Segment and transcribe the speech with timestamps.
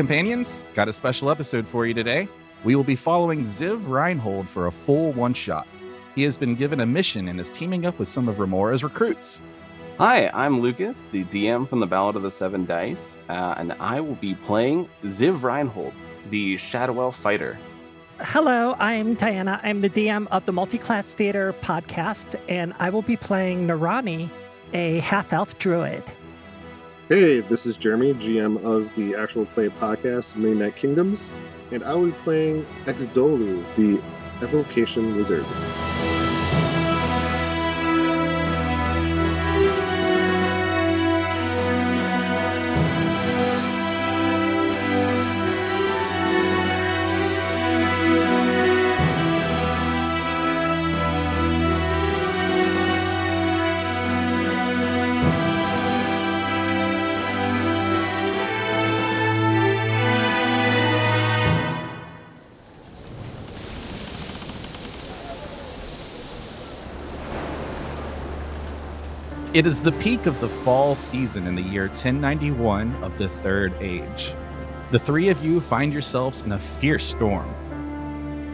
[0.00, 2.26] companions, got a special episode for you today.
[2.64, 5.68] We will be following Ziv Reinhold for a full one shot.
[6.14, 9.42] He has been given a mission and is teaming up with some of Remora's recruits.
[9.98, 14.00] Hi, I'm Lucas, the DM from the Ballad of the Seven Dice, uh, and I
[14.00, 15.92] will be playing Ziv Reinhold,
[16.30, 17.58] the Shadow Elf fighter.
[18.20, 19.60] Hello, I'm Diana.
[19.62, 24.30] I'm the DM of the Multiclass Theater podcast, and I will be playing Narani,
[24.72, 26.02] a half elf druid.
[27.10, 31.34] Hey, this is Jeremy, GM of the actual play podcast, Midnight Kingdoms,
[31.72, 34.00] and I will be playing Exdolu, the
[34.46, 35.44] Evocation Wizard.
[69.60, 73.74] It is the peak of the fall season in the year 1091 of the Third
[73.78, 74.32] Age.
[74.90, 77.46] The three of you find yourselves in a fierce storm.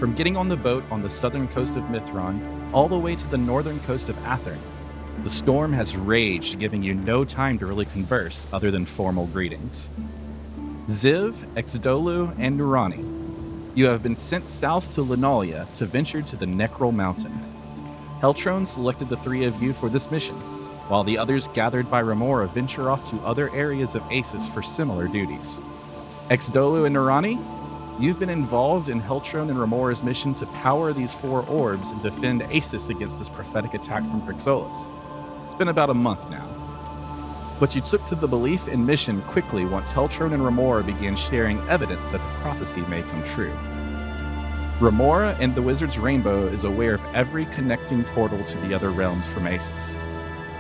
[0.01, 2.41] From getting on the boat on the southern coast of Mithron
[2.73, 4.59] all the way to the northern coast of Athern,
[5.23, 9.91] the storm has raged, giving you no time to really converse other than formal greetings.
[10.89, 16.47] Ziv, Exdolu, and Narani, you have been sent south to Linalia to venture to the
[16.47, 17.41] Necrol Mountain.
[18.21, 20.35] Heltron selected the three of you for this mission,
[20.89, 25.09] while the others gathered by Remora venture off to other areas of Asis for similar
[25.09, 25.61] duties.
[26.29, 27.43] Exdolu and Narani,
[28.01, 32.43] you've been involved in Heltron and Remora's mission to power these four orbs and defend
[32.43, 34.91] Asis against this prophetic attack from Grixolis.
[35.45, 36.49] It's been about a month now.
[37.59, 41.59] But you took to the belief in mission quickly once Heltron and Remora began sharing
[41.69, 43.57] evidence that the prophecy may come true.
[44.79, 49.27] Remora and the Wizard's Rainbow is aware of every connecting portal to the other realms
[49.27, 49.97] from Asis.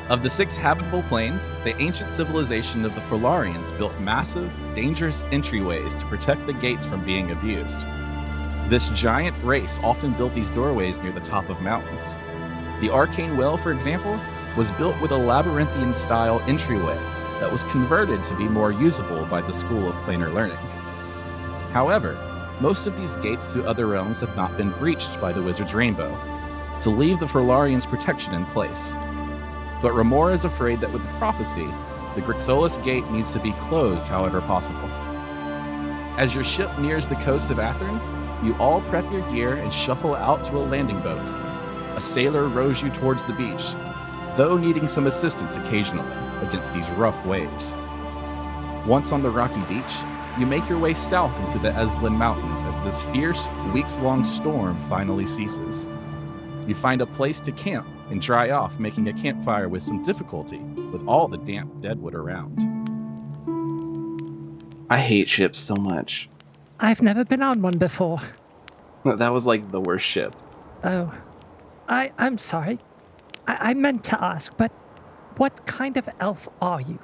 [0.08, 5.98] Of the six habitable planes, the ancient civilization of the Folarians built massive, dangerous entryways
[5.98, 7.80] to protect the gates from being abused.
[8.68, 12.14] This giant race often built these doorways near the top of mountains.
[12.80, 14.16] The Arcane Well, for example,
[14.56, 16.98] was built with a labyrinthian style entryway
[17.40, 20.56] that was converted to be more usable by the School of Planar Learning.
[21.72, 22.16] However,
[22.60, 26.16] most of these gates to other realms have not been breached by the Wizard's Rainbow,
[26.80, 28.94] to leave the Folarians' protection in place.
[29.82, 31.66] But Remora is afraid that with the prophecy,
[32.14, 34.88] the Grixolis gate needs to be closed however possible.
[36.16, 38.00] As your ship nears the coast of Athern,
[38.42, 41.20] you all prep your gear and shuffle out to a landing boat.
[41.94, 43.74] A sailor rows you towards the beach,
[44.34, 46.10] though needing some assistance occasionally
[46.40, 47.74] against these rough waves.
[48.86, 49.96] Once on the rocky beach,
[50.38, 54.78] you make your way south into the Eslin Mountains as this fierce, weeks long storm
[54.88, 55.90] finally ceases.
[56.66, 60.58] You find a place to camp and dry off, making a campfire with some difficulty
[60.58, 62.58] with all the damp deadwood around.
[64.88, 66.28] I hate ships so much.
[66.78, 68.20] I've never been on one before.
[69.04, 70.34] That was like the worst ship.
[70.82, 71.14] Oh,
[71.88, 72.80] I, I'm sorry.
[73.46, 74.72] I, I meant to ask, but
[75.36, 76.98] what kind of elf are you?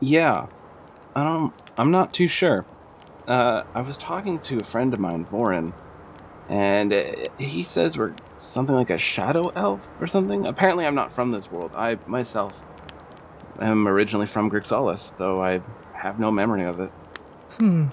[0.00, 0.46] Yeah,
[1.14, 2.64] um, I'm not too sure.
[3.26, 5.74] Uh, I was talking to a friend of mine, Vorin,
[6.48, 7.02] and uh,
[7.38, 10.46] he says we're something like a shadow elf or something.
[10.46, 11.72] Apparently, I'm not from this world.
[11.74, 12.64] I myself
[13.60, 15.60] am originally from Grixolis, though I
[15.94, 16.90] have no memory of it.
[17.58, 17.88] Hmm.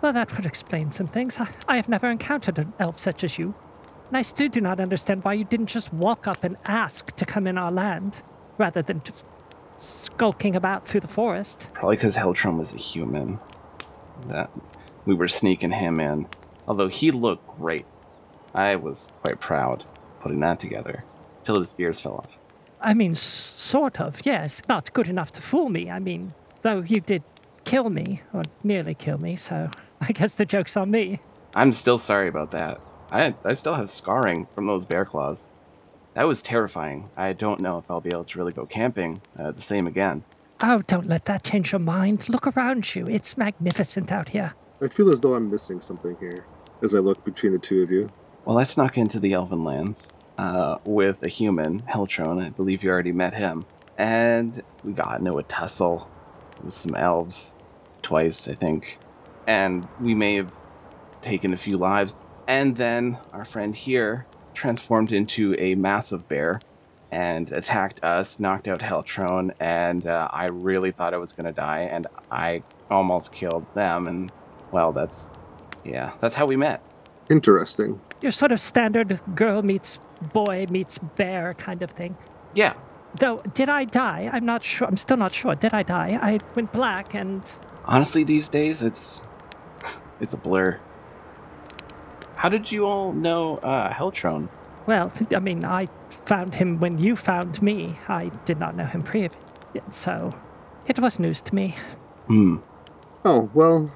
[0.00, 1.38] Well, that would explain some things.
[1.40, 3.54] I, I have never encountered an elf such as you.
[4.08, 7.24] And I still do not understand why you didn't just walk up and ask to
[7.24, 8.20] come in our land,
[8.58, 9.24] rather than just
[9.76, 11.68] skulking about through the forest.
[11.72, 13.38] Probably because Heltron was a human.
[14.28, 14.50] That
[15.06, 16.28] we were sneaking him in.
[16.68, 17.86] Although he looked great.
[18.54, 19.84] I was quite proud
[20.20, 21.04] putting that together.
[21.42, 22.38] Till his ears fell off.
[22.80, 24.62] I mean, s- sort of, yes.
[24.68, 25.90] Not good enough to fool me.
[25.90, 26.32] I mean,
[26.62, 27.22] though you did
[27.64, 29.68] kill me, or nearly kill me, so
[30.00, 31.20] I guess the joke's on me.
[31.54, 32.80] I'm still sorry about that.
[33.10, 35.48] I I still have scarring from those bear claws.
[36.14, 37.08] That was terrifying.
[37.16, 40.24] I don't know if I'll be able to really go camping uh, the same again.
[40.62, 42.28] Oh, don't let that change your mind.
[42.28, 43.06] Look around you.
[43.08, 44.54] It's magnificent out here.
[44.80, 46.44] I feel as though I'm missing something here
[46.82, 48.08] as I look between the two of you.
[48.44, 52.44] Well, I snuck into the Elven lands uh, with a human, Heltron.
[52.44, 53.66] I believe you already met him.
[53.96, 56.10] And we got into a tussle
[56.60, 57.54] with some elves
[58.02, 58.98] twice, I think.
[59.46, 60.56] And we may have
[61.20, 62.16] taken a few lives.
[62.48, 66.60] And then our friend here transformed into a massive bear
[67.12, 71.52] and attacked us, knocked out Heltron, and uh, I really thought I was going to
[71.52, 71.82] die.
[71.82, 74.32] And I almost killed them, and
[74.72, 75.30] well, that's
[75.84, 76.82] yeah, that's how we met.
[77.30, 78.00] Interesting.
[78.20, 79.98] Your sort of standard girl meets
[80.32, 82.16] boy meets bear kind of thing.
[82.54, 82.74] Yeah,
[83.18, 84.30] Though, did I die?
[84.32, 84.86] I'm not sure.
[84.88, 85.54] I'm still not sure.
[85.54, 86.18] Did I die?
[86.22, 87.42] I went black and.
[87.84, 89.22] honestly, these days it's
[90.20, 90.80] it's a blur.
[92.36, 94.48] How did you all know uh, Heltron?
[94.86, 95.88] Well, I mean, I
[96.26, 97.96] found him when you found me.
[98.08, 99.38] I did not know him previously,
[99.90, 100.34] so
[100.86, 101.74] it was news to me.
[102.26, 102.56] Hmm.
[103.24, 103.90] Oh, well,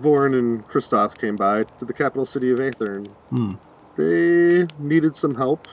[0.00, 3.06] Vorin and Kristoff came by to the capital city of Athern.
[3.30, 3.54] Hmm.
[3.96, 5.68] They needed some help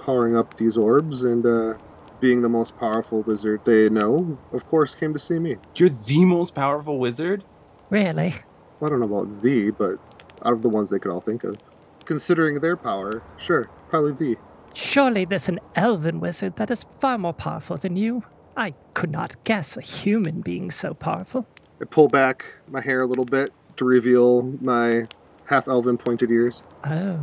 [0.00, 1.74] powering up these orbs, and uh,
[2.20, 5.56] being the most powerful wizard they know, of course, came to see me.
[5.76, 7.44] You're the most powerful wizard.
[7.90, 8.34] Really?
[8.80, 9.98] Well, I don't know about the, but
[10.44, 11.56] out of the ones they could all think of.
[12.04, 14.36] Considering their power, sure, probably the.
[14.74, 18.24] Surely there's an elven wizard that is far more powerful than you.
[18.56, 21.46] I could not guess a human being so powerful.
[21.82, 25.08] I pull back my hair a little bit to reveal my
[25.46, 26.62] half elven pointed ears.
[26.84, 27.20] Oh.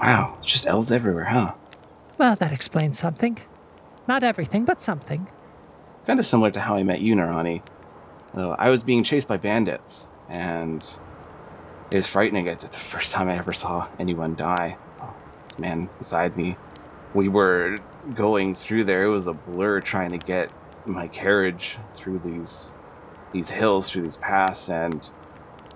[0.00, 1.54] Wow, it's just elves everywhere, huh?
[2.16, 3.38] Well, that explains something.
[4.06, 5.28] Not everything, but something.
[6.06, 7.62] Kind of similar to how I met you, Narani.
[8.32, 10.82] Uh, I was being chased by bandits, and
[11.90, 12.46] it was frightening.
[12.46, 14.76] It's the first time I ever saw anyone die.
[15.44, 16.56] This man beside me,
[17.12, 17.76] we were
[18.14, 19.02] going through there.
[19.02, 20.48] It was a blur trying to get
[20.86, 22.72] my carriage through these
[23.32, 25.10] these hills, through these paths, and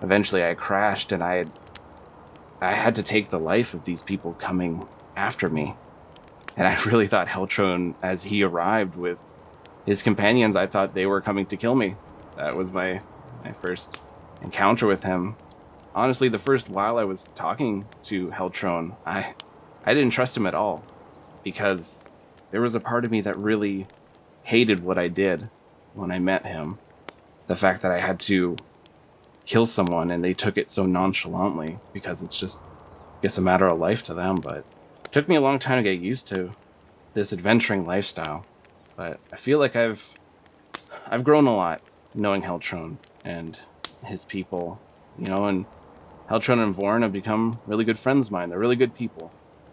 [0.03, 1.51] eventually I crashed, and I had
[2.61, 4.87] I had to take the life of these people coming
[5.17, 5.75] after me.
[6.57, 9.23] And I really thought Heltron, as he arrived with
[9.85, 11.97] his companions, I thought they were coming to kill me.
[12.37, 13.01] That was my
[13.45, 13.99] my first
[14.43, 15.37] encounter with him.
[15.95, 19.35] Honestly, the first while I was talking to Heltron, I
[19.85, 20.83] I didn't trust him at all
[21.43, 22.05] because
[22.51, 23.87] there was a part of me that really
[24.43, 25.51] hated what I did
[25.93, 26.79] when I met him.
[27.47, 28.57] The fact that I had to
[29.45, 33.67] kill someone and they took it so nonchalantly because it's just I guess a matter
[33.67, 34.65] of life to them, but
[35.05, 36.53] it took me a long time to get used to
[37.15, 38.45] this adventuring lifestyle.
[38.97, 40.13] But I feel like I've
[41.07, 41.83] I've grown a lot
[42.15, 43.61] knowing Heltron and
[44.05, 44.81] his people,
[45.19, 45.67] you know, and
[46.29, 48.49] Heltron and Vorin have become really good friends of mine.
[48.49, 49.33] They're really good people,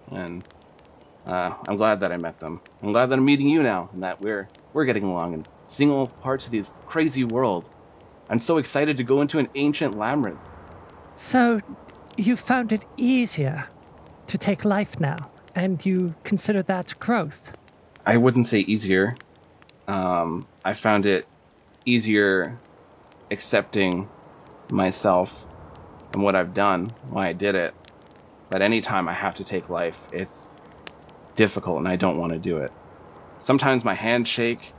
[0.10, 0.44] and
[1.26, 2.62] uh, I'm glad that I met them.
[2.82, 5.90] I'm glad that I'm meeting you now, and that we're we're getting along and seeing
[5.90, 7.70] all parts of this crazy world.
[8.30, 10.40] I'm so excited to go into an ancient labyrinth.
[11.16, 11.62] So,
[12.18, 13.68] you found it easier
[14.28, 17.54] to take life now, and you consider that growth.
[18.06, 19.16] I wouldn't say easier.
[19.88, 21.28] Um, I found it
[21.86, 22.58] easier
[23.30, 24.10] accepting
[24.70, 25.48] myself
[26.14, 27.74] and what I've done, why I did it.
[28.50, 30.54] But anytime I have to take life, it's
[31.36, 32.72] difficult and I don't want to do it.
[33.38, 34.74] Sometimes my hands shake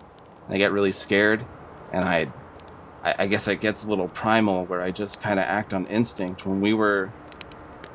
[0.52, 1.44] I get really scared
[1.92, 2.32] and I
[3.04, 5.86] I, I guess it gets a little primal where I just kind of act on
[5.86, 6.46] instinct.
[6.46, 7.12] When we were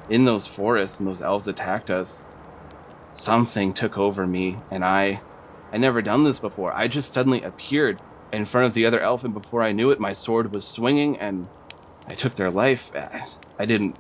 [0.10, 2.26] in those forests and those elves attacked us,
[3.14, 5.22] something took over me and I
[5.72, 6.72] I never done this before.
[6.74, 8.00] I just suddenly appeared
[8.32, 11.18] in front of the other elf and before I knew it my sword was swinging
[11.18, 11.48] and
[12.08, 12.92] I took their life.
[12.96, 13.26] I-
[13.60, 13.98] I didn't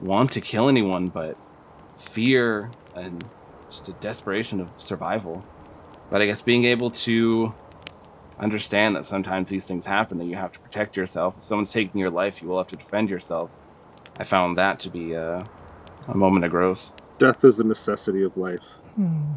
[0.00, 1.36] want to kill anyone but
[1.96, 3.24] fear and
[3.68, 5.44] just a desperation of survival.
[6.10, 7.52] But I guess being able to
[8.38, 11.36] understand that sometimes these things happen that you have to protect yourself.
[11.38, 13.50] If someone's taking your life, you will have to defend yourself.
[14.18, 15.44] I found that to be uh,
[16.08, 16.92] a moment of growth.
[17.18, 18.64] Death is a necessity of life.
[18.96, 19.32] Hmm.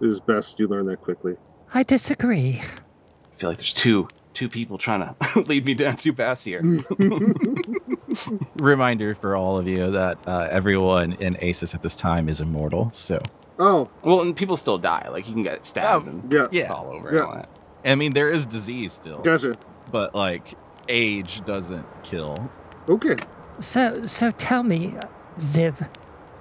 [0.00, 1.36] It is best you learn that quickly.
[1.72, 2.60] I disagree.
[2.60, 5.00] I feel like there's two two people trying
[5.32, 6.60] to lead me down two paths here.
[8.56, 12.90] Reminder for all of you that uh, everyone in Asis at this time is immortal.
[12.92, 13.20] So,
[13.58, 15.08] Oh, well, and people still die.
[15.10, 16.46] Like you can get stabbed Oh, and yeah.
[16.50, 16.68] yeah.
[16.68, 17.20] fall over Yeah.
[17.20, 17.48] and all that.
[17.84, 19.56] I mean, there is disease still, Gotcha.
[19.90, 20.54] but like
[20.88, 22.50] age doesn't kill.
[22.88, 23.16] Okay.
[23.60, 24.94] So, so tell me,
[25.38, 25.86] Ziv.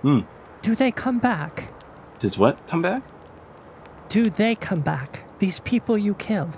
[0.01, 0.21] Hmm.
[0.61, 1.73] Do they come back?
[2.19, 3.03] Does what come back?
[4.09, 5.23] Do they come back?
[5.39, 6.57] These people you killed.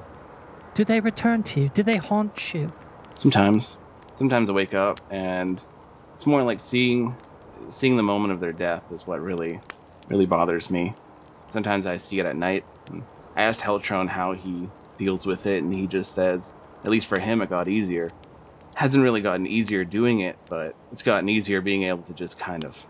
[0.75, 1.69] Do they return to you?
[1.69, 2.71] Do they haunt you?
[3.13, 3.79] Sometimes.
[4.13, 5.63] Sometimes I wake up and
[6.13, 7.15] it's more like seeing
[7.69, 9.59] seeing the moment of their death is what really
[10.09, 10.93] really bothers me.
[11.47, 12.65] Sometimes I see it at night.
[13.35, 17.07] And I asked Heltron how he deals with it and he just says, at least
[17.07, 18.09] for him it got easier.
[18.75, 22.63] Hasn't really gotten easier doing it, but it's gotten easier being able to just kind
[22.65, 22.85] of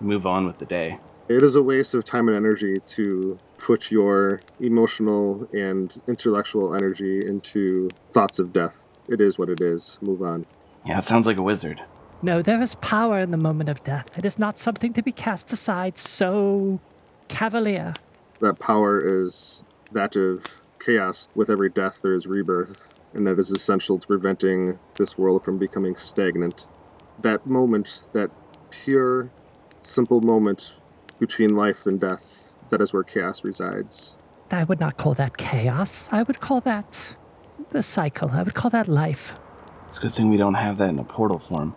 [0.00, 0.98] move on with the day.
[1.28, 7.26] It is a waste of time and energy to put your emotional and intellectual energy
[7.26, 8.88] into thoughts of death.
[9.08, 9.98] It is what it is.
[10.02, 10.44] Move on.
[10.86, 11.82] Yeah, it sounds like a wizard.
[12.20, 14.18] No, there is power in the moment of death.
[14.18, 16.78] It is not something to be cast aside so
[17.28, 17.94] cavalier.
[18.40, 20.44] That power is that of
[20.84, 21.28] chaos.
[21.34, 22.92] With every death, there is rebirth.
[23.14, 26.68] and that is essential to preventing this world from becoming stagnant.
[27.22, 28.30] That moment, that
[28.70, 29.30] pure,
[29.80, 30.74] simple moment
[31.20, 34.16] between life and death, that is where chaos resides.
[34.50, 36.12] I would not call that chaos.
[36.12, 37.16] I would call that
[37.70, 38.30] the cycle.
[38.30, 39.36] I would call that life.
[39.86, 41.76] It's a good thing we don't have that in a portal form.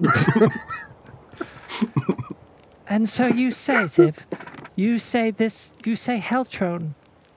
[2.86, 4.18] And so you say, Ziv,
[4.76, 6.94] you say this, you say Heltron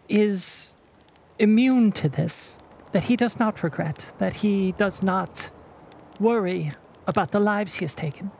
[0.10, 0.76] is
[1.40, 2.60] immune to this,
[2.92, 5.50] that he does not regret, that he does not
[6.20, 6.72] worry
[7.06, 8.32] about the lives he has taken.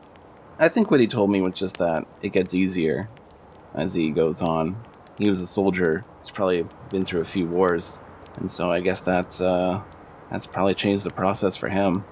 [0.58, 3.08] I think what he told me was just that it gets easier
[3.74, 4.76] as he goes on.
[5.18, 6.04] He was a soldier.
[6.20, 8.00] He's probably been through a few wars,
[8.36, 9.80] and so I guess that's uh,
[10.30, 12.04] that's probably changed the process for him.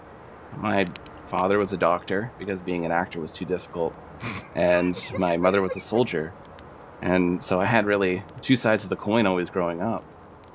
[0.57, 0.87] My
[1.25, 3.95] father was a doctor because being an actor was too difficult,
[4.55, 6.33] and my mother was a soldier,
[7.03, 10.05] and so I had really two sides of the coin always growing up.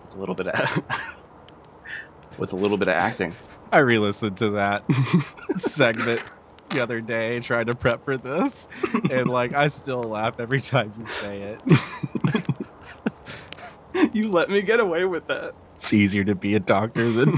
[0.06, 0.84] With a little bit of
[2.38, 3.34] with a little bit of acting.
[3.72, 4.84] I re-listened to that
[5.58, 6.22] segment
[6.70, 8.68] the other day trying to prep for this,
[9.10, 11.62] and like I still laugh every time you say it.
[14.14, 15.54] you let me get away with that.
[15.76, 17.30] It's easier to be a doctor than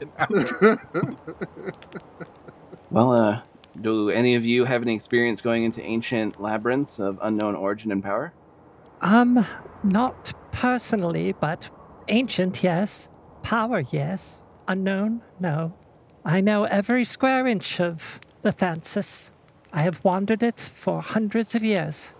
[0.00, 0.80] an actor.
[2.92, 3.40] Well, uh,
[3.80, 8.02] do any of you have any experience going into ancient labyrinths of unknown origin and
[8.02, 8.34] power?
[9.02, 9.44] Um,
[9.82, 11.68] not personally, but
[12.08, 13.08] ancient, yes.
[13.42, 14.44] Power, yes.
[14.68, 15.72] Unknown, no.
[16.24, 19.32] I know every square inch of Lathansis.
[19.72, 22.12] I have wandered it for hundreds of years.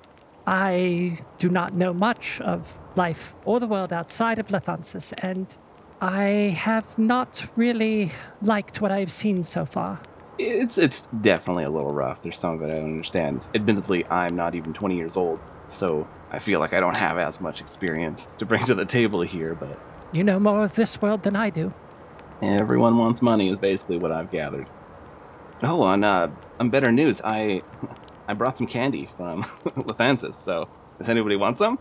[0.47, 5.57] I do not know much of life or the world outside of Lathansis, and
[6.01, 8.11] I have not really
[8.43, 10.01] liked what I have seen so far.
[10.39, 12.23] It's it's definitely a little rough.
[12.23, 13.47] There's some of it I don't understand.
[13.55, 17.41] Admittedly, I'm not even 20 years old, so I feel like I don't have as
[17.41, 19.55] much experience to bring to the table here.
[19.55, 19.79] But
[20.13, 21.73] You know more of this world than I do.
[22.41, 24.67] everyone wants money, is basically what I've gathered.
[25.63, 27.63] Oh, on uh, on better news, I
[28.29, 29.43] I brought some candy from
[29.89, 30.35] Lathansis.
[30.35, 31.79] So, does anybody want some?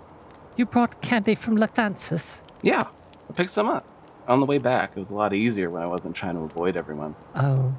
[0.58, 2.42] You brought candy from Lathansis.
[2.62, 2.88] Yeah,
[3.30, 3.86] I picked some up
[4.28, 4.92] on the way back.
[4.92, 7.16] It was a lot easier when I wasn't trying to avoid everyone.
[7.36, 7.74] Oh,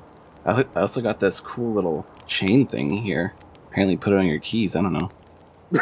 [0.46, 3.34] I I also got this cool little chain thing here.
[3.70, 4.74] Apparently, put it on your keys.
[4.74, 5.10] I don't know.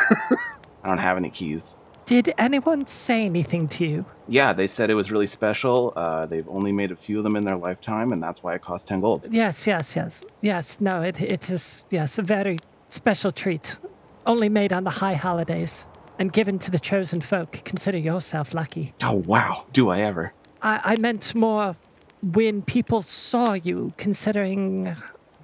[0.82, 1.76] I don't have any keys.
[2.06, 4.04] did anyone say anything to you?
[4.28, 5.92] Yeah, they said it was really special.
[5.94, 8.62] Uh, they've only made a few of them in their lifetime, and that's why it
[8.62, 9.28] cost 10 gold.
[9.30, 10.25] Yes, yes, yes.
[10.40, 12.58] Yes, no, it, it is, yes, a very
[12.88, 13.78] special treat.
[14.26, 15.87] Only made on the high holidays
[16.18, 17.60] and given to the chosen folk.
[17.64, 18.92] Consider yourself lucky.
[19.02, 19.64] Oh, wow.
[19.72, 20.32] Do I ever?
[20.62, 21.75] I, I meant more
[22.22, 24.94] when people saw you, considering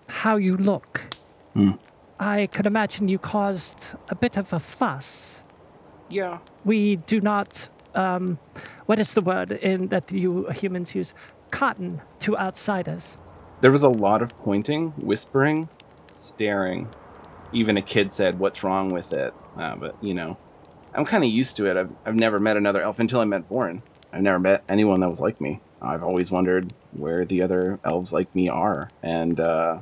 [0.09, 1.00] how you look.
[1.55, 1.73] Hmm.
[2.19, 5.45] I could imagine you caused a bit of a fuss.
[6.09, 6.39] Yeah.
[6.65, 8.39] We do not, um,
[8.87, 11.13] what is the word in that you humans use?
[11.51, 13.19] Cotton to outsiders.
[13.61, 15.69] There was a lot of pointing, whispering,
[16.13, 16.89] staring.
[17.53, 19.33] Even a kid said, What's wrong with it?
[19.57, 20.37] Uh, but, you know,
[20.95, 21.77] I'm kind of used to it.
[21.77, 23.83] I've, I've never met another elf until I met Vorin.
[24.13, 25.61] I've never met anyone that was like me.
[25.83, 28.89] I've always wondered where the other elves like me are.
[29.03, 29.79] And uh,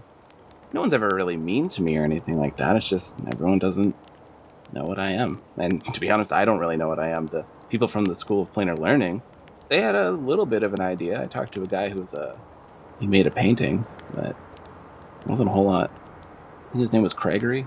[0.75, 2.75] no one's ever really mean to me or anything like that.
[2.75, 3.95] It's just everyone doesn't
[4.73, 5.41] know what I am.
[5.57, 7.29] And to be honest, I don't really know what I am.
[7.29, 9.23] The people from the School of Planar Learning,
[9.69, 11.23] they had a little bit of an idea.
[11.23, 12.37] I talked to a guy who was a
[13.01, 14.31] he made a painting, but
[15.21, 15.91] it wasn't a whole lot.
[15.93, 17.67] I think his name was Craigery.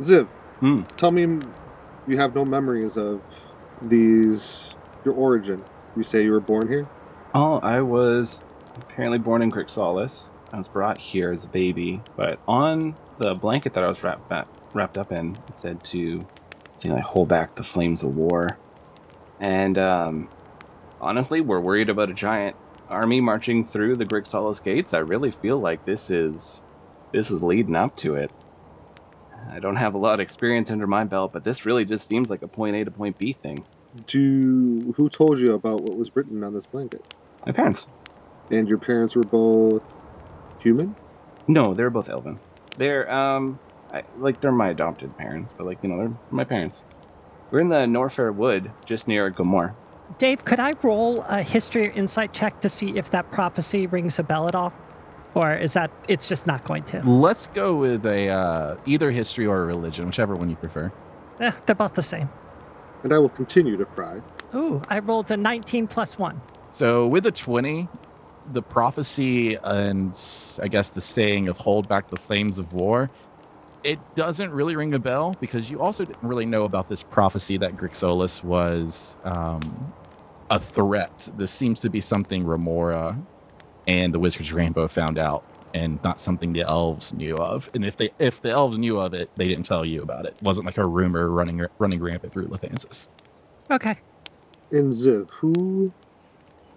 [0.00, 0.26] Ziv,
[0.60, 0.82] Hmm.
[0.96, 1.40] tell me
[2.08, 3.20] you have no memories of
[3.80, 4.74] these,
[5.04, 5.64] your origin.
[5.96, 6.88] You say you were born here?
[7.32, 8.42] Oh, I was
[8.76, 10.30] apparently born in Grixolis.
[10.54, 14.28] I was brought here as a baby, but on the blanket that I was wrapped
[14.28, 18.14] back, wrapped up in, it said to, I think, like hold back the flames of
[18.14, 18.56] war.
[19.40, 20.28] And um,
[21.00, 22.54] honestly, we're worried about a giant
[22.88, 24.94] army marching through the Grixolis gates.
[24.94, 26.62] I really feel like this is
[27.10, 28.30] this is leading up to it.
[29.50, 32.30] I don't have a lot of experience under my belt, but this really just seems
[32.30, 33.64] like a point A to point B thing.
[34.06, 37.12] Do who told you about what was written on this blanket?
[37.44, 37.88] My parents.
[38.52, 39.94] And your parents were both
[40.64, 40.96] human?
[41.46, 42.40] No, they're both Elven.
[42.78, 43.60] They're um,
[43.92, 46.84] I, like they're my adopted parents, but like you know they're my parents.
[47.50, 49.74] We're in the Norfair Wood, just near Gomor.
[50.18, 54.18] Dave, could I roll a history or insight check to see if that prophecy rings
[54.18, 54.72] a bell at all?
[55.34, 57.00] Or is that it's just not going to?
[57.08, 60.92] Let's go with a uh, either history or a religion, whichever one you prefer.
[61.40, 62.28] Eh, they're both the same.
[63.02, 64.20] And I will continue to pry.
[64.54, 66.40] Ooh, I rolled a 19 plus 1.
[66.70, 67.88] So with a 20,
[68.52, 70.16] the prophecy and
[70.62, 73.10] I guess the saying of hold back the flames of war,
[73.82, 77.56] it doesn't really ring a bell because you also didn't really know about this prophecy
[77.58, 79.92] that Grixolis was um,
[80.50, 81.28] a threat.
[81.36, 83.18] This seems to be something Remora
[83.86, 87.68] and the Wizard's Rainbow found out, and not something the elves knew of.
[87.74, 90.34] And if they if the elves knew of it, they didn't tell you about it.
[90.36, 93.08] It wasn't like a rumor running running rampant through Lathansis.
[93.70, 93.96] Okay.
[94.70, 95.92] And Ziv, who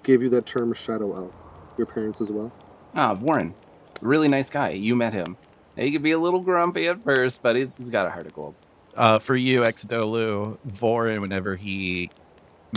[0.03, 1.31] gave you that term shadow elf?
[1.77, 2.51] Your parents as well?
[2.95, 3.53] Ah, Vorin.
[4.01, 4.69] Really nice guy.
[4.69, 5.37] You met him.
[5.75, 8.33] He could be a little grumpy at first, but he's, he's got a heart of
[8.33, 8.55] gold.
[8.95, 12.09] Uh, for you, Exdolu, Vorin, whenever he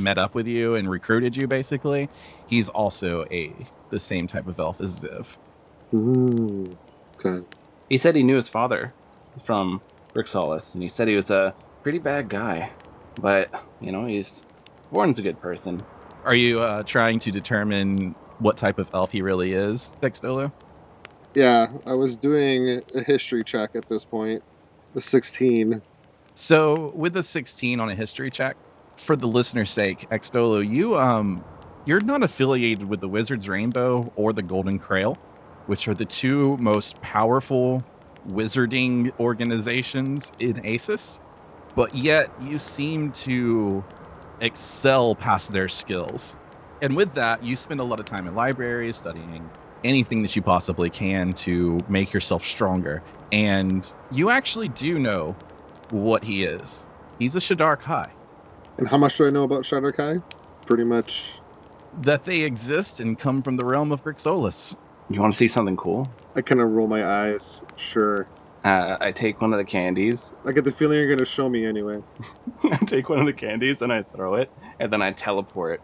[0.01, 2.11] met up with you and recruited you, basically,
[2.47, 3.55] he's also a
[3.89, 5.27] the same type of elf as Ziv.
[5.93, 6.77] Mm,
[7.15, 7.47] okay.
[7.89, 8.93] He said he knew his father
[9.43, 9.81] from
[10.15, 12.71] Grixolis, and he said he was a pretty bad guy.
[13.21, 14.45] But, you know, he's.
[14.93, 15.85] Vorin's a good person.
[16.25, 20.53] Are you uh, trying to determine what type of elf he really is, Exdolu?
[21.35, 24.43] Yeah, I was doing a history check at this point.
[24.95, 25.83] The 16.
[26.35, 28.57] So, with the 16 on a history check,
[28.97, 31.45] for the listener's sake, Exdolu, you um,
[31.85, 35.17] you're not affiliated with the Wizard's Rainbow or the Golden Krail,
[35.67, 37.85] which are the two most powerful
[38.29, 41.21] wizarding organizations in Asis,
[41.75, 43.85] but yet you seem to
[44.41, 46.37] excel past their skills.
[46.83, 49.49] And with that, you spend a lot of time in libraries studying
[49.85, 53.03] anything that you possibly can to make yourself stronger.
[53.33, 55.37] And you actually do know
[55.91, 56.87] what he is.
[57.19, 58.11] He's a Shadar Kai.
[58.79, 60.17] And how much do I know about Shadar Kai?
[60.67, 61.33] Pretty much.
[62.03, 64.77] That they exist and come from the realm of Grixolis.
[65.09, 66.11] You want to see something cool?
[66.37, 67.65] I kind of roll my eyes.
[67.77, 68.29] Sure.
[68.63, 70.35] Uh, I take one of the candies.
[70.47, 72.03] I get the feeling you're going to show me anyway.
[72.63, 75.81] I take one of the candies and I throw it, and then I teleport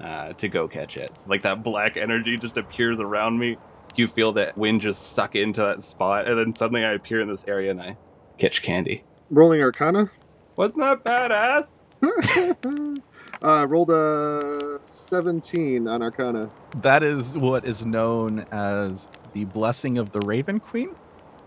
[0.00, 1.16] uh, to go catch it.
[1.16, 3.56] So, like that black energy just appears around me.
[3.96, 7.28] You feel that wind just suck into that spot, and then suddenly I appear in
[7.28, 7.96] this area and I
[8.38, 9.04] catch candy.
[9.30, 10.10] Rolling Arcana.
[10.56, 11.82] Wasn't that badass?
[13.42, 16.50] uh, rolled a 17 on Arcana.
[16.76, 20.94] That is what is known as the blessing of the Raven Queen.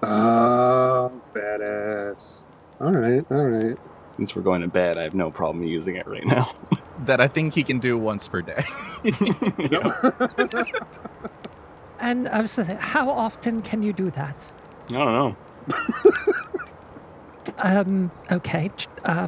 [0.03, 2.43] Ah, badass.
[2.79, 3.77] All right, all right.
[4.13, 6.51] Since we're going to bed, I have no problem using it right now.
[7.05, 8.63] That I think he can do once per day.
[11.99, 14.45] And I was thinking, how often can you do that?
[14.89, 15.35] I don't know.
[17.57, 18.69] Um, okay.
[19.05, 19.27] Uh,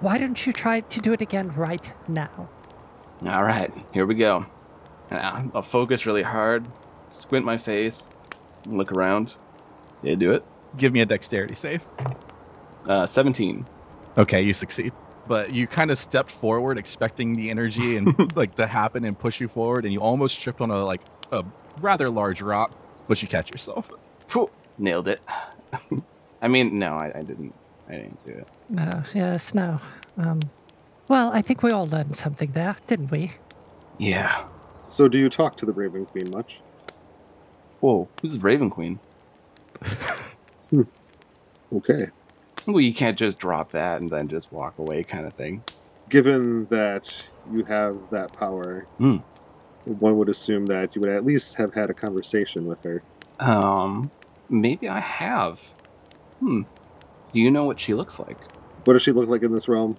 [0.00, 2.48] why don't you try to do it again right now?
[3.26, 4.44] All right, here we go.
[5.10, 6.66] And I- I'll focus really hard,
[7.08, 8.10] squint my face,
[8.66, 9.36] look around.
[10.02, 10.44] Did I do it?
[10.76, 11.86] Give me a dexterity save.
[12.86, 13.66] Uh, 17.
[14.18, 14.92] Okay, you succeed.
[15.26, 19.40] But you kind of stepped forward, expecting the energy and like to happen and push
[19.40, 21.00] you forward, and you almost tripped on a like
[21.32, 21.44] a
[21.80, 22.72] rather large rock,
[23.08, 23.90] but you catch yourself.
[24.28, 25.20] Phew, nailed it.
[26.42, 27.54] I mean, no, I, I didn't.
[27.88, 28.48] I didn't do it.
[28.68, 29.78] No, yes, no.
[30.18, 30.40] Um,
[31.08, 33.32] well, I think we all learned something there, didn't we?
[33.98, 34.44] Yeah.
[34.86, 36.60] So, do you talk to the Raven Queen much?
[37.80, 38.98] Whoa, who's the Raven Queen?
[41.72, 42.06] Okay.
[42.66, 45.62] Well, you can't just drop that and then just walk away, kind of thing.
[46.08, 49.16] Given that you have that power, Hmm.
[49.84, 53.02] one would assume that you would at least have had a conversation with her.
[53.38, 54.10] Um,
[54.48, 55.74] maybe I have.
[56.40, 56.62] Hmm.
[57.32, 58.38] Do you know what she looks like?
[58.84, 59.96] What does she look like in this realm?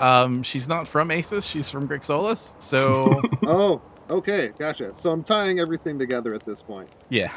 [0.00, 2.54] Um, she's not from Asis, she's from Grixolis.
[2.60, 4.94] So oh, okay, gotcha.
[4.94, 6.88] So I'm tying everything together at this point.
[7.08, 7.32] yeah.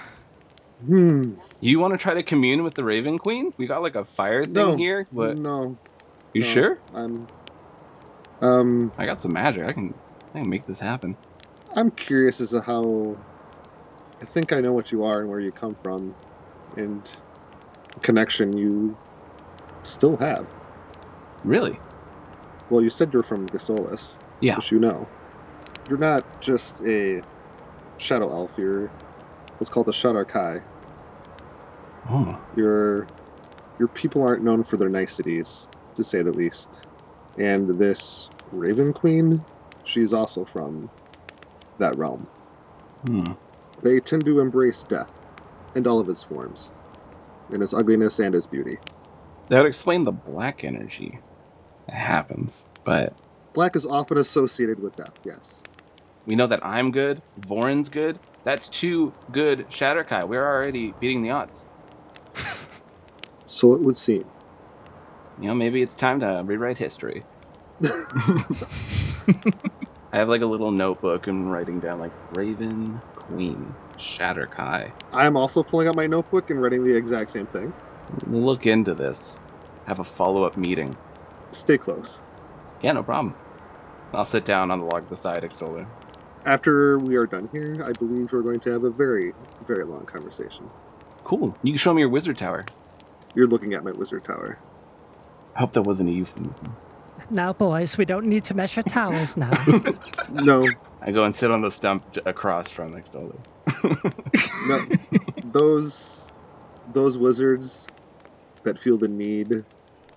[0.86, 1.36] Hmm.
[1.62, 3.54] You want to try to commune with the Raven Queen?
[3.58, 4.76] We got like a fire thing No.
[4.76, 5.08] here.
[5.12, 5.38] What?
[5.38, 5.78] No.
[6.34, 6.80] You no, sure?
[6.94, 7.28] I'm.
[8.42, 9.64] Um, I got some magic.
[9.66, 9.94] I can.
[10.34, 11.16] I can make this happen.
[11.76, 13.18] I'm curious as to how.
[14.22, 16.14] I think I know what you are and where you come from,
[16.76, 17.04] and
[17.94, 18.98] the connection you
[19.84, 20.48] still have.
[21.44, 21.80] Really?
[22.70, 24.18] Well, you said you're from Gasolis.
[24.42, 24.58] Yeah.
[24.58, 25.08] Which you know.
[25.88, 27.22] You're not just a
[27.98, 28.56] shadow elf.
[28.58, 28.90] You're
[29.58, 30.62] what's called a Shadar Kai.
[32.10, 32.40] Oh.
[32.56, 33.08] Your
[33.80, 36.88] your people aren't known for their niceties, to say the least.
[37.38, 39.44] And this Raven Queen,
[39.84, 40.90] she's also from
[41.80, 42.28] that realm.
[43.06, 43.34] Hmm.
[43.82, 45.26] They tend to embrace death
[45.76, 46.72] and all of its forms,
[47.52, 48.78] in its ugliness and its beauty.
[49.50, 51.20] That would explain the black energy
[51.88, 52.68] that happens.
[52.84, 53.14] But
[53.54, 55.64] Black is often associated with death, yes.
[56.26, 57.22] we know that I'm good.
[57.40, 58.20] Vorin's good.
[58.46, 60.24] That's two good Shadar Kai.
[60.24, 61.66] We're already beating the odds.
[63.48, 64.26] So it would seem.
[65.40, 67.24] You know, maybe it's time to rewrite history.
[67.84, 68.44] I
[70.14, 74.92] have like a little notebook and writing down like Raven, Queen, Shadar Kai.
[75.14, 77.72] I'm also pulling out my notebook and writing the exact same thing.
[78.26, 79.40] Look into this.
[79.86, 80.98] Have a follow up meeting.
[81.52, 82.24] Stay close.
[82.82, 83.36] Yeah, no problem.
[84.14, 85.86] I'll sit down on the log beside Exdolu.
[86.46, 89.34] After we are done here, I believe we're going to have a very,
[89.66, 90.70] very long conversation.
[91.24, 91.58] Cool.
[91.64, 92.66] You can show me your wizard tower.
[93.34, 94.60] You're looking at my wizard tower.
[95.56, 96.76] I hope that wasn't a euphemism.
[97.32, 99.52] Now, boys, we don't need to measure towers now.
[100.44, 100.68] No,
[101.02, 103.38] I go and sit on the stump across from Exdolu.
[104.68, 106.34] no, those
[106.92, 107.88] those wizards
[108.64, 109.64] that feel the need,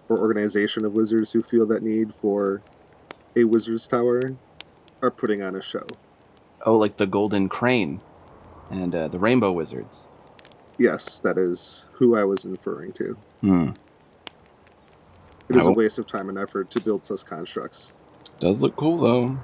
[0.08, 2.62] or organization of wizards who feel that need for
[3.36, 4.34] a wizard's tower,
[5.02, 5.86] are putting on a show.
[6.64, 8.00] Oh, like the Golden Crane
[8.70, 10.08] and uh, the Rainbow Wizards.
[10.78, 13.16] Yes, that is who I was referring to.
[13.40, 13.70] Hmm.
[15.48, 17.94] It is a waste of time and effort to build such constructs.
[18.38, 19.38] Does look cool though.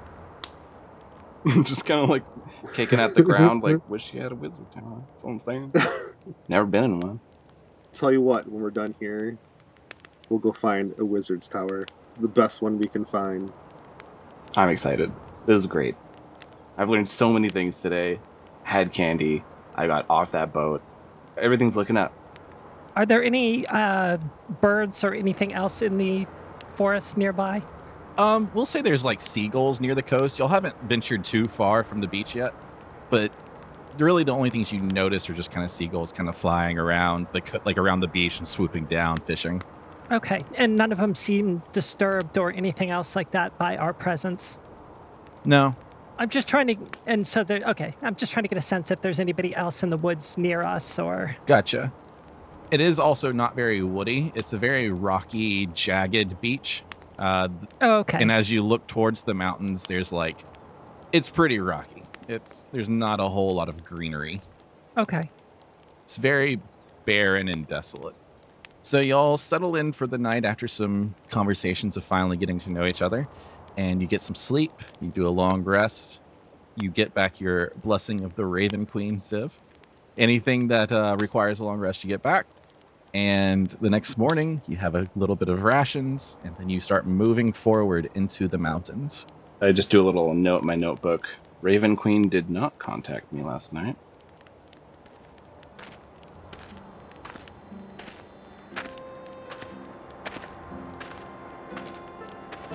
[1.63, 2.23] Just kind of like
[2.73, 5.03] kicking at the ground, like wish you had a wizard tower.
[5.09, 5.73] That's what I'm saying.
[6.47, 7.19] Never been in one.
[7.91, 9.37] Tell you what, when we're done here,
[10.29, 11.85] we'll go find a wizard's tower,
[12.19, 13.51] the best one we can find.
[14.55, 15.11] I'm excited.
[15.45, 15.95] This is great.
[16.77, 18.19] I've learned so many things today.
[18.63, 19.43] Had candy.
[19.75, 20.81] I got off that boat.
[21.37, 22.13] Everything's looking up.
[22.95, 24.17] Are there any uh,
[24.61, 26.25] birds or anything else in the
[26.75, 27.61] forest nearby?
[28.17, 30.39] Um, we'll say there's like seagulls near the coast.
[30.39, 32.53] Y'all haven't ventured too far from the beach yet,
[33.09, 33.31] but
[33.97, 37.27] really the only things you notice are just kind of seagulls kind of flying around
[37.33, 39.61] the co- like around the beach and swooping down fishing.
[40.11, 44.59] Okay, and none of them seem disturbed or anything else like that by our presence.
[45.43, 45.75] No,
[46.17, 47.61] I'm just trying to, and so there.
[47.67, 50.37] Okay, I'm just trying to get a sense if there's anybody else in the woods
[50.37, 51.91] near us, or gotcha.
[52.71, 54.31] It is also not very woody.
[54.35, 56.83] It's a very rocky, jagged beach.
[57.19, 57.49] Uh,
[57.81, 60.43] oh, okay, and as you look towards the mountains, there's like,
[61.11, 62.03] it's pretty rocky.
[62.27, 64.41] It's there's not a whole lot of greenery.
[64.97, 65.29] okay.
[66.05, 66.59] It's very
[67.05, 68.15] barren and desolate.
[68.83, 72.85] So y'all settle in for the night after some conversations of finally getting to know
[72.85, 73.27] each other,
[73.77, 74.71] and you get some sleep.
[75.01, 76.19] You do a long rest.
[76.75, 79.53] You get back your blessing of the Raven Queen, Ziv.
[80.17, 82.45] Anything that uh, requires a long rest, you get back.
[83.13, 87.07] And the next morning, you have a little bit of rations, and then you start
[87.07, 89.25] moving forward into the mountains.
[89.61, 91.37] I just do a little note in my notebook.
[91.61, 93.95] Raven Queen did not contact me last night.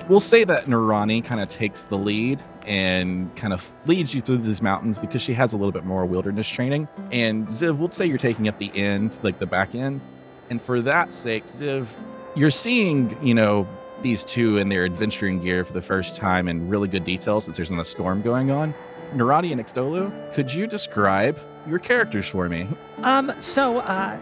[0.07, 4.39] We'll say that Narani kind of takes the lead and kind of leads you through
[4.39, 6.87] these mountains because she has a little bit more wilderness training.
[7.11, 10.01] And Ziv, we'll say you're taking up the end, like the back end.
[10.49, 11.87] And for that sake, Ziv,
[12.35, 13.67] you're seeing, you know,
[14.01, 17.57] these two in their adventuring gear for the first time in really good detail since
[17.57, 18.73] there's not a storm going on.
[19.13, 21.37] Narani and Exdolu, could you describe
[21.67, 22.67] your characters for me?
[23.03, 24.17] Um, so uh,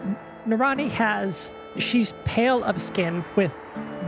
[0.47, 3.55] Narani has she's pale of skin with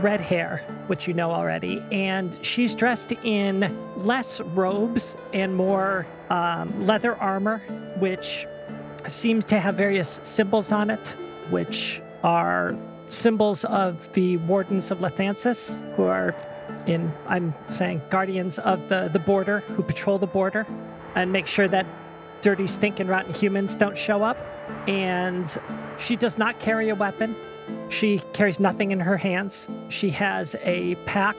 [0.02, 6.84] red hair, which you know already, and she's dressed in less robes and more um,
[6.84, 7.58] leather armor,
[7.98, 8.46] which
[9.06, 11.16] seems to have various symbols on it,
[11.50, 16.34] which are symbols of the wardens of Lathansis, who are
[16.86, 20.66] in I'm saying guardians of the the border, who patrol the border
[21.14, 21.86] and make sure that
[22.40, 24.36] dirty, stinking, rotten humans don't show up.
[24.88, 25.56] And
[25.98, 27.34] she does not carry a weapon.
[27.92, 29.68] She carries nothing in her hands.
[29.90, 31.36] She has a pack,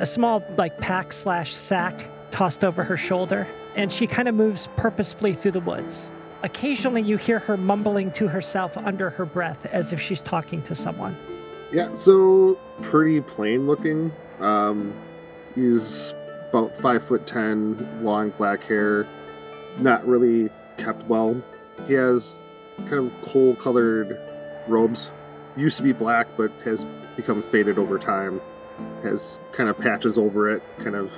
[0.00, 4.68] a small like pack slash sack tossed over her shoulder, and she kind of moves
[4.76, 6.10] purposefully through the woods.
[6.42, 10.74] Occasionally, you hear her mumbling to herself under her breath as if she's talking to
[10.74, 11.16] someone.
[11.70, 14.12] Yeah, so pretty plain looking.
[14.40, 14.92] Um,
[15.54, 16.12] he's
[16.50, 19.06] about five foot ten, long black hair,
[19.78, 21.40] not really kept well.
[21.86, 22.42] He has
[22.86, 24.18] kind of coal colored
[24.66, 25.12] robes.
[25.56, 26.84] Used to be black, but has
[27.16, 28.40] become faded over time.
[29.02, 31.14] Has kind of patches over it, kind of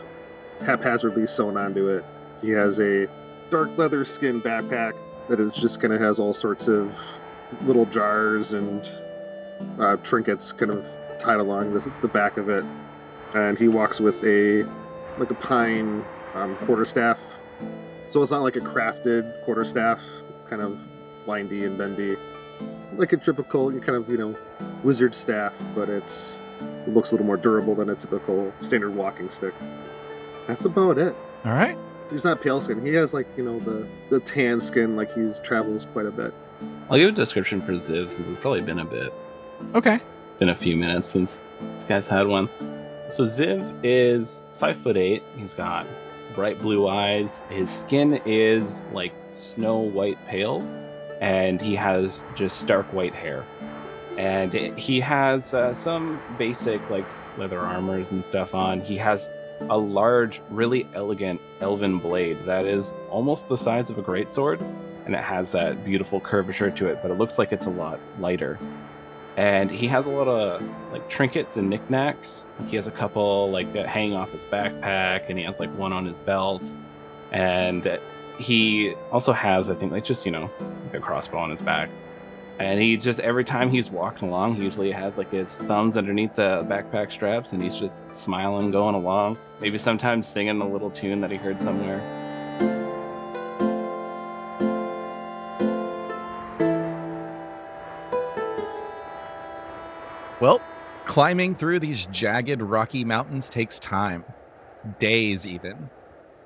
[0.64, 2.04] haphazardly sewn onto it.
[2.40, 3.08] He has a
[3.50, 4.94] dark leather skin backpack
[5.28, 7.00] that is just kind of has all sorts of
[7.62, 8.88] little jars and
[9.78, 10.86] uh, trinkets kind of
[11.18, 12.64] tied along the, the back of it,
[13.34, 14.64] and he walks with a
[15.18, 17.38] like a pine um, quarterstaff.
[18.08, 20.02] So it's not like a crafted quarterstaff.
[20.36, 20.78] It's kind of
[21.26, 22.16] windy and bendy,
[22.96, 24.36] like a typical you kind of you know
[24.82, 26.38] wizard staff, but it's
[26.86, 29.54] it looks a little more durable than a typical standard walking stick.
[30.46, 31.16] That's about it.
[31.44, 31.76] All right.
[32.10, 32.84] He's not pale skin.
[32.84, 36.34] He has like you know the the tan skin, like he's travels quite a bit.
[36.90, 39.12] I'll give a description for Ziv since it's probably been a bit.
[39.74, 39.98] Okay.
[40.38, 42.48] been a few minutes since this guy's had one.
[43.08, 45.22] So Ziv is five foot eight.
[45.36, 45.86] He's got
[46.34, 47.44] bright blue eyes.
[47.48, 50.60] His skin is like snow white pale,
[51.20, 53.44] and he has just stark white hair.
[54.16, 58.80] and it, he has uh, some basic like leather armors and stuff on.
[58.80, 59.28] He has
[59.70, 64.60] a large, really elegant elven blade that is almost the size of a greatsword,
[65.06, 67.98] and it has that beautiful curvature to it, but it looks like it's a lot
[68.18, 68.58] lighter.
[69.36, 72.46] And he has a lot of like trinkets and knickknacks.
[72.68, 76.04] He has a couple like hanging off his backpack, and he has like one on
[76.04, 76.72] his belt.
[77.32, 77.98] And
[78.38, 80.50] he also has, I think, like just you know,
[80.86, 81.88] like a crossbow on his back.
[82.58, 86.34] And he just every time he's walking along, he usually has like his thumbs underneath
[86.34, 89.38] the backpack straps, and he's just smiling, going along.
[89.60, 92.00] Maybe sometimes singing a little tune that he heard somewhere.
[100.40, 100.60] Well,
[101.06, 104.24] climbing through these jagged rocky mountains takes time,
[104.98, 105.88] days even.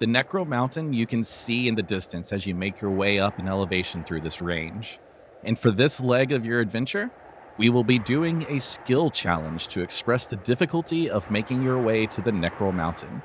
[0.01, 3.41] The Necro Mountain you can see in the distance as you make your way up
[3.41, 5.01] in elevation through this range.
[5.43, 7.11] And for this leg of your adventure,
[7.57, 12.07] we will be doing a skill challenge to express the difficulty of making your way
[12.07, 13.23] to the Necro Mountain.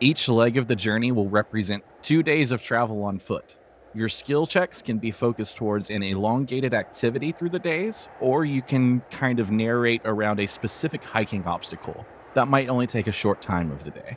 [0.00, 3.56] Each leg of the journey will represent two days of travel on foot.
[3.94, 8.62] Your skill checks can be focused towards an elongated activity through the days, or you
[8.62, 13.40] can kind of narrate around a specific hiking obstacle that might only take a short
[13.40, 14.16] time of the day.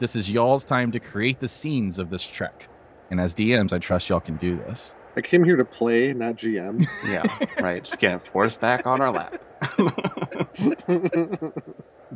[0.00, 2.68] This is y'all's time to create the scenes of this trek.
[3.10, 4.94] And as DMs, I trust y'all can do this.
[5.16, 6.86] I came here to play, not GM.
[7.08, 7.22] Yeah,
[7.60, 7.82] right.
[7.84, 9.44] Just getting forced back on our lap.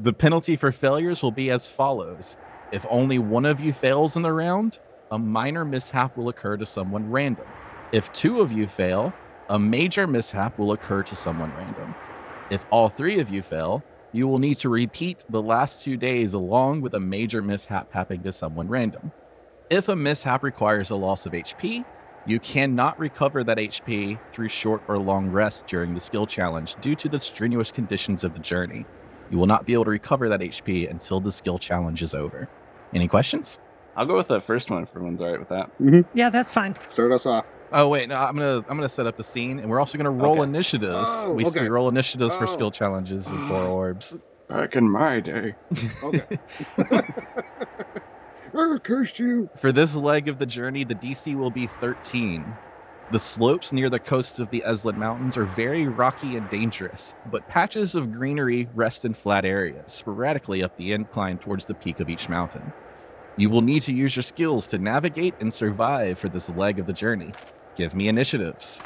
[0.00, 2.36] The penalty for failures will be as follows
[2.70, 4.78] If only one of you fails in the round,
[5.10, 7.46] a minor mishap will occur to someone random.
[7.90, 9.12] If two of you fail,
[9.48, 11.96] a major mishap will occur to someone random.
[12.50, 16.34] If all three of you fail, you will need to repeat the last two days
[16.34, 19.12] along with a major mishap happening to someone random.
[19.70, 21.84] If a mishap requires a loss of HP,
[22.26, 26.94] you cannot recover that HP through short or long rest during the skill challenge due
[26.96, 28.86] to the strenuous conditions of the journey.
[29.30, 32.48] You will not be able to recover that HP until the skill challenge is over.
[32.94, 33.58] Any questions?
[33.96, 35.66] I'll go with the first one if everyone's all right with that.
[35.80, 36.02] Mm-hmm.
[36.16, 36.76] Yeah, that's fine.
[36.88, 37.52] Start us off.
[37.72, 40.10] Oh wait, no, I'm gonna I'm gonna set up the scene, and we're also gonna
[40.10, 40.42] roll Okay.
[40.44, 41.10] initiatives.
[41.24, 41.62] Oh, we, okay.
[41.62, 42.46] we roll initiatives for Oh.
[42.46, 44.16] skill challenges and four orbs.
[44.48, 45.54] Back in my day.
[46.02, 46.38] Okay.
[48.54, 49.50] oh, cursed you.
[49.56, 52.44] For this leg of the journey, the DC will be 13.
[53.10, 57.48] The slopes near the coast of the Eslin Mountains are very rocky and dangerous, but
[57.48, 62.10] patches of greenery rest in flat areas, sporadically up the incline towards the peak of
[62.10, 62.72] each mountain.
[63.38, 66.86] You will need to use your skills to navigate and survive for this leg of
[66.86, 67.32] the journey.
[67.78, 68.82] Give me initiatives.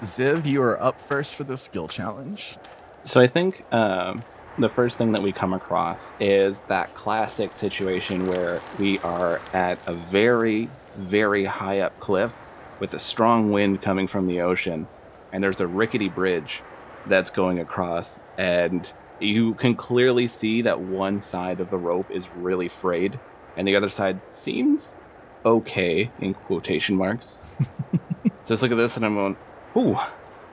[0.00, 2.56] Ziv, you are up first for the skill challenge.
[3.04, 4.24] So I think um,
[4.58, 9.78] the first thing that we come across is that classic situation where we are at
[9.86, 12.42] a very, very high up cliff
[12.80, 14.88] with a strong wind coming from the ocean,
[15.30, 16.60] and there's a rickety bridge
[17.06, 22.28] that's going across, and you can clearly see that one side of the rope is
[22.30, 23.20] really frayed,
[23.56, 24.98] and the other side seems
[25.44, 27.44] okay in quotation marks.
[27.60, 27.98] so
[28.46, 29.36] just look at this, and I'm going,
[29.76, 29.98] "Ooh,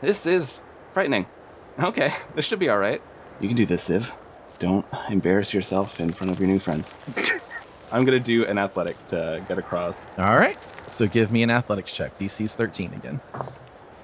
[0.02, 1.26] this is frightening."
[1.82, 3.02] Okay, this should be all right.
[3.40, 4.14] You can do this, Ziv.
[4.60, 6.96] Don't embarrass yourself in front of your new friends.
[7.92, 10.10] I'm gonna do an athletics to get across.
[10.18, 10.58] All right.
[10.92, 12.18] So give me an athletics check.
[12.20, 13.22] DC's 13 again.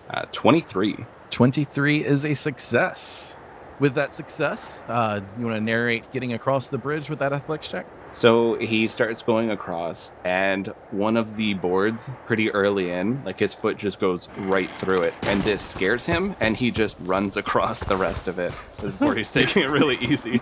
[0.09, 1.05] Uh, 23.
[1.29, 3.35] 23 is a success.
[3.77, 7.67] With that success, uh, you want to narrate getting across the bridge with that athletics
[7.67, 7.85] check?
[8.15, 13.53] So he starts going across, and one of the boards, pretty early in, like his
[13.53, 17.83] foot just goes right through it, and this scares him, and he just runs across
[17.83, 20.39] the rest of it before he's taking it really easy.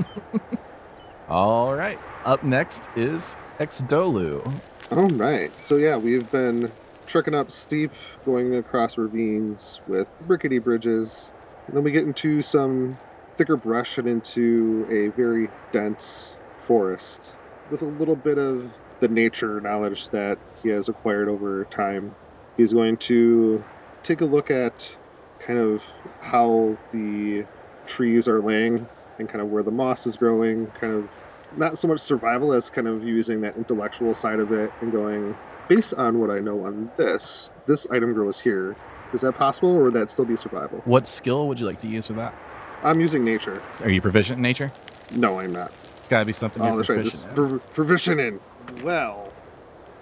[1.28, 1.98] All right.
[2.24, 4.42] Up next is Exdolu.
[4.90, 5.50] All right.
[5.62, 6.72] So yeah, we've been
[7.04, 7.92] trekking up steep,
[8.24, 11.34] going across ravines with rickety bridges.
[11.66, 12.96] And then we get into some
[13.28, 17.34] thicker brush and into a very dense forest
[17.70, 22.14] with a little bit of the nature knowledge that he has acquired over time.
[22.56, 23.64] He's going to
[24.02, 24.96] take a look at
[25.40, 25.84] kind of
[26.20, 27.44] how the
[27.86, 28.86] trees are laying
[29.18, 31.08] and kind of where the moss is growing, kind of
[31.56, 35.36] not so much survival as kind of using that intellectual side of it and going
[35.68, 38.76] based on what I know on this, this item grows here.
[39.12, 40.80] Is that possible, or would that still be survival?
[40.84, 42.34] What skill would you like to use for that?
[42.82, 43.62] I'm using nature.
[43.80, 44.72] Are you proficient in nature?
[45.10, 45.72] No, I'm not.
[46.02, 47.04] It's got to be something Oh, that's right.
[47.04, 47.48] This proficient in.
[47.48, 48.40] pro- proficient in.
[48.82, 49.32] Well,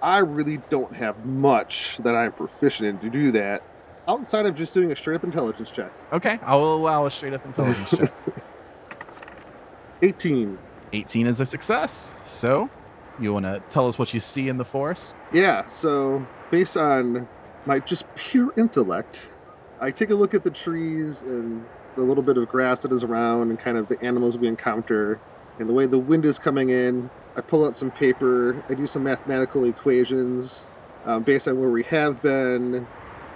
[0.01, 3.61] I really don't have much that I'm proficient in to do that.
[4.07, 5.91] Outside of just doing a straight up intelligence check.
[6.11, 8.11] Okay, I will allow a straight up intelligence check.
[10.01, 10.57] 18.
[10.91, 12.15] 18 is a success.
[12.25, 12.67] So,
[13.19, 15.13] you want to tell us what you see in the forest?
[15.31, 17.27] Yeah, so based on
[17.67, 19.29] my just pure intellect,
[19.79, 21.63] I take a look at the trees and
[21.95, 25.19] the little bit of grass that is around and kind of the animals we encounter
[25.61, 27.09] and the way the wind is coming in.
[27.37, 30.65] I pull out some paper, I do some mathematical equations
[31.05, 32.85] um, based on where we have been,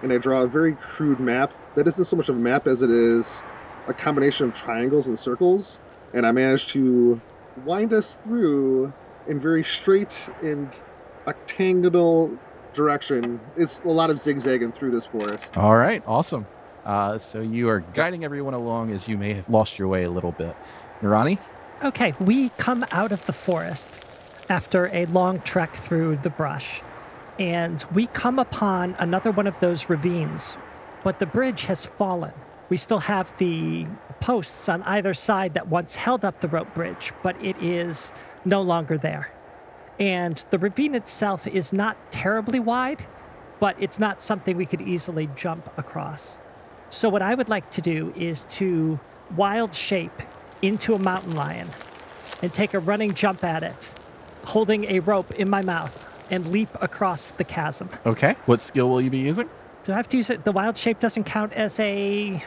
[0.02, 2.82] and I draw a very crude map that isn't so much of a map as
[2.82, 3.44] it is
[3.88, 5.80] a combination of triangles and circles.
[6.14, 7.22] And I manage to
[7.64, 8.92] wind us through
[9.28, 10.70] in very straight and
[11.28, 12.38] octagonal
[12.74, 13.40] direction.
[13.56, 15.58] It's a lot of zigzagging through this forest.
[15.58, 16.48] All right, awesome.
[16.84, 20.10] Uh, so you are guiding everyone along as you may have lost your way a
[20.10, 20.56] little bit.
[21.02, 21.38] Narani?
[21.84, 24.00] Okay, we come out of the forest
[24.48, 26.82] after a long trek through the brush,
[27.38, 30.56] and we come upon another one of those ravines,
[31.04, 32.32] but the bridge has fallen.
[32.70, 33.86] We still have the
[34.22, 38.14] posts on either side that once held up the rope bridge, but it is
[38.46, 39.30] no longer there.
[40.00, 43.06] And the ravine itself is not terribly wide,
[43.60, 46.40] but it's not something we could easily jump across.
[46.90, 48.98] So, what I would like to do is to
[49.36, 50.22] wild shape
[50.65, 51.69] into a mountain lion
[52.41, 53.93] and take a running jump at it,
[54.45, 57.89] holding a rope in my mouth, and leap across the chasm.
[58.06, 58.36] Okay.
[58.45, 59.49] What skill will you be using?
[59.84, 60.43] Do I have to use it?
[60.43, 62.43] The wild shape doesn't count as a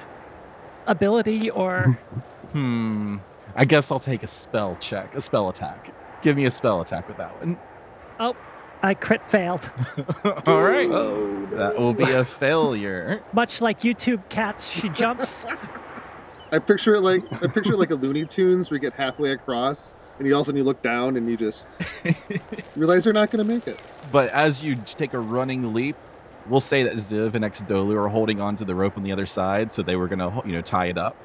[0.86, 1.98] ability or.
[2.52, 3.18] Hmm.
[3.54, 5.92] I guess I'll take a spell check, a spell attack.
[6.22, 7.58] Give me a spell attack with that one.
[8.18, 8.34] Oh,
[8.82, 9.70] I crit failed.
[10.46, 10.88] All right.
[10.90, 13.22] Oh, That will be a failure.
[13.34, 15.44] Much like YouTube cats, she jumps.
[16.50, 19.30] I picture it like I picture it like a Looney Tunes where you get halfway
[19.32, 21.68] across and you all of a sudden you look down and you just
[22.76, 23.80] realize you're not going to make it.
[24.10, 25.96] But as you take a running leap,
[26.48, 29.70] we'll say that Ziv and Exdolu are holding onto the rope on the other side,
[29.70, 31.16] so they were gonna, you know, tie it up.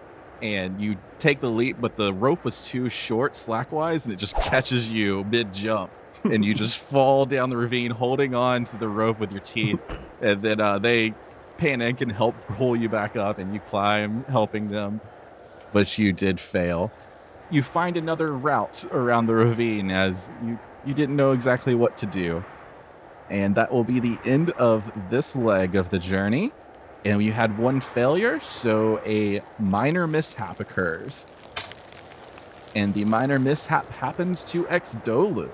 [0.42, 4.36] And you take the leap, but the rope was too short slackwise, and it just
[4.36, 5.92] catches you mid jump,
[6.26, 9.80] and you just fall down the ravine, holding on to the rope with your teeth.
[10.22, 11.14] And then uh, they
[11.58, 15.00] panic and help pull you back up, and you climb, helping them.
[15.74, 16.92] But you did fail.
[17.52, 22.06] You find another route around the ravine as you you didn't know exactly what to
[22.06, 22.44] do.
[23.30, 26.52] And that will be the end of this leg of the journey.
[27.06, 31.28] And you had one failure, so a minor mishap occurs.
[32.76, 35.52] And the minor mishap happens to Exdolu.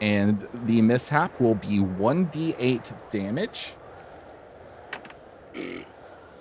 [0.00, 3.74] And the mishap will be 1d8 damage,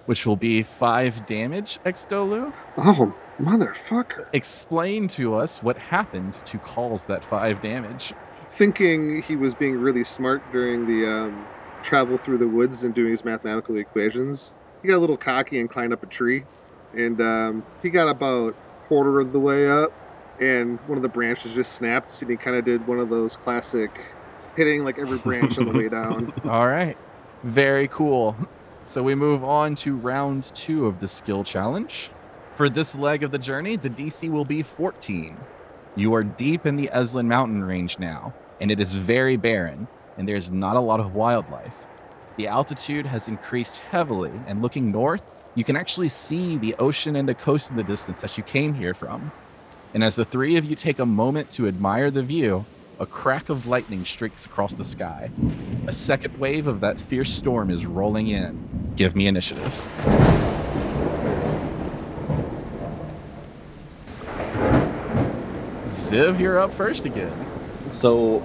[0.10, 2.52] which will be 5 damage, Exdolu.
[2.80, 4.26] Oh, motherfucker.
[4.34, 8.16] Explain to us what happened to cause that 5 damage.
[8.50, 11.46] Thinking he was being really smart during the um,
[11.84, 15.70] travel through the woods and doing his mathematical equations, he got a little cocky and
[15.70, 16.44] climbed up a tree.
[16.96, 18.56] And um, he got about
[18.88, 19.92] quarter of the way up,
[20.42, 23.38] and one of the branches just snapped, and he kind of did one of those
[23.38, 23.92] classic
[24.56, 26.34] hitting like every branch on the way down.
[26.46, 26.98] All right.
[27.44, 28.36] Very cool.
[28.90, 32.10] So we move on to round two of the skill challenge.
[32.56, 35.38] For this leg of the journey, the DC will be 14.
[35.96, 40.28] You are deep in the Eslin mountain range now, and it is very barren, and
[40.28, 41.86] there's not a lot of wildlife.
[42.36, 45.22] The altitude has increased heavily, and looking north,
[45.54, 48.74] you can actually see the ocean and the coast in the distance that you came
[48.74, 49.32] here from.
[49.94, 52.66] And as the three of you take a moment to admire the view,
[53.00, 55.32] a crack of lightning streaks across the sky.
[55.88, 58.94] A second wave of that fierce storm is rolling in.
[58.98, 59.88] Give me initiatives.
[65.86, 67.34] Ziv, you're up first again.
[67.88, 68.44] So,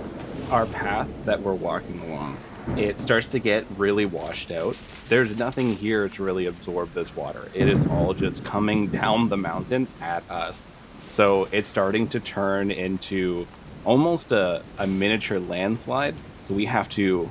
[0.51, 2.37] our path that we're walking along,
[2.76, 4.76] it starts to get really washed out.
[5.09, 7.49] There's nothing here to really absorb this water.
[7.55, 10.70] It is all just coming down the mountain at us.
[11.07, 13.47] So, it's starting to turn into
[13.85, 16.14] almost a, a miniature landslide.
[16.43, 17.30] So, we have to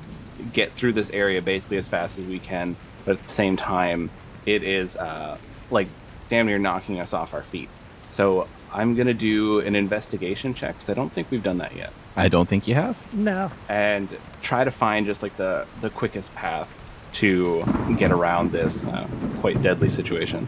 [0.52, 2.76] get through this area basically as fast as we can,
[3.06, 4.10] but at the same time,
[4.46, 5.38] it is uh,
[5.72, 5.88] like
[6.30, 7.70] damn near knocking us off our feet.
[8.10, 11.94] So, I'm gonna do an investigation check because I don't think we've done that yet
[12.16, 12.98] I don't think you have.
[13.14, 13.52] No.
[13.70, 14.08] and
[14.42, 16.72] try to find just like the the quickest path
[17.14, 17.64] to
[17.98, 19.08] get around this uh,
[19.40, 20.48] quite deadly situation.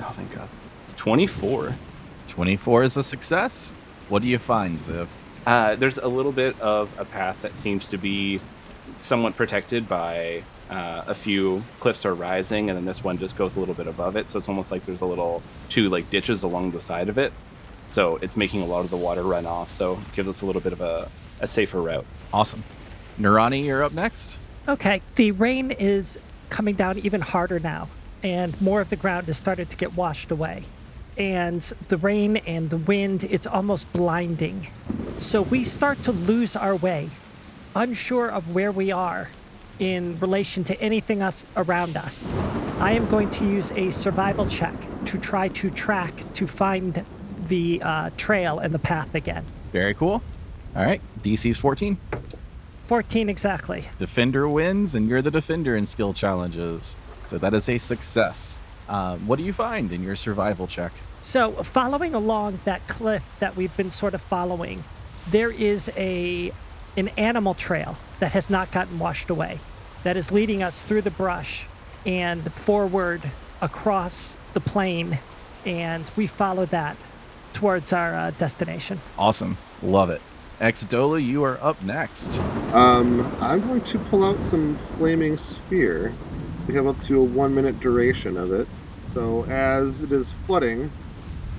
[0.00, 0.48] Oh, thank God.
[0.96, 1.74] 24.
[2.28, 3.74] 24 is a success.
[4.10, 5.06] What do you find, Ziv?
[5.46, 8.40] Uh, there's a little bit of a path that seems to be
[8.98, 13.56] somewhat protected by uh, a few cliffs are rising, and then this one just goes
[13.56, 14.26] a little bit above it.
[14.26, 17.32] So it's almost like there's a little two like ditches along the side of it.
[17.86, 19.68] So it's making a lot of the water run off.
[19.68, 21.08] So it gives us a little bit of a,
[21.40, 22.06] a safer route.
[22.32, 22.64] Awesome.
[23.16, 24.38] Narani, you're up next.
[24.66, 27.88] Okay, the rain is coming down even harder now,
[28.24, 30.64] and more of the ground has started to get washed away.
[31.16, 34.68] And the rain and the wind, it's almost blinding.
[35.18, 37.10] So we start to lose our way,
[37.74, 39.28] unsure of where we are.
[39.80, 42.30] in relation to anything us around us.
[42.78, 44.74] I am going to use a survival check
[45.06, 47.04] to try to track to find
[47.48, 49.44] the uh, trail and the path again.
[49.72, 50.22] Very cool.
[50.76, 51.96] All right, DC's 14.
[52.86, 53.88] 14 exactly.
[53.98, 56.96] Defender wins, and you're the defender in skill challenges.
[57.24, 58.60] So that is a success.
[58.90, 60.92] Um, what do you find in your survival check?
[61.22, 64.82] So, following along that cliff that we've been sort of following,
[65.30, 66.52] there is a
[66.96, 69.60] an animal trail that has not gotten washed away
[70.02, 71.66] that is leading us through the brush
[72.04, 73.22] and forward
[73.62, 75.18] across the plain
[75.64, 76.96] and we follow that
[77.52, 78.98] towards our uh, destination.
[79.18, 79.56] Awesome.
[79.82, 80.20] Love it.
[80.60, 82.38] Exdolu, you are up next.
[82.72, 86.12] Um, I'm going to pull out some flaming sphere.
[86.66, 88.66] We have up to a one minute duration of it.
[89.10, 90.88] So as it is flooding,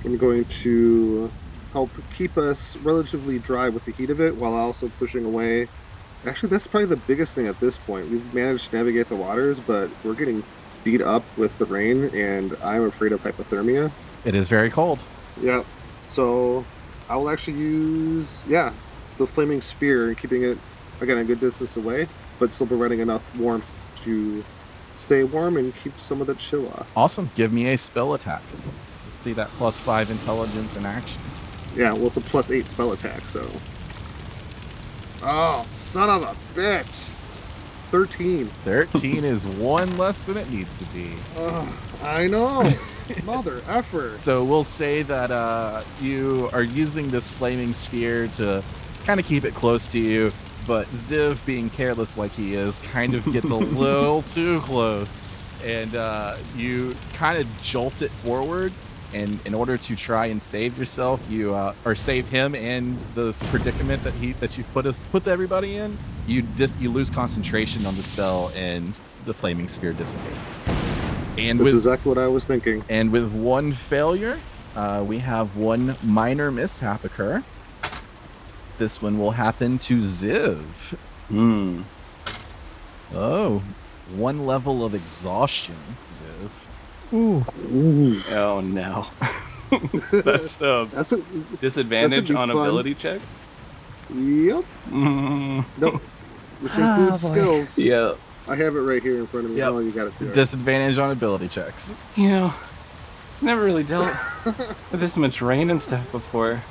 [0.06, 1.30] I'm going to
[1.74, 5.68] help keep us relatively dry with the heat of it while also pushing away.
[6.26, 8.10] Actually, that's probably the biggest thing at this point.
[8.10, 10.44] We've managed to navigate the waters, but we're getting
[10.86, 13.92] beat up with the rain, and I'm afraid of hypothermia.
[14.24, 15.00] It is very cold.
[15.42, 15.66] Yep.
[16.08, 16.64] So
[17.10, 18.72] I will actually use, yeah,
[19.18, 20.58] the flaming sphere and keeping it,
[21.02, 22.08] again, a good distance away,
[22.40, 24.42] but still providing enough warmth to
[25.02, 26.90] stay warm and keep some of the chill off.
[26.96, 27.30] Awesome.
[27.36, 28.42] Give me a spell attack.
[29.08, 31.22] Let's see that plus five intelligence in action.
[31.76, 33.50] Yeah, well, it's a plus eight spell attack, so.
[35.24, 37.08] Oh, son of a bitch!
[37.92, 38.48] 13.
[38.64, 41.12] 13 is one less than it needs to be.
[41.38, 42.70] Oh, I know!
[43.26, 44.18] Mother effer!
[44.18, 48.64] So we'll say that uh, you are using this flaming sphere to
[49.06, 50.32] kind of keep it close to you,
[50.72, 55.20] but Ziv, being careless like he is, kind of gets a little too close,
[55.66, 58.72] and uh, you kind of jolt it forward.
[59.14, 63.34] And in order to try and save yourself, you uh, or save him and the
[63.50, 67.86] predicament that he that you've put us put everybody in, you just you lose concentration
[67.86, 68.94] on the spell, and
[69.26, 70.58] the flaming sphere dissipates.
[71.38, 72.86] And This with is exactly what I was thinking.
[72.88, 74.40] and with one failure,
[74.78, 77.44] uh, we have one minor mishap occur.
[78.82, 80.58] This one will happen to Ziv.
[81.28, 81.82] Hmm.
[83.14, 83.62] Oh,
[84.16, 85.76] one level of exhaustion,
[86.12, 87.14] Ziv.
[87.14, 87.46] Ooh,
[88.36, 89.06] Oh no.
[90.24, 91.60] That's a That's it.
[91.60, 92.58] disadvantage be on fun.
[92.58, 93.38] ability checks.
[94.16, 94.66] Yep.
[94.90, 96.02] Mm, Nope.
[96.62, 97.28] Which Ah, includes boy.
[97.36, 97.78] skills.
[97.78, 98.14] yeah.
[98.48, 99.58] I have it right here in front of me.
[99.60, 99.72] Yep.
[99.74, 100.26] Oh, you got it too.
[100.26, 100.34] right.
[100.34, 101.94] Disadvantage on ability checks.
[102.16, 102.54] You know,
[103.44, 104.12] never really dealt
[104.44, 106.64] with this much rain and stuff before.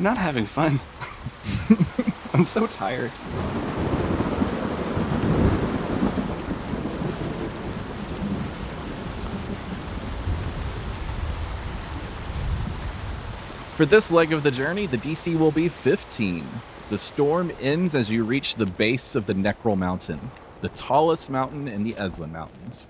[0.00, 0.80] Not having fun.
[2.34, 3.10] I'm so tired.
[13.76, 16.46] For this leg of the journey, the DC will be 15.
[16.88, 20.30] The storm ends as you reach the base of the Necrol Mountain,
[20.62, 22.88] the tallest mountain in the Eslin Mountains.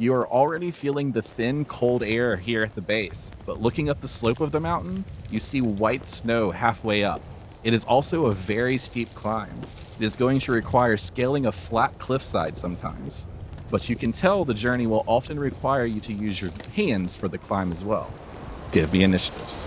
[0.00, 4.00] You are already feeling the thin, cold air here at the base, but looking up
[4.00, 7.20] the slope of the mountain, you see white snow halfway up.
[7.64, 9.60] It is also a very steep climb.
[9.98, 13.26] It is going to require scaling a flat cliffside sometimes,
[13.72, 17.26] but you can tell the journey will often require you to use your hands for
[17.26, 18.08] the climb as well.
[18.70, 19.66] Give me initiatives.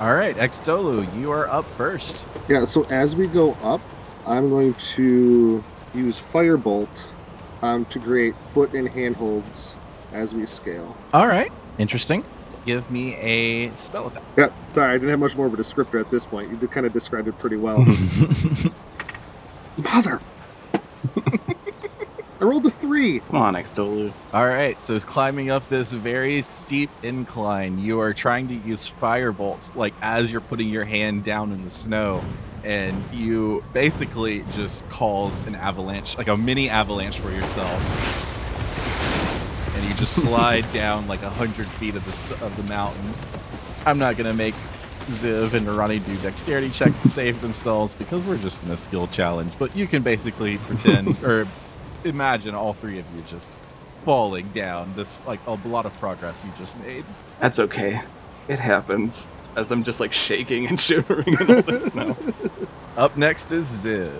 [0.00, 2.24] All right, Exdolu, you are up first.
[2.48, 3.80] Yeah, so as we go up,
[4.26, 7.08] I'm going to use Firebolt
[7.62, 9.74] um, to create foot and handholds
[10.12, 10.96] as we scale.
[11.12, 12.24] All right, interesting.
[12.64, 14.24] Give me a spell effect.
[14.36, 16.50] Yeah, sorry, I didn't have much more of a descriptor at this point.
[16.50, 17.78] You kind of described it pretty well.
[19.78, 20.20] Mother!
[22.40, 23.18] I rolled a three.
[23.18, 24.12] Come on, Exdolu.
[24.32, 27.80] All right, so it's climbing up this very steep incline.
[27.80, 31.70] You are trying to use firebolt, like as you're putting your hand down in the
[31.70, 32.22] snow,
[32.62, 37.74] and you basically just cause an avalanche, like a mini avalanche for yourself.
[39.74, 43.14] And you just slide down like a hundred feet of the of the mountain.
[43.84, 44.54] I'm not gonna make
[45.06, 49.08] Ziv and Ronnie do dexterity checks to save themselves because we're just in a skill
[49.08, 49.52] challenge.
[49.58, 51.48] But you can basically pretend or
[52.04, 53.50] imagine all three of you just
[54.04, 57.04] falling down this like a lot of progress you just made.
[57.40, 58.00] That's okay.
[58.48, 59.30] It happens.
[59.56, 62.16] As I'm just like shaking and shivering in all the snow.
[62.96, 64.12] Up next is Ziv.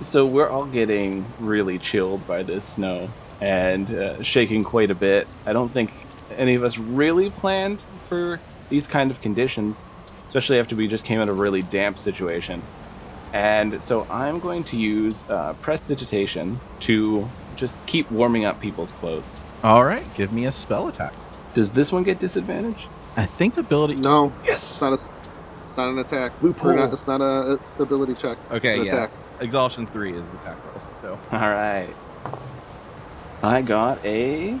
[0.00, 3.08] So we're all getting really chilled by this snow
[3.40, 5.28] and uh, shaking quite a bit.
[5.46, 5.92] I don't think
[6.36, 8.40] any of us really planned for
[8.70, 9.84] these kind of conditions,
[10.26, 12.62] especially after we just came out of a really damp situation.
[13.32, 19.38] And so I'm going to use uh, prestidigitation to just keep warming up people's clothes.
[19.62, 21.12] All right, give me a spell attack.
[21.54, 22.86] Does this one get disadvantage?
[23.16, 23.96] I think ability.
[23.96, 24.54] No, Yes.
[24.62, 24.82] it's Yes.
[24.82, 25.12] not a, it's
[25.66, 26.42] It's not an attack.
[26.42, 26.70] Loophole.
[26.70, 28.38] Or not, it's not a, a ability check.
[28.50, 28.92] Okay, it's an yeah.
[29.04, 29.10] attack.
[29.40, 30.88] Exhaustion three is attack rolls.
[30.96, 31.88] So All right.
[33.42, 34.58] I got a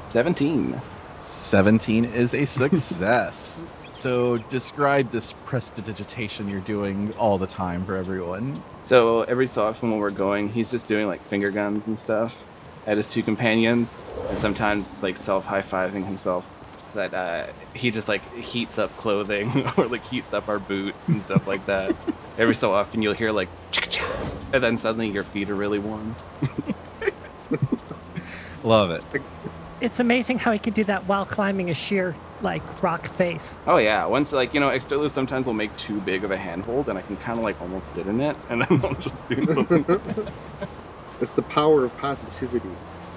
[0.00, 0.80] 17.
[1.20, 3.64] 17 is a success.
[4.00, 8.62] so describe this prestidigitation you're doing all the time for everyone.
[8.80, 12.44] So every so often when we're going, he's just doing like finger guns and stuff
[12.86, 13.98] at his two companions,
[14.28, 16.48] and sometimes like self high fiving himself.
[16.86, 21.08] So that uh, he just like heats up clothing or like heats up our boots
[21.08, 21.94] and stuff like that.
[22.38, 26.16] Every so often you'll hear like, "Chicka-cha," and then suddenly your feet are really warm.
[28.64, 29.04] Love it.
[29.80, 33.56] It's amazing how he can do that while climbing a sheer, like, rock face.
[33.66, 36.88] Oh yeah, once like you know, Exdolu sometimes will make too big of a handhold,
[36.88, 39.44] and I can kind of like almost sit in it, and then I'll just do
[39.52, 39.84] something.
[41.20, 42.70] It's the power of positivity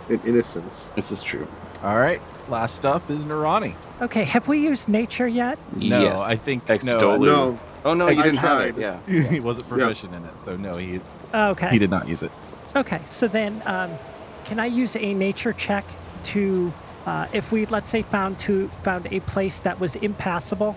[0.10, 0.92] and innocence.
[0.94, 1.48] this is true.
[1.82, 2.20] All right.
[2.50, 3.76] Last up is Narani.
[4.02, 5.58] Okay, have we used nature yet?
[5.78, 6.20] No, yes.
[6.20, 7.00] I think Exdolu.
[7.00, 7.52] no.
[7.52, 8.74] No, Oh no, I- you I didn't have it.
[8.76, 9.00] tried.
[9.08, 9.24] Yeah.
[9.30, 11.00] he wasn't proficient in it, so no, he
[11.34, 11.70] Okay.
[11.70, 12.32] he did not use it.
[12.76, 13.92] Okay, so then um,
[14.44, 15.86] can I use a nature check
[16.24, 16.74] to,
[17.06, 20.74] uh, if we let's say found to found a place that was impassable,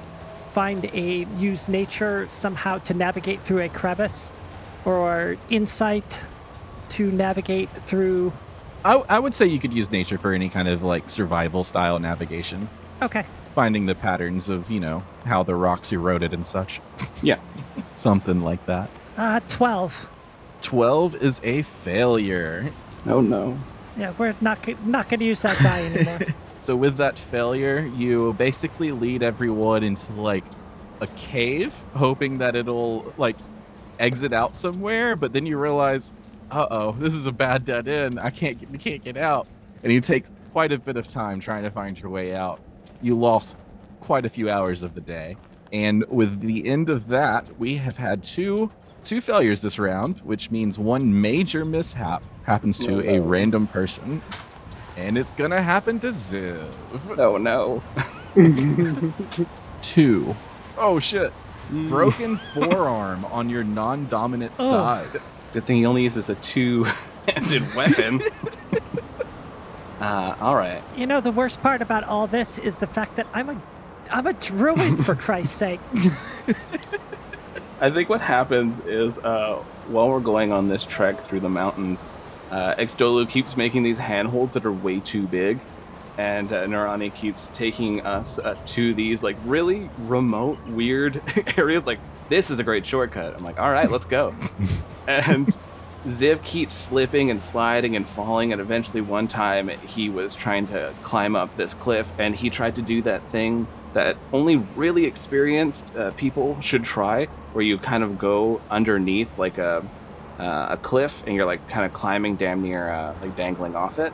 [0.52, 4.32] find a use nature somehow to navigate through a crevice,
[4.84, 6.20] or insight
[6.90, 8.32] to navigate through.
[8.84, 11.98] I, I would say you could use nature for any kind of like survival style
[11.98, 12.68] navigation,
[13.02, 13.24] Okay,
[13.54, 16.80] finding the patterns of you know how the rocks eroded and such,
[17.22, 17.38] Yeah.
[17.96, 18.88] something like that.
[19.16, 20.08] uh, twelve.
[20.62, 22.72] Twelve is a failure.
[23.06, 23.58] Oh no.
[23.98, 26.18] Yeah, we're not not going to use that guy anymore.
[26.66, 30.42] So with that failure, you basically lead everyone into like
[31.00, 33.36] a cave, hoping that it'll like
[34.00, 35.14] exit out somewhere.
[35.14, 36.10] But then you realize,
[36.50, 38.18] uh oh, this is a bad dead end.
[38.18, 39.46] I can't get, you can't get out,
[39.84, 42.60] and you take quite a bit of time trying to find your way out.
[43.00, 43.56] You lost
[44.00, 45.36] quite a few hours of the day,
[45.72, 48.72] and with the end of that, we have had two
[49.04, 54.22] two failures this round, which means one major mishap happens to a random person.
[54.96, 56.68] And it's gonna happen to Ziv.
[57.18, 57.82] Oh no.
[59.82, 60.34] Two.
[60.78, 61.32] Oh shit.
[61.70, 64.70] Broken forearm on your non dominant Oh.
[64.70, 65.20] side.
[65.52, 68.20] Good thing he only uses a two-handed weapon.
[70.00, 70.82] Uh, all right.
[70.96, 73.60] you know, the worst part about all this is the fact that I'm a
[74.10, 75.80] I'm a druid for Christ's sake.
[77.80, 79.56] I think what happens is uh,
[79.88, 82.06] while we're going on this trek through the mountains,
[82.50, 85.58] uh, Exdolu keeps making these handholds that are way too big,
[86.18, 91.20] and uh, Narani keeps taking us uh, to these like really remote, weird
[91.58, 91.86] areas.
[91.86, 93.36] Like this is a great shortcut.
[93.36, 94.34] I'm like, all right, let's go.
[95.06, 95.58] and
[96.06, 100.94] Ziv keeps slipping and sliding and falling, and eventually one time he was trying to
[101.02, 105.96] climb up this cliff, and he tried to do that thing that only really experienced
[105.96, 109.84] uh, people should try, where you kind of go underneath like a
[110.38, 113.98] uh, a cliff, and you're like kind of climbing damn near uh, like dangling off
[113.98, 114.12] it.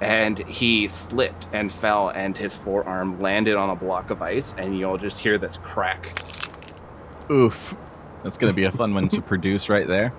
[0.00, 4.78] And he slipped and fell, and his forearm landed on a block of ice, and
[4.78, 6.20] you'll just hear this crack.
[7.30, 7.74] Oof.
[8.22, 10.12] That's gonna be a fun one to produce right there.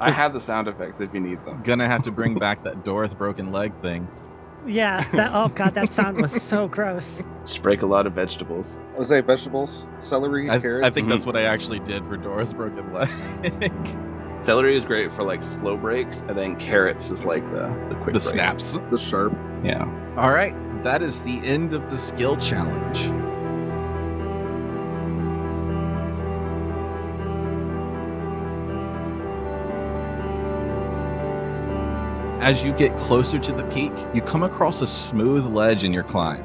[0.00, 1.62] I have the sound effects if you need them.
[1.62, 4.08] Gonna have to bring back that door with broken leg thing.
[4.66, 7.22] Yeah, that oh god, that sound was so gross.
[7.44, 8.80] Just break a lot of vegetables.
[8.94, 10.86] I was say vegetables, celery, I, carrots.
[10.86, 13.98] I think that's what I actually did for Dora's broken leg.
[14.36, 18.14] Celery is great for like slow breaks, and then carrots is like the the quick
[18.14, 18.22] the break.
[18.22, 18.78] snaps.
[18.90, 19.32] the sharp.
[19.62, 19.84] Yeah.
[20.16, 23.10] All right, that is the end of the skill challenge.
[32.44, 36.02] As you get closer to the peak, you come across a smooth ledge in your
[36.02, 36.44] climb.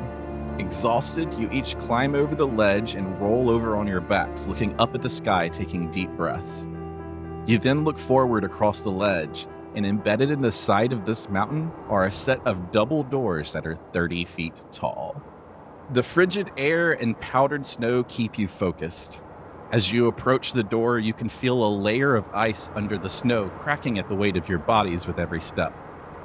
[0.58, 4.96] Exhausted, you each climb over the ledge and roll over on your backs, looking up
[4.96, 6.70] at the sky, taking deep breaths.
[7.46, 9.46] You then look forward across the ledge,
[9.76, 13.68] and embedded in the side of this mountain are a set of double doors that
[13.68, 15.22] are 30 feet tall.
[15.92, 19.20] The frigid air and powdered snow keep you focused.
[19.74, 23.50] As you approach the door, you can feel a layer of ice under the snow
[23.60, 25.74] cracking at the weight of your bodies with every step.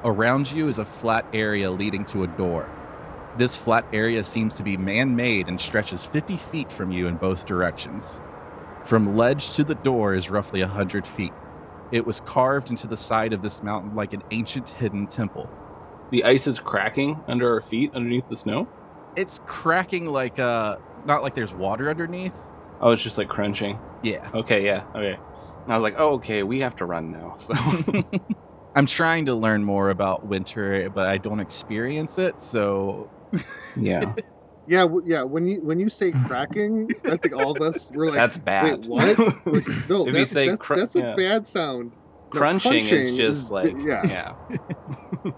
[0.07, 2.69] Around you is a flat area leading to a door.
[3.39, 7.17] This flat area seems to be man made and stretches 50 feet from you in
[7.17, 8.21] both directions.
[8.85, 11.33] From ledge to the door is roughly 100 feet.
[11.91, 15.49] It was carved into the side of this mountain like an ancient hidden temple.
[16.11, 18.69] The ice is cracking under our feet underneath the snow.
[19.17, 20.77] It's cracking like uh
[21.07, 22.37] not like there's water underneath.
[22.79, 23.79] Oh, it's just like crunching.
[24.03, 24.29] Yeah.
[24.35, 25.19] Okay, yeah, okay.
[25.67, 27.37] I was like, oh, okay, we have to run now.
[27.39, 27.55] So
[28.75, 33.11] I'm trying to learn more about winter, but I don't experience it, so
[33.77, 34.15] yeah.
[34.67, 35.25] Yeah, w- yeah.
[35.25, 38.87] When you when you say cracking, I think all of us were like, That's bad.
[38.87, 39.19] Wait, what?
[39.47, 41.15] Like, no, If you that's, say that's, cr- that's a yeah.
[41.17, 41.93] bad sound.
[42.33, 44.35] No, crunching, is just is like di- yeah.
[45.25, 45.33] yeah.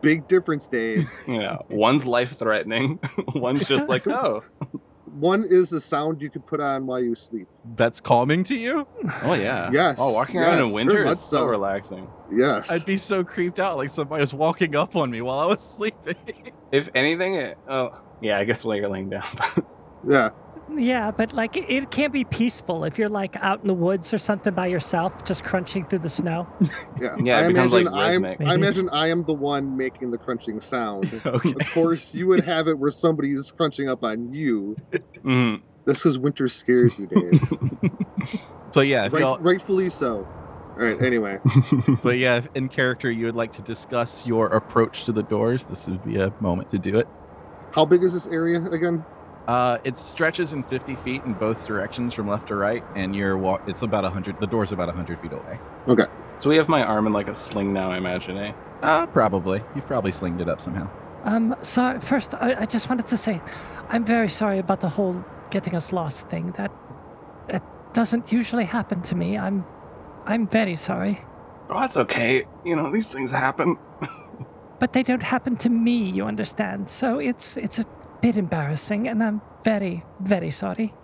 [0.00, 1.08] Big difference, Dave.
[1.28, 1.58] yeah.
[1.70, 2.98] One's life threatening.
[3.36, 4.42] One's just like oh
[5.12, 7.46] One is a sound you could put on while you sleep.
[7.76, 8.86] That's calming to you?
[9.22, 9.70] oh yeah.
[9.72, 11.44] Yes, Oh, walking around yes, in winter much is so so.
[11.46, 12.08] relaxing.
[12.30, 12.70] Yes.
[12.70, 15.60] I'd be so creeped out like somebody was walking up on me while I was
[15.76, 16.16] sleeping.
[16.72, 19.24] If anything, it, oh yeah, I guess while you're laying down.
[20.08, 20.30] yeah.
[20.74, 24.18] Yeah, but like it, can't be peaceful if you're like out in the woods or
[24.18, 26.46] something by yourself, just crunching through the snow.
[27.00, 27.16] Yeah.
[27.22, 28.48] Yeah, I becomes, imagine like, I'm.
[28.48, 31.20] I imagine I am the one making the crunching sound.
[31.26, 31.54] okay.
[31.60, 34.76] Of course, you would have it where somebody's crunching up on you.
[35.24, 35.62] Mhm.
[35.84, 37.92] That's because winter scares you, Dave.
[38.72, 40.26] So yeah, if right, rightfully so.
[40.72, 41.02] All right.
[41.02, 41.38] Anyway,
[42.02, 45.66] but yeah, if in character you would like to discuss your approach to the doors,
[45.66, 47.06] this would be a moment to do it.
[47.72, 49.04] how big is this area again?
[49.48, 53.36] Uh, it stretches in 50 feet in both directions from left to right, and you're
[53.36, 54.40] wa- it's about 100.
[54.40, 55.58] The door's about 100 feet away.
[55.88, 56.06] Okay.
[56.38, 57.90] So we have my arm in like a sling now.
[57.90, 58.52] I imagine, eh?
[58.82, 59.62] Uh, probably.
[59.74, 60.88] You've probably slinged it up somehow.
[61.24, 63.40] Um, so first, I, I just wanted to say,
[63.88, 66.52] I'm very sorry about the whole getting us lost thing.
[66.52, 66.72] That
[67.48, 67.62] that
[67.92, 69.36] doesn't usually happen to me.
[69.38, 69.64] I'm,
[70.24, 71.18] I'm very sorry,
[71.70, 72.44] Oh, that's okay.
[72.64, 73.78] You know these things happen.
[74.78, 76.10] but they don't happen to me.
[76.10, 76.90] You understand?
[76.90, 77.84] So it's it's a
[78.22, 80.94] bit embarrassing, and I'm very very sorry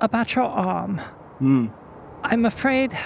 [0.00, 0.98] about your arm.
[1.38, 1.66] Hmm.
[2.24, 2.96] I'm afraid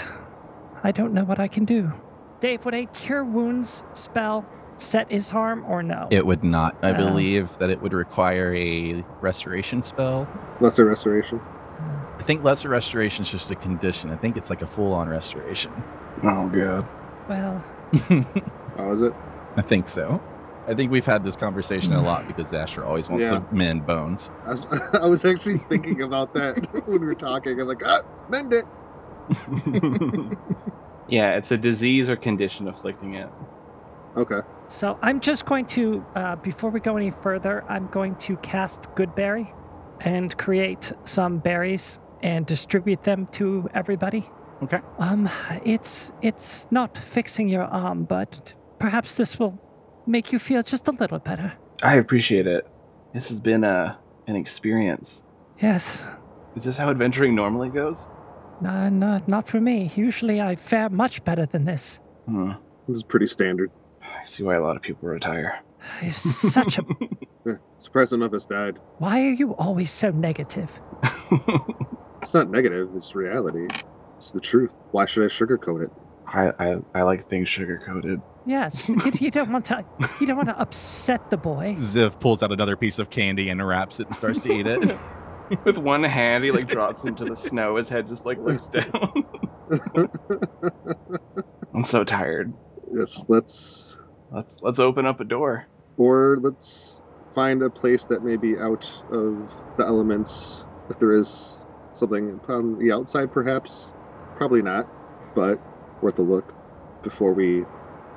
[0.85, 1.93] I don't know what I can do.
[2.41, 4.45] Dave, would a cure wounds spell
[4.77, 6.07] set his harm or no?
[6.11, 6.77] It would not.
[6.83, 6.95] I Oh.
[6.95, 10.29] believe that it would require a restoration spell.
[10.61, 11.41] Lesser restoration.
[12.19, 14.11] I think lesser restoration is just a condition.
[14.11, 15.73] I think it's like a full-on restoration.
[16.23, 16.87] Oh god.
[17.29, 17.65] Well,
[18.77, 19.15] How is it?
[19.57, 20.21] I think so.
[20.69, 23.39] I think we've had this conversation a lot because Asher always wants Yeah.
[23.41, 24.31] to mend bones.
[24.45, 24.67] I was,
[25.03, 27.61] I was actually thinking about that when we were talking.
[27.61, 28.65] I'm like, ah, mend it.
[31.09, 33.29] yeah, it's a disease or condition afflicting it.
[34.17, 34.41] Okay.
[34.69, 38.83] so I'm just going to, uh, before we go any further, I'm going to cast
[38.95, 39.53] Goodberry
[40.01, 44.25] and create some berries and distribute them to everybody.
[44.63, 44.81] Okay.
[44.99, 45.29] Um,
[45.67, 49.59] it's it's not fixing your arm, but perhaps this will
[50.07, 51.53] make you feel just a little better.
[51.83, 52.67] I appreciate it.
[53.13, 55.25] This has been a an experience.
[55.61, 56.07] Yes,
[56.57, 58.11] Is this how adventuring normally goes?
[58.61, 59.91] no, no, not for me.
[59.95, 62.01] Usually I fare much better than this.
[62.27, 62.53] Hmm.
[62.89, 63.71] This is pretty standard.
[64.03, 65.61] I see why a lot of people retire.
[66.03, 66.85] You're such a.
[67.47, 68.79] Yeah, surprised none of us died.
[68.99, 70.81] Why are you always so negative?
[72.23, 72.89] It's not negative.
[72.97, 73.69] It's reality.
[74.17, 74.83] It's the truth.
[74.91, 75.91] Why should I sugarcoat it?
[76.27, 78.21] I, I I like things sugar coated.
[78.47, 79.85] Yes, you, you don't want to.
[80.21, 81.75] You don't want to upset the boy.
[81.81, 84.97] Ziv pulls out another piece of candy and wraps it and starts to eat it.
[85.65, 87.77] With one hand, he like drops into the snow.
[87.77, 89.25] His head just like looks down.
[91.75, 92.53] I'm so tired.
[92.93, 95.67] yes, let's Let's let's open up a door.
[95.97, 97.03] or let's
[97.35, 100.67] find a place that may be out of the elements.
[100.91, 103.95] If there is something on the outside, perhaps.
[104.37, 104.87] Probably not,
[105.35, 105.59] but
[106.03, 106.53] worth a look
[107.03, 107.65] before we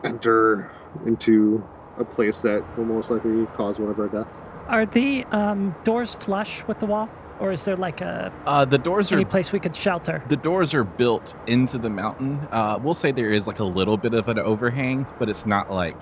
[0.04, 0.72] enter
[1.06, 1.64] into
[1.98, 4.46] a place that will most likely cause one of our deaths.
[4.68, 8.78] Are the um, doors flush with the wall, or is there like a Uh, the
[8.78, 10.24] doors any are place we could shelter?
[10.30, 12.40] the doors are built into the mountain.
[12.52, 15.72] Uh, we'll say there is like a little bit of an overhang, but it's not
[15.72, 15.98] like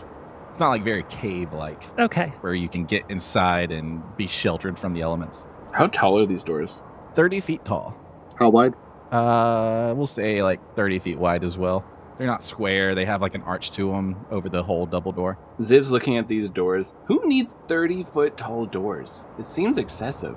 [0.51, 4.77] it's not like very cave like Okay, where you can get inside and be sheltered
[4.77, 5.47] from the elements.
[5.73, 6.83] How tall are these doors?
[7.15, 7.95] Thirty feet tall.
[8.37, 8.73] How wide?
[9.11, 11.83] Uh, we'll say like thirty feet wide as well.
[12.17, 12.95] They're not square.
[12.95, 15.37] They have like an arch to them over the whole double door.
[15.59, 16.93] Ziv's looking at these doors.
[17.05, 19.27] Who needs 30 foot tall doors?
[19.37, 20.35] It seems excessive.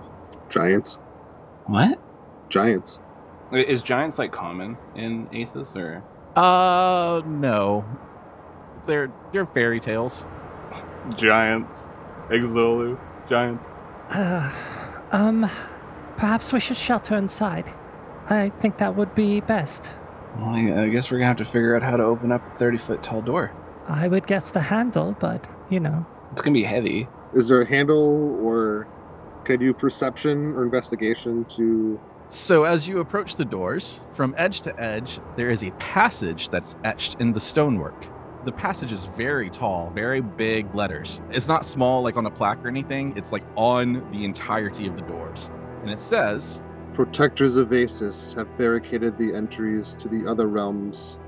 [0.50, 0.98] Giants.
[1.66, 1.98] What?
[2.48, 3.00] Giants.
[3.52, 6.04] Is giants like common in Asis or?
[6.36, 7.84] Uh, no.
[8.86, 10.26] They're they're fairy tales.
[11.16, 11.88] Giants.
[12.28, 12.98] Exdolu.
[13.28, 13.68] Giants.
[14.10, 14.52] uh,
[15.12, 15.50] um,
[16.16, 17.72] perhaps we should shelter inside.
[18.28, 19.96] I think that would be best.
[20.36, 22.50] Well, I I guess we're gonna have to figure out how to open up a
[22.50, 23.52] 30 foot tall door.
[23.88, 26.06] I would guess the handle, but you know.
[26.32, 27.08] It's gonna be heavy.
[27.34, 28.86] Is there a handle or
[29.44, 34.60] can I do perception or investigation to So as you approach the doors, from edge
[34.62, 38.06] to edge, there is a passage that's etched in the stonework.
[38.44, 41.20] The passage is very tall, very big letters.
[41.30, 43.14] It's not small like on a plaque or anything.
[43.16, 45.50] It's like on the entirety of the doors.
[45.82, 46.62] And it says,
[46.92, 51.20] Protectors of Asis have barricaded the entries to the other realms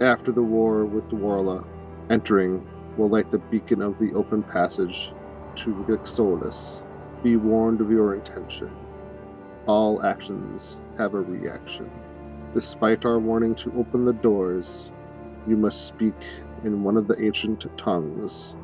[0.00, 1.66] after the war with Dwarla.
[2.08, 5.12] Entering will light the beacon of the open passage
[5.56, 6.82] to Vixolis.
[7.22, 8.70] Be warned of your intention.
[9.66, 11.90] All actions have a reaction.
[12.54, 14.92] Despite our warning to open the doors,
[15.46, 16.16] you must speak
[16.64, 18.56] in one of the ancient tongues,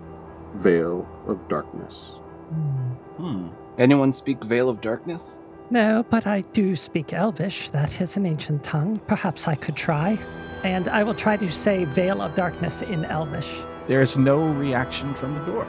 [0.55, 2.21] Veil of Darkness.
[2.49, 2.93] Hmm.
[3.23, 3.49] Hmm.
[3.77, 5.41] Anyone speak Veil of Darkness?
[5.71, 7.71] No, but I do speak Elvish.
[7.71, 9.01] That is an ancient tongue.
[9.07, 10.19] Perhaps I could try.
[10.65, 13.61] And I will try to say Veil of Darkness in Elvish.
[13.87, 15.67] There is no reaction from the door.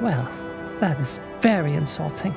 [0.00, 0.28] Well,
[0.80, 2.32] that is very insulting.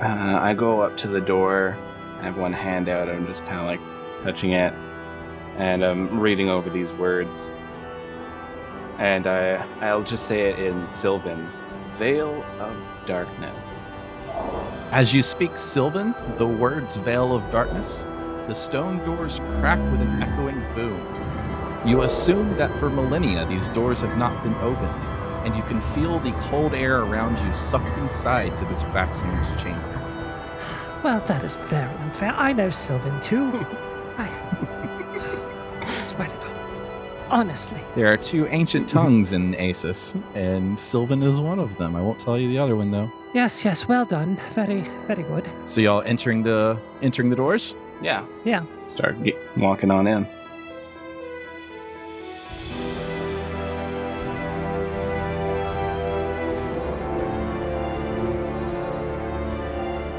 [0.00, 1.76] Uh, I go up to the door.
[2.20, 3.08] I have one hand out.
[3.08, 3.80] I'm just kind of like
[4.22, 4.74] touching it,
[5.56, 7.52] and I'm reading over these words.
[8.98, 11.50] And I, I'll just say it in Sylvan.
[11.88, 13.86] Veil of Darkness.
[14.92, 18.06] As you speak Sylvan, the words Veil of Darkness,
[18.46, 21.00] the stone doors crack with an echoing boom.
[21.84, 25.04] You assume that for millennia these doors have not been opened,
[25.44, 29.96] and you can feel the cold air around you sucked inside to this vacuumed chamber.
[31.02, 32.32] Well, that is very unfair.
[32.36, 33.66] I know Sylvan too.
[37.28, 37.80] Honestly.
[37.94, 38.98] There are two ancient mm-hmm.
[38.98, 41.96] tongues in Asis, and Sylvan is one of them.
[41.96, 43.10] I won't tell you the other one though.
[43.34, 44.38] Yes, yes, well done.
[44.54, 45.48] Very, very good.
[45.66, 47.74] So y'all entering the entering the doors?
[48.00, 48.24] Yeah.
[48.44, 48.64] Yeah.
[48.86, 50.26] Start get, walking on in.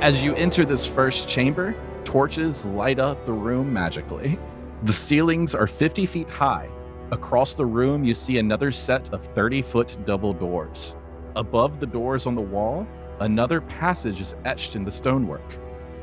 [0.01, 4.37] As you enter this first chamber, torches light up the room magically.
[4.83, 6.69] The ceilings are 50 feet high.
[7.11, 10.97] Across the room, you see another set of 30 foot double doors.
[11.37, 12.85] Above the doors on the wall,
[13.21, 15.57] another passage is etched in the stonework.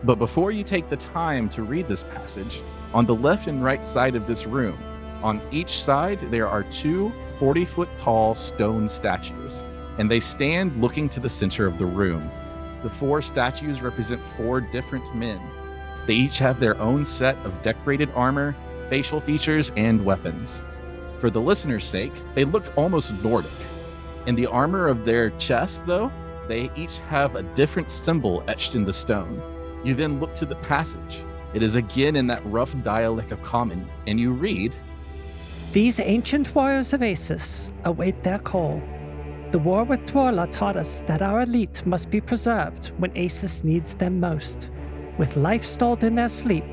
[0.04, 2.62] But before you take the time to read this passage,
[2.94, 4.78] on the left and right side of this room,
[5.22, 9.62] on each side, there are two 40 foot tall stone statues,
[9.98, 12.30] and they stand looking to the center of the room.
[12.82, 15.38] The four statues represent four different men.
[16.06, 18.56] They each have their own set of decorated armor,
[18.88, 20.64] facial features, and weapons.
[21.24, 23.50] For the listener's sake, they look almost Nordic.
[24.26, 26.12] In the armor of their chests, though,
[26.48, 29.40] they each have a different symbol etched in the stone.
[29.82, 31.24] You then look to the passage.
[31.54, 34.76] It is again in that rough dialect of common, and you read
[35.72, 38.82] These ancient warriors of Asis await their call.
[39.50, 43.94] The war with Twarla taught us that our elite must be preserved when Asis needs
[43.94, 44.68] them most.
[45.16, 46.70] With life stalled in their sleep,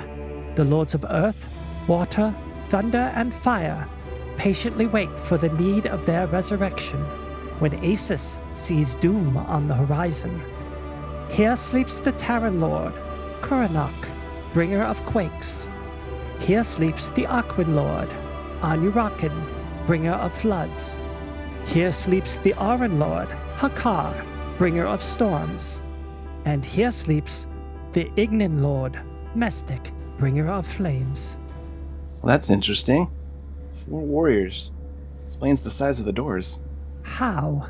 [0.56, 1.48] the lords of earth,
[1.88, 2.36] water,
[2.68, 3.88] thunder, and fire
[4.38, 7.00] patiently wait for the need of their resurrection
[7.60, 10.42] when Asis sees doom on the horizon.
[11.30, 12.94] Here sleeps the Terran Lord,
[13.42, 14.10] Kuranok,
[14.54, 15.70] bringer of quakes.
[16.40, 18.10] Here sleeps the Aquan Lord,
[18.62, 19.32] Anurakin,
[19.86, 21.00] bringer of floods.
[21.66, 24.26] Here sleeps the Auran Lord, Hakar,
[24.58, 25.82] bringer of storms.
[26.46, 27.48] And here sleeps
[27.94, 29.00] the Ignan Lord,
[29.36, 31.38] Mestic, bringer of flames.
[32.22, 33.10] Well, that's interesting.
[33.72, 34.74] Four warriors.
[35.22, 36.62] Explains the size of the doors.
[37.04, 37.68] How?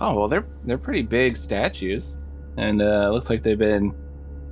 [0.00, 2.18] Oh well, they're they're pretty big statues,
[2.56, 3.94] and uh, looks like they've been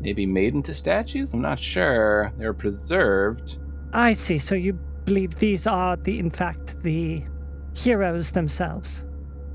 [0.00, 1.34] maybe made into statues.
[1.34, 2.32] I'm not sure.
[2.38, 3.58] They're preserved.
[3.92, 4.38] I see.
[4.38, 4.74] So you
[5.04, 7.22] believe these are the, in fact, the
[7.74, 9.04] heroes themselves?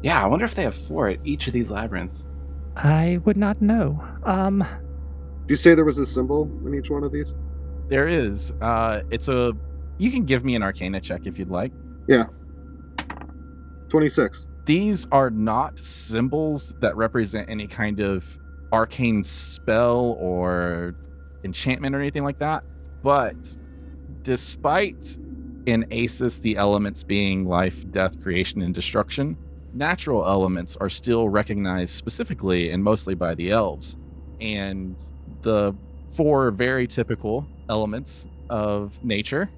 [0.01, 2.27] Yeah, I wonder if they have four at each of these labyrinths.
[2.75, 4.03] I would not know.
[4.23, 7.33] Um, Do you say there was a symbol in each one of these?
[7.87, 8.51] There is.
[8.61, 9.53] Uh, it's a.
[9.97, 11.71] You can give me an Arcana check if you'd like.
[12.07, 12.25] Yeah.
[13.89, 14.47] 26.
[14.65, 18.37] These are not symbols that represent any kind of
[18.73, 20.95] arcane spell or
[21.43, 22.63] enchantment or anything like that.
[23.03, 23.57] But
[24.23, 25.17] despite
[25.65, 29.37] in Asis the elements being life, death, creation, and destruction,
[29.73, 33.97] natural elements are still recognized specifically and mostly by the elves.
[34.41, 35.01] And
[35.41, 35.75] the
[36.13, 39.49] four very typical elements of nature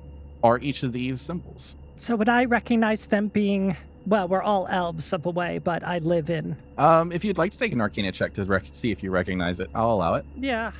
[0.47, 1.75] are each of these symbols.
[1.97, 3.75] so would I recognize them being?
[4.05, 6.55] Well, we're all elves of a way, but I live in.
[6.77, 9.59] Um, if you'd like to take an Arcana check to rec- see if you recognize
[9.59, 10.25] it, I'll allow it.
[10.37, 10.71] Yeah.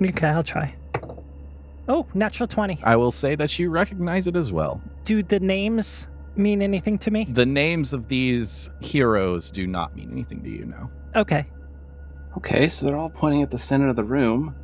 [0.00, 0.74] Okay, I'll try.
[1.88, 2.78] Oh, natural 20.
[2.84, 4.80] I will say that you recognize it as well.
[5.04, 6.06] Do the names
[6.36, 7.24] mean anything to me?
[7.24, 10.90] The names of these heroes do not mean anything to you now.
[11.16, 11.46] Okay.
[12.36, 14.54] Okay, so they're all pointing at the center of the room.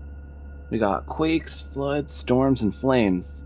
[0.70, 3.44] We got quakes, floods, storms, and flames.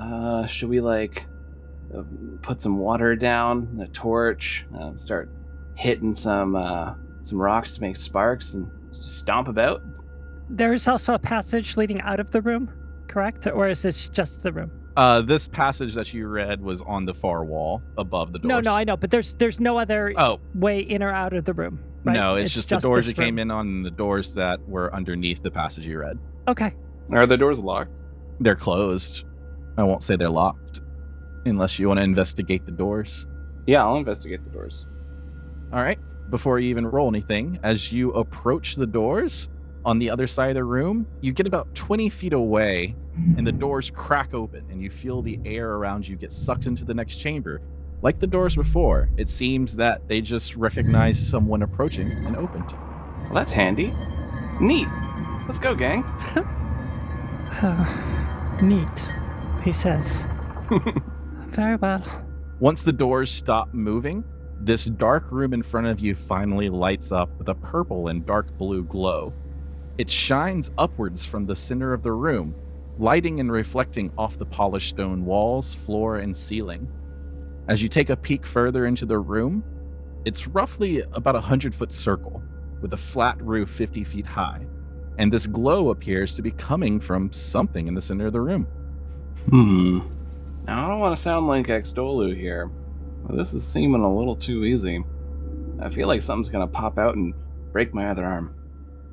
[0.00, 1.26] Uh, should we like
[1.94, 2.02] uh,
[2.42, 5.30] put some water down, a torch, uh, start
[5.76, 9.82] hitting some uh, some rocks to make sparks, and just stomp about?
[10.48, 12.70] There's also a passage leading out of the room,
[13.08, 13.46] correct?
[13.46, 14.70] Or is it just the room?
[14.96, 18.48] Uh, this passage that you read was on the far wall above the doors.
[18.48, 21.44] No, no, I know, but there's there's no other Oh, way in or out of
[21.44, 21.78] the room.
[22.04, 22.14] right?
[22.14, 24.92] No, it's, just, the doors this you came in on and the doors that were
[24.94, 26.18] underneath the passage you read.
[26.48, 26.74] Okay.
[27.12, 27.92] Are the doors locked?
[28.40, 29.24] They're closed.
[29.76, 30.80] I won't say they're locked
[31.46, 33.26] unless you want to investigate the doors.
[33.66, 34.86] Yeah, I'll investigate the doors.
[35.72, 35.98] All right.
[36.30, 39.48] Before you even roll anything, as you approach the doors
[39.84, 42.94] on the other side of the room, you get about 20 feet away
[43.36, 46.84] and the doors crack open and you feel the air around you get sucked into
[46.84, 47.60] the next chamber.
[48.02, 52.72] Like the doors before, it seems that they just recognized someone approaching and opened.
[53.24, 53.92] Well, that's handy.
[54.60, 54.88] Neat.
[55.46, 56.04] Let's go, gang.
[58.62, 59.08] Neat,
[59.62, 60.26] he says.
[61.48, 62.02] Very well.
[62.60, 64.24] Once the doors stop moving,
[64.60, 68.56] this dark room in front of you finally lights up with a purple and dark
[68.58, 69.32] blue glow.
[69.96, 72.54] It shines upwards from the center of the room,
[72.98, 76.88] lighting and reflecting off the polished stone walls, floor, and ceiling.
[77.68, 79.64] As you take a peek further into the room,
[80.24, 82.42] it's roughly about a hundred foot circle
[82.82, 84.66] with a flat roof 50 feet high,
[85.18, 88.66] and this glow appears to be coming from something in the center of the room.
[89.50, 89.98] Hmm.
[90.64, 92.70] Now, I don't want to sound like Exdolu here,
[93.24, 95.04] but this is seeming a little too easy.
[95.80, 97.34] I feel like something's gonna pop out and
[97.72, 98.54] break my other arm.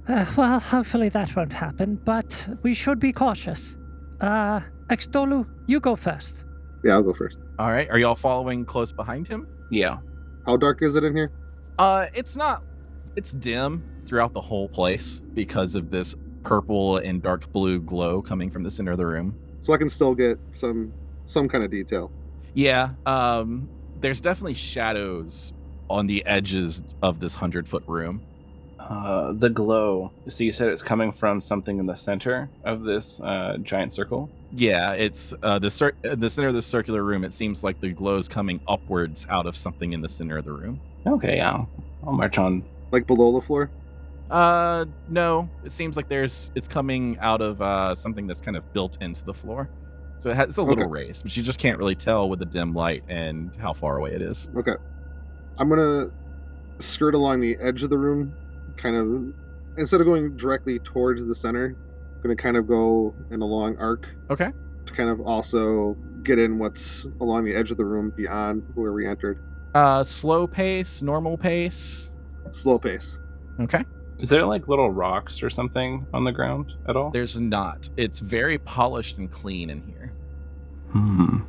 [0.07, 3.77] Uh, well, hopefully that won't happen, but we should be cautious.
[4.21, 4.59] Uh,
[4.89, 6.45] Exdolu, you go first.
[6.83, 7.39] Yeah, I'll go first.
[7.57, 9.47] All right, are y'all following close behind him?
[9.71, 9.97] Yeah.
[10.45, 11.31] How dark is it in here?
[11.79, 12.63] Uh, it's not.
[13.15, 18.51] It's dim throughout the whole place because of this purple and dark blue glow coming
[18.51, 19.35] from the center of the room.
[19.59, 20.93] So I can still get some
[21.25, 22.11] some kind of detail.
[22.53, 22.91] Yeah.
[23.05, 25.53] Um, there's definitely shadows
[25.89, 28.21] on the edges of this hundred foot room.
[28.79, 30.11] Uh, the glow.
[30.29, 34.29] So you said it's coming from something in the center of this uh, giant circle?
[34.51, 37.25] Yeah, it's uh, the cir- uh, the center of the circular room.
[37.25, 40.45] It seems like the glow is coming upwards out of something in the center of
[40.45, 40.79] the room.
[41.05, 41.65] Okay, yeah.
[42.05, 42.63] I'll march on.
[42.91, 43.69] Like below the floor?
[44.29, 48.73] Uh, no, it seems like there's it's coming out of uh something that's kind of
[48.73, 49.69] built into the floor.
[50.19, 50.91] So it has it's a little Okay.
[50.91, 54.11] raised, but you just can't really tell with the dim light and how far away
[54.13, 54.49] it is.
[54.57, 54.75] Okay.
[55.57, 56.07] I'm gonna
[56.79, 58.33] skirt along the edge of the room,
[58.75, 59.33] kind of
[59.77, 61.75] instead of going directly towards the center,
[62.15, 64.49] I'm gonna kind of go in a long arc Okay.
[64.87, 68.91] to kind of also get in what's along the edge of the room beyond where
[68.91, 69.39] we entered.
[69.73, 72.11] Uh, slow pace, normal pace.
[72.51, 73.19] Slow pace.
[73.59, 73.85] Okay.
[74.19, 77.11] Is there like little rocks or something on the ground at all?
[77.11, 77.89] There's not.
[77.97, 80.13] It's very polished and clean in here.
[80.91, 81.39] Hmm.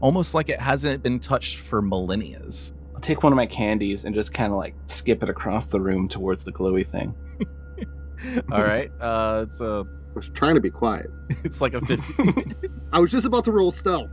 [0.00, 2.42] Almost like it hasn't been touched for millennia.
[2.94, 5.80] I'll take one of my candies and just kind of like skip it across the
[5.80, 7.14] room towards the glowy thing.
[8.52, 8.90] All right.
[9.00, 11.06] Uh, it's a I was trying to be quiet.
[11.44, 12.14] it's like a fifty.
[12.92, 14.10] I was just about to roll stealth.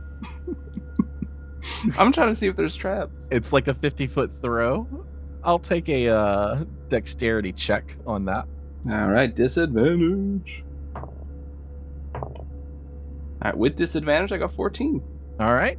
[1.98, 3.28] I'm trying to see if there's traps.
[3.32, 4.86] it's like a fifty foot throw.
[5.46, 8.46] I'll take a uh, dexterity check on that.
[8.90, 10.64] All right, disadvantage.
[12.14, 12.42] All
[13.42, 15.00] right, with disadvantage, I got 14.
[15.38, 15.78] All right.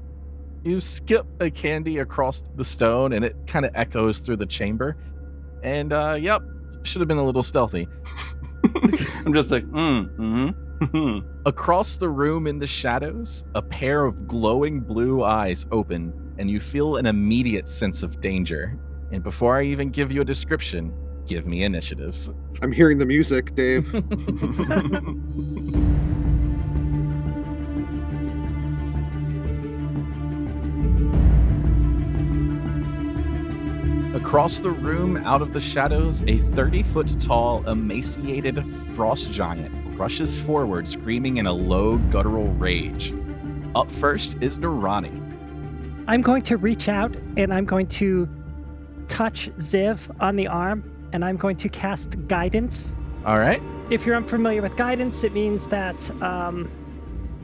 [0.63, 4.95] You skip a candy across the stone and it kind of echoes through the chamber.
[5.63, 6.43] And uh yep,
[6.83, 7.87] should have been a little stealthy.
[9.25, 11.19] I'm just like, mm, mm-hmm.
[11.45, 16.59] Across the room in the shadows, a pair of glowing blue eyes open and you
[16.59, 18.77] feel an immediate sense of danger.
[19.11, 20.93] And before I even give you a description,
[21.25, 22.29] give me initiatives.
[22.61, 23.93] I'm hearing the music, Dave.
[34.13, 40.39] Across the room, out of the shadows, a 30 foot tall, emaciated frost giant rushes
[40.39, 43.13] forward, screaming in a low, guttural rage.
[43.75, 45.23] Up first is Narani.
[46.07, 48.29] I'm going to reach out and I'm going to
[49.07, 50.83] touch Ziv on the arm
[51.13, 52.93] and I'm going to cast guidance.
[53.25, 53.61] All right.
[53.89, 56.69] If you're unfamiliar with guidance, it means that um,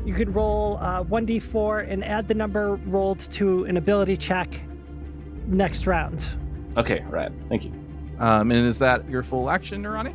[0.05, 4.59] you could roll uh, 1d4 and add the number rolled to an ability check
[5.47, 6.25] next round.
[6.77, 7.31] okay, right.
[7.49, 7.71] Thank you.
[8.19, 10.13] Um, and is that your full action, Narani?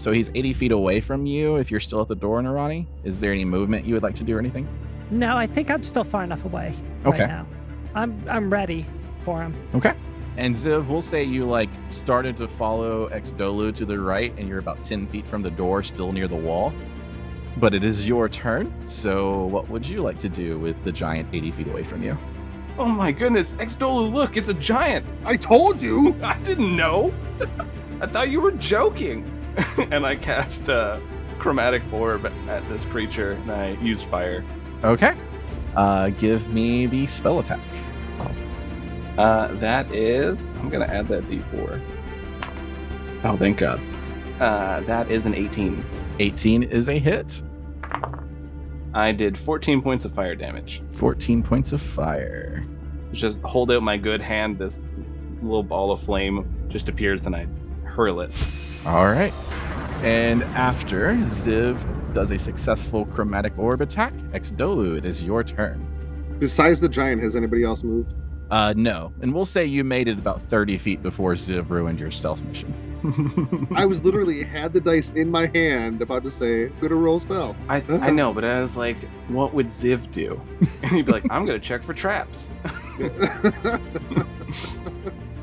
[0.00, 2.86] So he's 80 feet away from you if you're still at the door, Narani.
[3.04, 4.68] Is there any movement you would like to do or anything?
[5.10, 6.74] No, I think I'm still far enough away
[7.06, 7.20] Okay.
[7.22, 7.46] right now.
[7.94, 8.86] I'm I'm ready
[9.24, 9.54] for him.
[9.74, 9.94] Okay.
[10.38, 14.60] And Ziv, we'll say you like started to follow Exdolu to the right, and you're
[14.60, 16.72] about 10 feet from the door, still near the wall.
[17.56, 18.72] But it is your turn.
[18.86, 22.16] So, what would you like to do with the giant 80 feet away from you?
[22.78, 25.04] Oh my goodness, Exdolu, look, it's a giant.
[25.24, 26.14] I told you.
[26.22, 27.12] I didn't know.
[28.00, 29.28] I thought you were joking.
[29.90, 31.02] and I cast a
[31.40, 34.44] chromatic orb at this creature, and I used fire.
[34.84, 35.16] Okay.
[35.74, 37.58] Uh, give me the spell attack.
[39.18, 41.80] Uh, that is, I'm gonna add that d4.
[43.24, 43.80] Oh, thank God.
[44.40, 45.84] Uh, that is an 18.
[46.20, 47.42] 18 is a hit.
[48.94, 50.82] I did 14 points of fire damage.
[50.92, 52.64] 14 points of fire.
[53.12, 54.58] Just hold out my good hand.
[54.58, 54.82] This
[55.42, 57.48] little ball of flame just appears, and I
[57.84, 58.30] hurl it.
[58.86, 59.32] All right.
[60.02, 65.84] And after Ziv does a successful chromatic orb attack, Exdolu, it is your turn.
[66.38, 68.12] Besides the giant, has anybody else moved?
[68.50, 69.12] Uh, no.
[69.20, 72.74] And we'll say you made it about 30 feet before Ziv ruined your stealth mission.
[73.76, 77.56] I was literally had the dice in my hand, about to say, "Gonna roll stealth."
[77.68, 80.40] I, I know, but I was like, what would Ziv do?
[80.82, 82.50] And he'd be like, I'm gonna check for traps.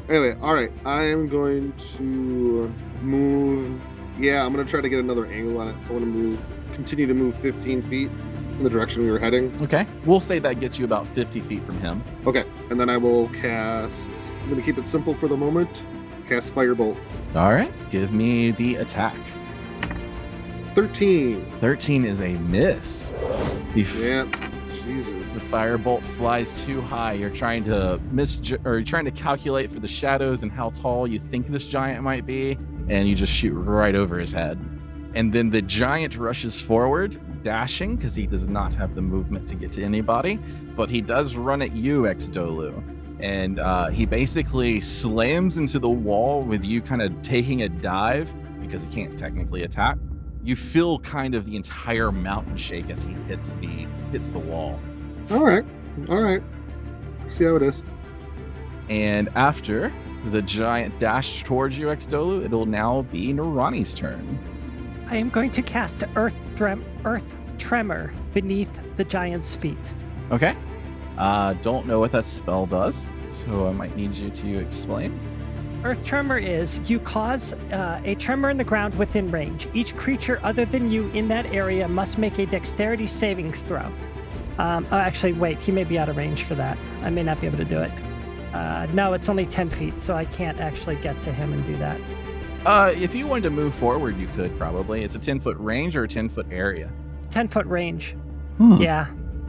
[0.09, 0.71] anyway, all right.
[0.85, 3.79] I am going to move.
[4.19, 5.85] Yeah, I'm gonna try to get another angle on it.
[5.85, 6.41] So I'm gonna move,
[6.73, 8.09] continue to move 15 feet
[8.57, 9.57] in the direction we were heading.
[9.63, 9.85] Okay.
[10.05, 12.03] We'll say that gets you about 50 feet from him.
[12.25, 14.31] Okay, and then I will cast.
[14.43, 15.83] I'm gonna keep it simple for the moment.
[16.27, 16.97] Cast firebolt.
[17.35, 17.71] All right.
[17.89, 19.17] Give me the attack.
[20.73, 21.45] 13.
[21.61, 23.13] 13 is a miss.
[23.73, 24.25] Bef- Yeah.
[24.83, 25.33] Jesus.
[25.33, 27.13] The firebolt flies too high.
[27.13, 31.07] You're trying to miss, or you're trying to calculate for the shadows and how tall
[31.07, 32.57] you think this giant might be,
[32.89, 34.59] and you just shoot right over his head.
[35.15, 39.53] And then the giant rushes forward, dashing because he does not have the movement to
[39.53, 40.39] get to anybody,
[40.75, 42.83] but he does run at you, Exdolu.
[43.19, 48.33] And uh, he basically slams into the wall with you kind of taking a dive
[48.59, 49.97] because he can't technically attack.
[50.43, 54.79] You feel kind of the entire mountain shake as he hits the hits the wall.
[55.29, 55.63] All right.
[56.09, 56.41] All right.
[57.27, 57.83] See how it is.
[58.89, 59.93] And after
[60.31, 64.39] the giant dash towards you, Exdolu, it'll now be Narani's turn.
[65.07, 69.95] I am going to cast Earth, Drem- Earth Tremor beneath the giant's feet.
[70.31, 70.55] Okay.
[71.17, 75.17] Uh, don't know what that spell does, so I might need you to explain.
[75.83, 79.69] Earth Tremor is you cause uh, a tremor in the ground within range.
[79.73, 83.91] Each creature other than you in that area must make a dexterity savings throw.
[84.57, 86.79] Um, oh, actually, wait, he may be out of range for that.
[87.03, 87.91] I may not be able to do it.
[88.53, 91.77] Uh, no, it's only 10 feet, so I can't actually get to him and do
[91.77, 92.01] that.
[92.66, 95.03] Uh, if you wanted to move forward, you could probably.
[95.03, 96.91] It's a 10 foot range or a 10 foot area.
[97.30, 98.16] 10 foot range.
[98.57, 98.78] Hmm.
[98.78, 99.07] Yeah.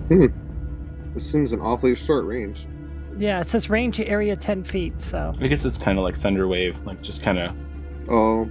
[0.09, 2.67] This seems an awfully short range.
[3.19, 5.33] Yeah, it says range area 10 feet, so.
[5.41, 7.55] I guess it's kind of like Thunder Wave, like just kind of.
[8.11, 8.51] Oh.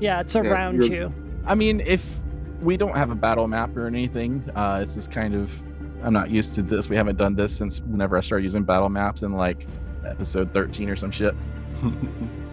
[0.00, 1.12] Yeah, it's around you're- you.
[1.46, 2.20] I mean, if
[2.60, 5.50] we don't have a battle map or anything, uh, it's just kind of.
[6.04, 6.88] I'm not used to this.
[6.88, 9.66] We haven't done this since whenever I started using battle maps in like
[10.06, 11.34] episode 13 or some shit.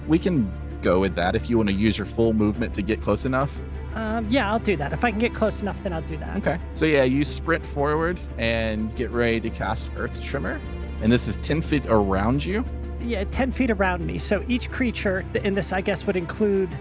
[0.08, 3.02] We can go with that if you want to use your full movement to get
[3.02, 3.58] close enough.
[3.96, 4.92] Um, yeah, I'll do that.
[4.92, 6.38] If I can get close enough, then I'll do that.
[6.38, 6.60] Okay.
[6.74, 10.60] So yeah, you sprint forward and get ready to cast Earth Tremor,
[11.02, 12.66] and this is 10 feet around you.
[13.00, 14.20] Yeah, 10 feet around me.
[14.20, 16.76] So each creature, in this I guess would include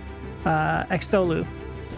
[0.45, 1.47] uh, Exdolu,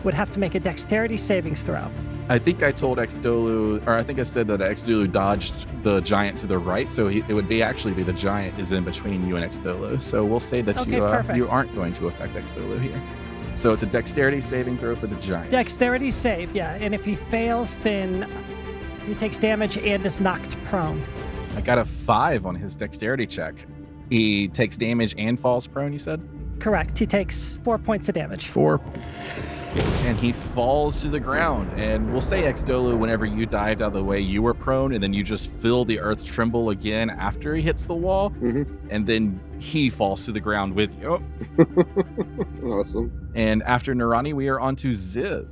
[0.05, 1.91] would have to make a dexterity savings throw.
[2.29, 6.37] I think I told Exdolu, or I think I said that Exdolu dodged the giant
[6.39, 9.27] to the right, so he, it would be actually be the giant is in between
[9.29, 10.03] you and Exdolu.
[10.03, 13.01] So we'll say that Okay, you uh, you aren't going to affect Exdolu here.
[13.55, 15.51] So it's a dexterity saving throw for the giant.
[15.51, 16.75] Dexterity save, yeah.
[16.75, 18.29] And if he fails, then
[19.07, 21.05] he takes damage and is knocked prone.
[21.57, 23.65] I got a five on his dexterity check.
[24.11, 25.93] He takes damage and falls prone.
[25.93, 26.21] You said
[26.59, 26.99] Correct.
[26.99, 28.49] He takes four points of damage.
[28.49, 29.56] four points.
[30.07, 31.71] And he falls to the ground.
[31.79, 35.03] And we'll say, Exdolu, whenever you dived out of the way, you were prone, and
[35.03, 38.31] then you just feel the earth tremble again after he hits the wall.
[38.31, 41.23] hmm And then he falls to the ground with you.
[42.65, 43.31] awesome.
[43.35, 45.47] And after Narani, we are on to Ziv.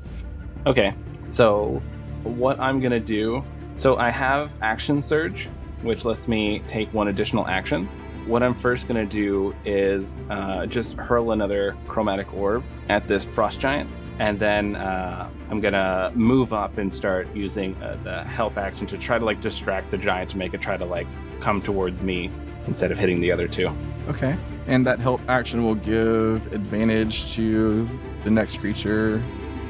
[0.67, 0.95] Okay,
[1.27, 1.83] so
[2.23, 3.45] what I'm gonna do.
[3.75, 5.49] So I have Action Surge,
[5.83, 7.87] which lets me take one additional action.
[8.27, 13.61] What I'm first gonna do is uh, just hurl another chromatic orb at this frost
[13.61, 18.87] giant, and then uh, I'm gonna move up and start using uh, the help action
[18.89, 21.07] to try to like distract the giant to make it try to like
[21.41, 22.31] come towards me
[22.67, 23.71] instead of hitting the other two.
[24.09, 24.37] Okay.
[24.67, 27.89] And that help action will give advantage to
[28.23, 29.23] the next creature.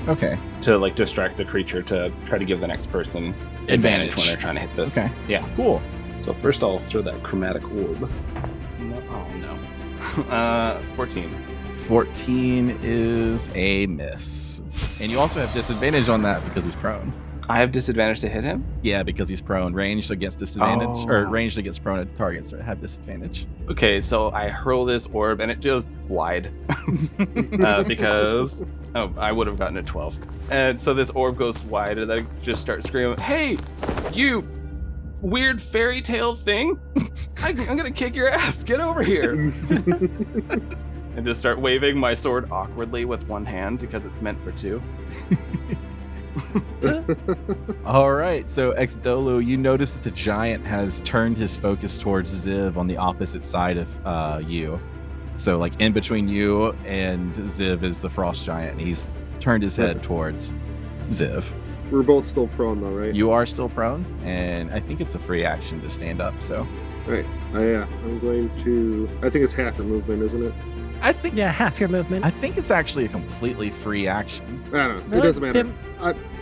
[0.07, 0.39] Okay.
[0.63, 3.29] To like distract the creature to try to give the next person
[3.69, 4.17] advantage, Advantage.
[4.17, 4.99] when they're trying to hit this.
[4.99, 5.11] Okay.
[5.27, 5.49] Yeah.
[5.57, 5.81] Cool.
[6.21, 8.11] So first I'll throw that chromatic orb.
[9.11, 10.23] Oh no.
[10.31, 11.35] uh, 14.
[11.87, 14.63] 14 is a miss.
[15.01, 17.13] And you also have disadvantage on that because he's prone.
[17.47, 18.65] I have disadvantage to hit him.
[18.83, 19.75] Yeah, because he's prone.
[19.75, 21.31] Ranged against disadvantage, or Oh.
[21.31, 23.47] ranged against prone targets that have disadvantage.
[23.69, 26.51] Okay, so I hurl this orb and it goes wide
[27.63, 28.65] uh, because
[28.95, 30.19] oh, I would have gotten a 12.
[30.51, 33.59] And so this orb goes wide and then I just start screaming, "Hey,
[34.13, 34.49] you
[35.21, 36.81] weird fairy tale thing!
[37.43, 38.65] I, I'm gonna kick your ass!
[38.65, 39.53] Get over here!"
[41.17, 44.83] and just start waving my sword awkwardly with one hand because it's meant for two.
[47.87, 52.77] All right, so Exdolu, you notice that the giant has turned his focus towards Ziv
[52.77, 54.81] on the opposite side of uh, you.
[55.37, 59.09] So, like in between you and Ziv is the frost giant, and he's
[59.41, 60.53] turned his head towards
[61.09, 61.45] Ziv.
[61.91, 63.15] We're both still prone though, right?
[63.15, 66.35] You are still prone, and I think it's a free action to stand up.
[66.41, 66.67] So,
[67.07, 67.27] Right.
[67.53, 67.87] Uh.
[68.05, 69.09] I'm going to.
[69.23, 70.55] I think it's half your movement, isn't it?
[71.05, 72.25] I think Yeah, half your movement.
[72.25, 74.65] I think it's actually a completely free action.
[74.73, 75.19] I don't know.
[75.19, 75.63] It doesn't matter.
[75.63, 75.75] Then-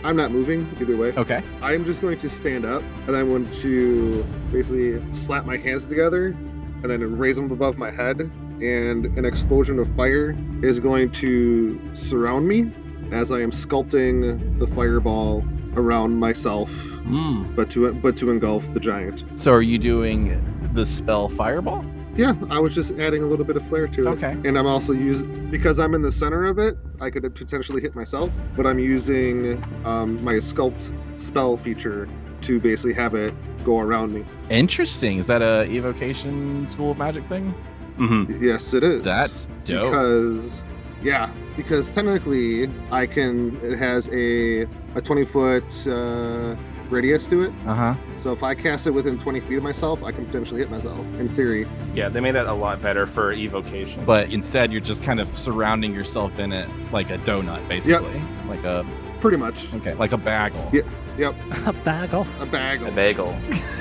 [0.03, 1.13] I'm not moving either way.
[1.15, 1.41] Okay.
[1.61, 6.27] I'm just going to stand up and I'm going to basically slap my hands together
[6.27, 8.19] and then raise them above my head.
[8.61, 12.71] And an explosion of fire is going to surround me
[13.11, 15.45] as I am sculpting the fireball
[15.75, 16.69] around myself,
[17.03, 17.55] Mm.
[17.55, 19.23] but to but to engulf the giant.
[19.35, 20.39] So, are you doing
[20.73, 21.83] the spell Fireball?
[22.15, 24.11] Yeah, I was just adding a little bit of flair to it.
[24.11, 24.31] Okay.
[24.31, 26.77] And I'm also using because I'm in the center of it.
[27.01, 32.07] I could potentially hit myself, but I'm using um, my sculpt spell feature
[32.41, 33.33] to basically have it
[33.63, 34.25] go around me.
[34.49, 35.17] Interesting.
[35.17, 37.53] Is that a evocation school of magic thing?
[37.97, 38.43] Mm-hmm.
[38.43, 39.03] Yes, it is.
[39.03, 39.85] That's dope.
[39.85, 40.61] because
[41.01, 43.59] yeah, because technically I can.
[43.61, 44.63] It has a
[44.95, 46.55] a 20 foot uh,
[46.93, 47.53] radius to it.
[47.65, 47.95] Uh huh.
[48.17, 50.99] So if I cast it within 20 feet of myself, I can potentially hit myself.
[51.19, 54.05] In theory, Yeah, they made that a lot better for evocation.
[54.05, 58.21] But instead, you're just kind of surrounding yourself in it like a donut, basically.
[58.47, 58.85] Like a
[59.19, 60.69] pretty much okay, like a bagel.
[61.17, 61.33] Yeah.
[61.65, 62.25] a bagel.
[62.39, 62.81] a bag.
[62.81, 63.35] a bagel,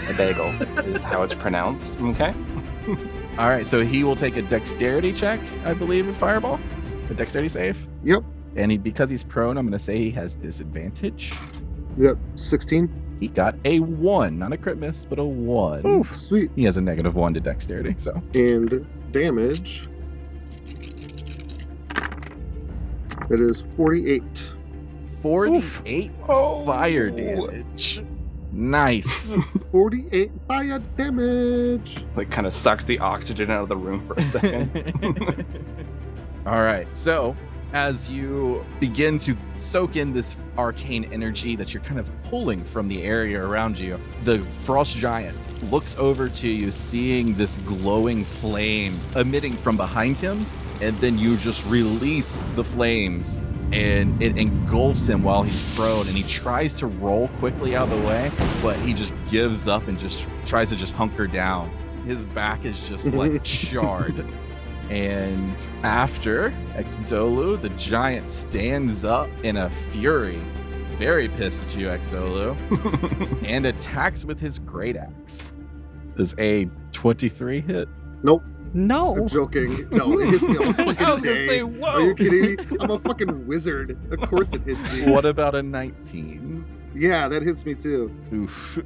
[0.08, 0.50] a bagel
[0.84, 2.00] is how it's pronounced.
[2.00, 2.34] Okay.
[3.38, 6.60] All right, so he will take a dexterity check, I believe, with fireball.
[7.08, 7.88] A dexterity save.
[8.04, 8.22] Yep.
[8.56, 11.32] And he, because he's prone, I'm going to say he has disadvantage.
[11.96, 12.18] Yep.
[12.36, 13.01] 16.
[13.23, 15.87] He got a one, not a crit miss, but a one.
[15.87, 16.12] Oof.
[16.12, 16.51] Sweet.
[16.57, 19.87] He has a negative one to dexterity, so and damage.
[23.31, 24.55] It is 48.
[25.20, 26.66] 48 Oh.
[26.66, 28.03] fire damage.
[28.51, 29.37] Nice.
[29.70, 32.05] 48 fire damage.
[32.16, 35.47] Like, kind of sucks the oxygen out of the room for a second.
[36.45, 36.93] All right.
[36.97, 37.37] So,
[37.73, 42.89] as you begin to soak in this arcane energy that you're kind of pulling from
[42.89, 45.37] the area around you, the frost giant
[45.70, 50.45] looks over to you, seeing this glowing flame emitting from behind him,
[50.81, 53.39] and then you just release the flames.
[53.73, 57.99] And it engulfs him while he's prone, and he tries to roll quickly out of
[57.99, 61.70] the way, but he just gives up and just tries to just hunker down.
[62.05, 64.27] His back is just like charred.
[64.91, 70.43] And after Exdolu, the giant stands up in a fury,
[70.99, 72.57] very pissed at you, Exdolu,
[73.47, 75.51] and attacks with his great axe.
[76.16, 77.89] Does a 23 hit?
[78.23, 78.43] Nope.
[78.74, 79.16] No.
[79.16, 79.89] I'm joking.
[79.90, 81.89] No, it hits me all I was gonna say, whoa.
[81.89, 82.77] Are you kidding me?
[82.81, 83.98] I'm a fucking wizard.
[84.12, 85.11] Of course it hits me.
[85.11, 86.65] What about a 19?
[86.94, 88.15] Yeah, that hits me too.
[88.32, 88.78] Oof.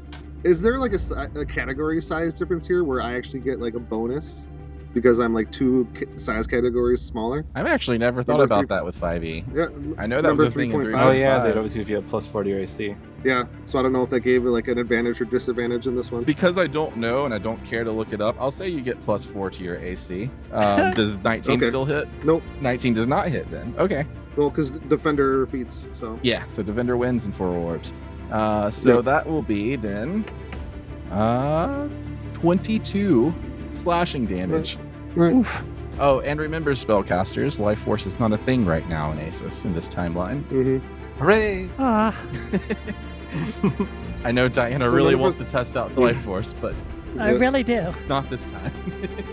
[0.45, 3.81] Is there like a, a category size difference here where I actually get like a
[3.81, 4.47] bonus
[4.97, 5.87] because I'm like two
[6.17, 7.45] size categories smaller?
[7.55, 9.45] I've actually never thought Number about three- that with 5e.
[9.55, 9.67] Yeah.
[10.03, 11.07] I know that Number was a thing in 3.5.
[11.07, 12.97] Oh yeah, they'd always give you a plus forty AC.
[13.23, 13.45] Yeah.
[13.67, 16.11] So I don't know if that gave it like an advantage or disadvantage in this
[16.11, 16.25] one.
[16.25, 18.81] Because I don't know and I don't care to look it up, I'll say you
[18.81, 20.31] get plus four to your AC.
[20.53, 21.69] Um, does 19 Okay.
[21.69, 22.09] still hit?
[22.25, 22.43] Nope.
[22.63, 23.75] 19 does not hit then.
[23.79, 24.07] Okay.
[24.37, 25.87] Well, because defender repeats.
[25.93, 27.93] So Yeah, so Defender wins in four orbs.
[28.31, 29.05] Uh, so Yep.
[29.05, 30.25] that will be then
[31.11, 31.87] uh,
[32.35, 33.35] 22
[33.71, 34.77] slashing damage.
[34.77, 34.86] right.
[35.19, 35.63] Oof.
[35.99, 39.73] Oh, and remember, spellcasters, life force is not a thing right now in Asis in
[39.75, 40.43] this timeline.
[40.47, 40.79] hmm
[41.19, 41.71] Hooray!
[41.79, 42.15] Ah,
[44.25, 46.75] I know Diana So really none wants us- to test out the life force, but
[47.19, 47.79] I really do.
[47.79, 48.73] it's not this time.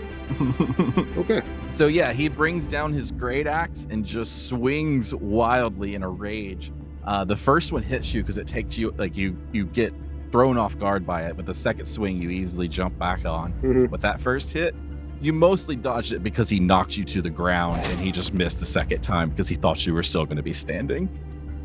[1.16, 1.42] Okay.
[1.70, 6.72] So yeah, he brings down his great axe and just swings wildly in a rage.
[7.04, 9.94] Uh, the first one hits you because it takes you like you you get
[10.32, 13.52] thrown off guard by it, but the second swing you easily jump back on.
[13.52, 14.74] hmm With that first hit,
[15.24, 18.60] you mostly dodged it because he knocked you to the ground and he just missed
[18.60, 21.08] the second time because he thought you were still going to be standing.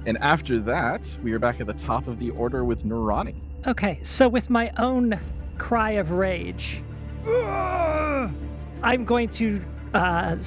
[0.05, 3.35] And after that, we are back at the top of the order with Narani.
[3.67, 5.19] Okay, so with my own
[5.57, 6.81] cry of rage,
[7.27, 9.61] I'm going to
[9.93, 10.37] uh,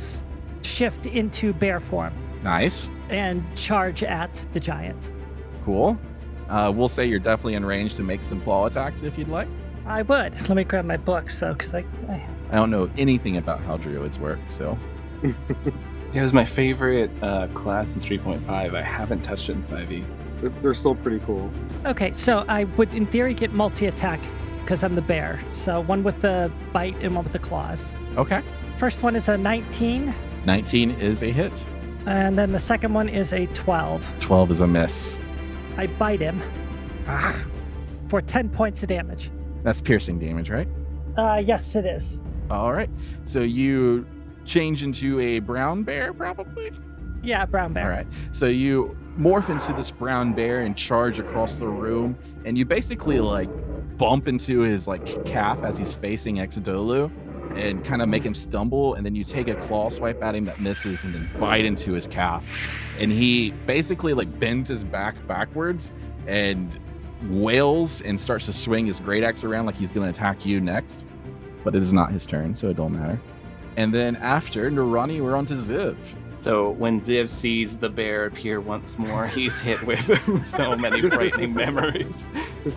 [0.63, 5.13] shift into bear form Nice, and charge at the giant.
[5.65, 5.99] cool.
[6.49, 9.49] Uh, we'll say you're definitely in range to make some claw attacks if you'd like.
[9.87, 10.33] I would.
[10.49, 13.77] Let me grab my book, so because I, I I don't know anything about how
[13.79, 14.79] druids work, so
[16.15, 18.75] It was my favorite uh, class in 3.5.
[18.77, 19.65] I haven't touched it in E.
[19.65, 20.05] 5e.
[20.39, 21.51] They're- They're still pretty cool.
[21.87, 24.21] Okay, so I would, in theory, get multi attack
[24.61, 25.41] because I'm the bear.
[25.51, 27.97] So one with the bite and one with the claws.
[28.19, 28.43] okay.
[28.77, 30.13] First one is a 19
[30.45, 31.65] 19 is a hit.
[32.05, 34.05] And then the second one is a 12.
[34.21, 35.21] 12 is a miss.
[35.79, 36.43] I bite him
[37.07, 37.43] ah,
[38.09, 39.31] for 10 points of damage.
[39.63, 40.69] That's piercing damage, right?
[41.17, 42.21] Uh, yes, it is.
[42.61, 42.91] All right.
[43.25, 44.07] So you
[44.45, 46.73] change into a brown bear, probably?
[47.23, 47.85] Yeah, brown bear.
[47.85, 48.07] All right.
[48.33, 53.21] So you morph into this brown bear and charge across the room, and you basically
[53.21, 53.51] like
[53.97, 57.11] bump into his like calf as he's facing Exdolu
[57.57, 60.47] and kind of make him stumble, and then you take a claw swipe at him
[60.47, 62.43] that misses, and then bite into his calf,
[62.99, 65.93] and he basically like bends his back backwards
[66.27, 66.79] and
[67.29, 70.61] wails and starts to swing his great axe around like he's going to attack you
[70.61, 71.05] next,
[71.65, 73.21] but it is not his turn, so it don't matter.
[73.77, 75.97] And then after Narani, we're on to Ziv.
[76.35, 81.55] So when Ziv sees the bear appear once more, he's hit with so many frightening
[81.55, 82.31] memories.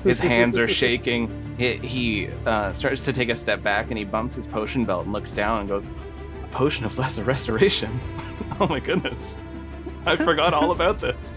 [0.03, 1.55] His hands are shaking.
[1.57, 5.05] He, he uh, starts to take a step back and he bumps his potion belt
[5.05, 5.89] and looks down and goes,
[6.43, 7.99] "A potion of lesser restoration."
[8.59, 9.39] oh my goodness,
[10.05, 11.35] I forgot all about this.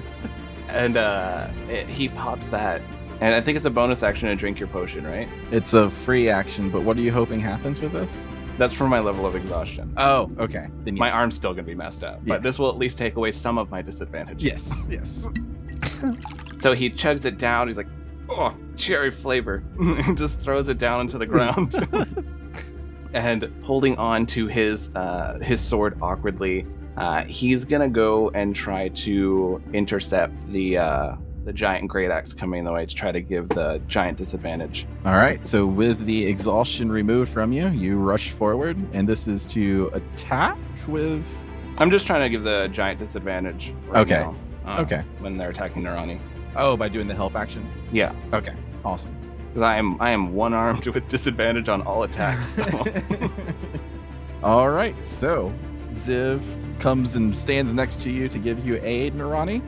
[0.68, 2.80] and uh, it, he pops that,
[3.22, 5.28] and I think it's a bonus action to drink your potion, right?
[5.52, 8.26] It's a free action, but what are you hoping happens with this?
[8.58, 9.94] That's for my level of exhaustion.
[9.96, 10.66] Oh, okay.
[10.84, 12.34] Then My arm's still gonna be messed up, Yeah.
[12.34, 14.44] but this will at least take away some of my disadvantages.
[14.44, 15.28] Yes, yes.
[16.56, 17.68] So he chugs it down.
[17.68, 17.86] He's like,
[18.28, 21.76] "Oh, cherry flavor!" and just throws it down into the ground.
[23.14, 26.66] and holding on to his uh, his sword awkwardly,
[26.96, 31.14] uh, he's gonna go and try to intercept the uh,
[31.44, 34.86] the giant great axe coming the way to try to give the giant disadvantage.
[35.04, 35.44] All right.
[35.44, 40.56] So with the exhaustion removed from you, you rush forward, and this is to attack
[40.86, 41.24] with.
[41.78, 43.74] I'm just trying to give the giant disadvantage.
[43.88, 44.20] Right Okay.
[44.20, 44.34] now,
[44.66, 45.02] uh, Okay.
[45.20, 46.20] When they're attacking Narani.
[46.54, 47.66] Oh, by doing the help action.
[47.92, 48.52] Yeah, Okay.
[48.84, 49.14] Awesome.
[49.48, 52.50] because I am I am one armed with disadvantage on all attacks.
[52.54, 52.84] so-
[54.42, 54.94] All right.
[55.06, 55.52] So
[55.90, 56.40] Ziv
[56.80, 59.62] comes and stands next to you to give you aid, Narani.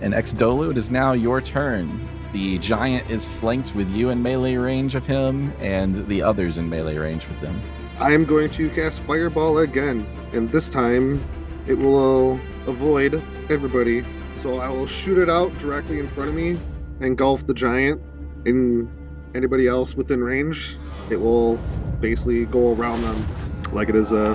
[0.00, 2.08] And Exdolu, it is now your turn.
[2.32, 6.68] The giant is flanked with you in melee range of him, and the others in
[6.68, 7.60] melee range with them.
[7.98, 11.24] I am going to cast Fireball again, and this time
[11.66, 14.04] it will avoid everybody.
[14.36, 16.58] So I will shoot it out directly in front of me,
[17.00, 18.00] engulf the giant,
[18.46, 18.88] and
[19.34, 20.76] anybody else within range.
[21.10, 21.56] It will
[22.00, 23.26] basically go around them
[23.72, 24.34] like it is a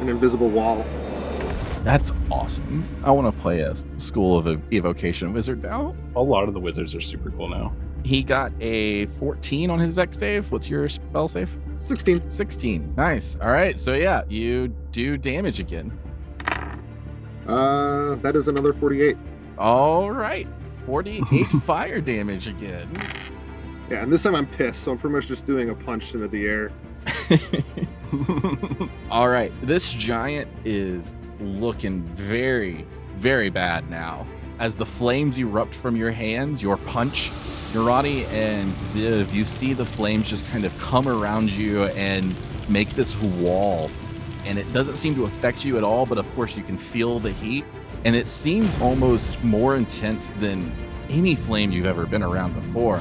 [0.00, 0.84] an invisible wall.
[1.88, 2.86] That's awesome.
[3.02, 5.96] I want to play a School of Evocation wizard now.
[6.16, 7.74] a lot of the wizards are super cool now.
[8.04, 10.52] He got a 14 on his X save.
[10.52, 11.56] What's your spell save?
[11.78, 12.28] 16.
[12.28, 12.94] 16.
[12.94, 13.38] Nice.
[13.40, 13.78] All right.
[13.78, 15.98] So yeah, you do damage again.
[17.46, 19.16] Uh, that is another 48.
[19.56, 20.46] All right.
[20.84, 22.90] 48 fire damage again.
[23.88, 26.28] Yeah, and this time I'm pissed, so I'm pretty much just doing a punch into
[26.28, 26.70] the air.
[29.10, 29.50] All right.
[29.62, 32.86] This giant is looking very,
[33.16, 34.26] very bad now.
[34.58, 37.30] As the flames erupt from your hands, your punch,
[37.72, 42.34] Narani and Ziv, you see the flames just kind of come around you and
[42.68, 43.90] make this wall.
[44.44, 47.18] And it doesn't seem to affect you at all, but of course you can feel
[47.18, 47.64] the heat.
[48.04, 50.72] And it seems almost more intense than
[51.08, 53.00] any flame you've ever been around before.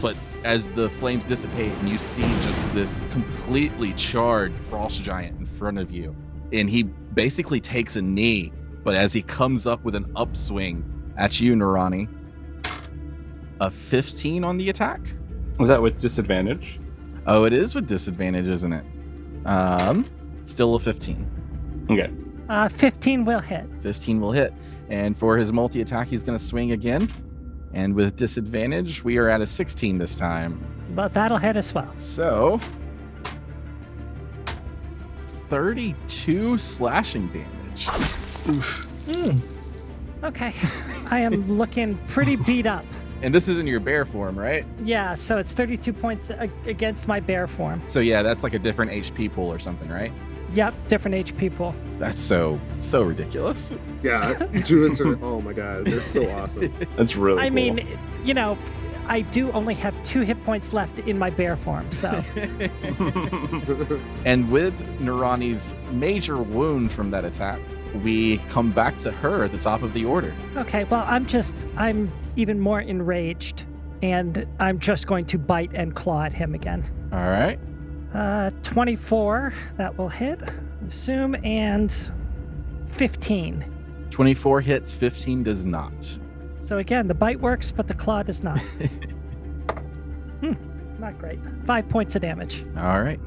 [0.00, 5.46] But as the flames dissipate and you see just this completely charred frost giant in
[5.46, 6.14] front of you,
[6.52, 8.52] and he basically takes a knee,
[8.84, 10.84] but as he comes up with an upswing
[11.16, 12.08] at you, Narani,
[13.60, 15.00] a 15 on the attack.
[15.58, 16.80] Was that with disadvantage?
[17.26, 18.84] Oh, it is with disadvantage, isn't it?
[19.46, 20.04] Um,
[20.44, 21.86] still a 15.
[21.90, 22.10] Okay.
[22.48, 23.66] Uh, 15 will hit.
[23.82, 24.52] 15 will hit.
[24.88, 27.08] And for his multi attack, he's going to swing again.
[27.72, 30.64] And with disadvantage, we are at a 16 this time.
[30.94, 31.90] But that'll hit as well.
[31.96, 32.60] So,
[35.52, 37.84] 32 slashing damage.
[37.84, 40.24] Hmm.
[40.24, 40.54] Okay.
[41.10, 42.86] I am looking pretty beat up.
[43.20, 44.64] And this is in your bear form, right?
[44.82, 47.82] Yeah, so it's 32 points a- against my bear form.
[47.84, 50.10] So, yeah, that's like a different HP pool or something, right?
[50.54, 51.74] Yep, different HP pool.
[51.98, 53.74] That's so, so ridiculous.
[54.02, 54.32] Yeah,
[54.64, 55.22] druids are.
[55.22, 56.72] Oh my god, they're so awesome.
[56.96, 57.54] That's really I cool.
[57.54, 57.86] mean,
[58.24, 58.56] you know,
[59.06, 62.08] I do only have two hit points left in my bear form, so.
[64.24, 67.60] and with Narani's major wound from that attack,
[68.02, 70.34] we come back to her at the top of the order.
[70.56, 73.64] Okay, well, I'm just, I'm even more enraged,
[74.02, 76.88] and I'm just going to bite and claw at him again.
[77.12, 77.58] All right.
[78.14, 80.40] Uh, 24, that will hit,
[80.86, 81.94] assume, and
[82.88, 83.64] 15.
[84.10, 86.18] 24 hits, 15 does not.
[86.62, 88.58] So again, the bite works, but the claw does not.
[90.40, 90.52] hmm,
[91.00, 91.40] not great.
[91.66, 92.64] Five points of damage.
[92.76, 93.18] All right.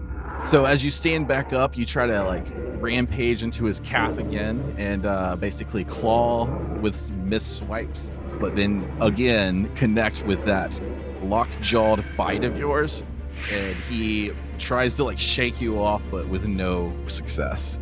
[0.46, 2.48] So as you stand back up, you try to like
[2.80, 6.46] rampage into his calf again and uh, basically claw
[6.80, 10.72] with some miss swipes, but then again connect with that
[11.22, 13.04] lock-jawed bite of yours,
[13.52, 17.82] and he tries to like shake you off, but with no success.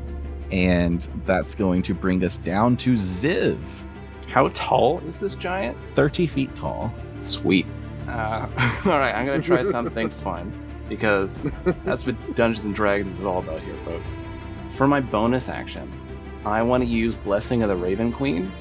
[0.52, 3.60] And that's going to bring us down to Ziv,
[4.34, 5.78] How tall is this giant?
[5.94, 6.92] 30 feet tall.
[7.22, 7.68] Sweet.
[8.08, 8.48] Uh,
[8.86, 10.52] all right, I'm gonna try something fun
[10.90, 11.40] because
[11.86, 14.18] that's what Dungeons and Dragons is all about here, folks.
[14.70, 15.88] For my bonus action,
[16.46, 18.52] I want to use Blessing of the Raven Queen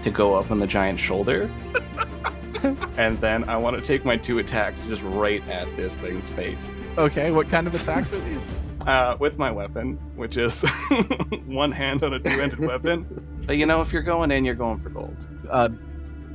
[0.00, 1.50] to go up on the giant's shoulder,
[2.96, 6.74] and then I want to take my two attacks just right at this thing's face
[6.96, 8.50] Okay, what kind of attacks are these?
[8.88, 10.62] Uh, with my weapon, which is
[11.46, 13.06] one hand on a two-handed weapon.
[13.48, 15.26] But you know, if you're going in, you're going for gold.
[15.48, 15.70] Uh,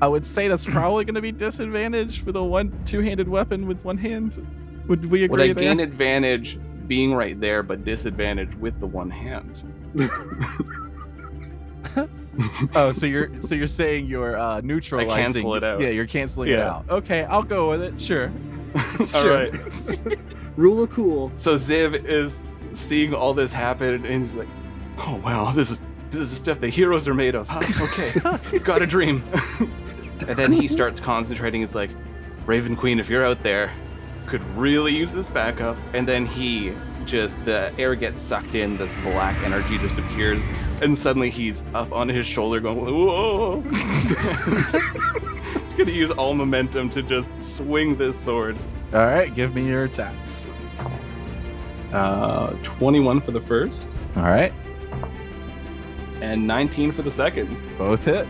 [0.02, 3.86] I would say that's probably going to be disadvantage for the one two-handed weapon with
[3.86, 4.44] one hand.
[4.88, 5.54] Would we agree Would I there?
[5.54, 6.58] gain advantage
[6.88, 9.64] being right there, but disadvantage with the one hand?
[12.74, 15.14] Oh, so you're so you're saying you're uh, neutralizing?
[15.34, 15.80] cancel it out.
[15.80, 16.84] Yeah, you're canceling it out.
[16.90, 18.02] Okay, I'll go with it.
[18.02, 18.32] Sure.
[19.00, 19.36] All Sure.
[19.52, 20.18] right.
[20.56, 21.32] Rule of cool.
[21.34, 24.48] So Ziv is seeing all this happen, and he's like,
[25.00, 27.62] "Oh wow, this is this is the stuff the heroes are made of." Huh?
[27.82, 29.24] Okay, got a dream.
[30.28, 31.62] and then he starts concentrating.
[31.62, 31.90] He's like,
[32.46, 33.72] "Raven Queen, if you're out there,
[34.28, 36.74] could really use this backup." And then he
[37.06, 38.78] just the air gets sucked in.
[38.78, 40.44] This black energy just appears,
[40.82, 43.62] and suddenly he's up on his shoulder, going, "Whoa!"
[45.74, 48.56] He's gonna use all momentum to just swing this sword.
[48.94, 50.50] All right, give me your attacks.
[51.92, 53.88] Uh, 21 for the first.
[54.16, 54.54] All right,
[56.22, 57.62] and 19 for the second.
[57.78, 58.28] both hit.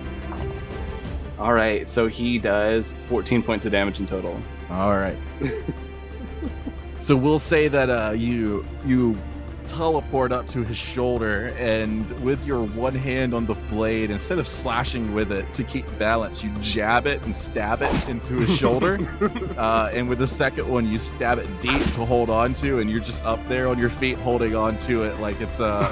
[1.38, 4.40] All right, so he does 14 points of damage in total.
[4.70, 5.18] All right.
[7.00, 9.18] so we'll say that uh, you you
[9.66, 14.48] teleport up to his shoulder, and with your one hand on the blade, instead of
[14.48, 19.00] slashing with it to keep balance, you jab it and stab it into his shoulder.
[19.58, 22.90] uh, and with the second one, you stab it deep to hold on to, and
[22.90, 25.90] you're just up there on your feet holding on to it like it's uh,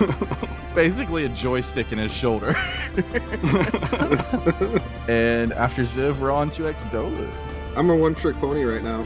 [0.75, 2.55] basically a joystick in his shoulder.
[5.07, 7.29] and after Ziv, we're on to Exdolu.
[7.75, 9.05] I'm a one trick pony right now.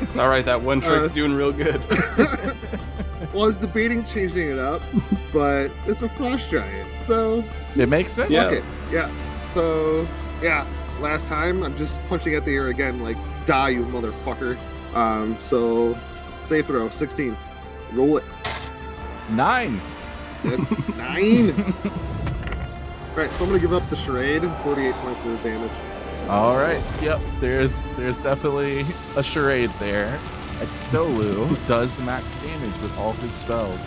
[0.00, 1.80] It's all right, that one trick's Uh, doing real good.
[3.32, 4.82] Well, I was debating changing it up,
[5.32, 7.44] but it's a frost giant, so
[7.76, 8.30] It makes sense.
[8.30, 8.46] Yeah.
[8.46, 9.10] okay, yeah.
[9.48, 10.06] So
[10.42, 10.66] yeah,
[11.00, 14.56] last time I'm just punching at the air again, like die, you motherfucker.
[14.94, 15.96] Um, so
[16.40, 17.36] save throw, 16.
[17.92, 18.24] Roll it.
[19.30, 19.80] Nine.
[20.42, 20.60] Good.
[20.96, 21.74] Nine.
[23.16, 24.42] right, so I'm gonna give up the charade.
[24.62, 25.70] 48 points of damage.
[26.28, 26.82] All right.
[27.00, 27.20] Yep.
[27.40, 28.84] There's there's definitely
[29.16, 30.18] a charade there.
[30.62, 33.80] Exdolu does max damage with all his spells.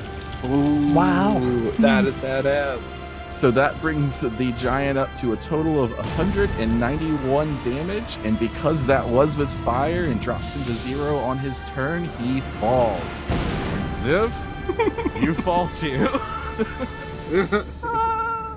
[0.44, 1.38] Wow.
[1.42, 2.98] Ooh, that is badass.
[3.34, 9.06] So that brings the giant up to a total of 191 damage, and because that
[9.06, 13.02] was with fire and drops him to zero on his turn, he falls.
[13.30, 16.08] And Ziv, you fall too.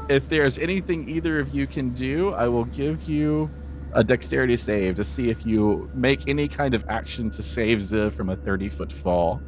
[0.09, 3.51] if there's anything either of you can do, I will give you
[3.93, 8.13] a dexterity save to see if you make any kind of action to save Ziv
[8.13, 9.41] from a 30 foot fall.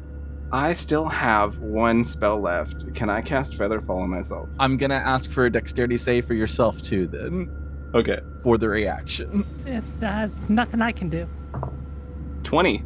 [0.51, 2.93] I still have one spell left.
[2.93, 4.49] Can I cast Featherfall on myself?
[4.59, 7.49] I'm gonna ask for a dexterity save for yourself too, then,
[7.95, 8.19] Okay.
[8.43, 9.45] for the reaction.
[9.65, 11.27] It, uh, nothing I can do.
[12.43, 12.83] 20.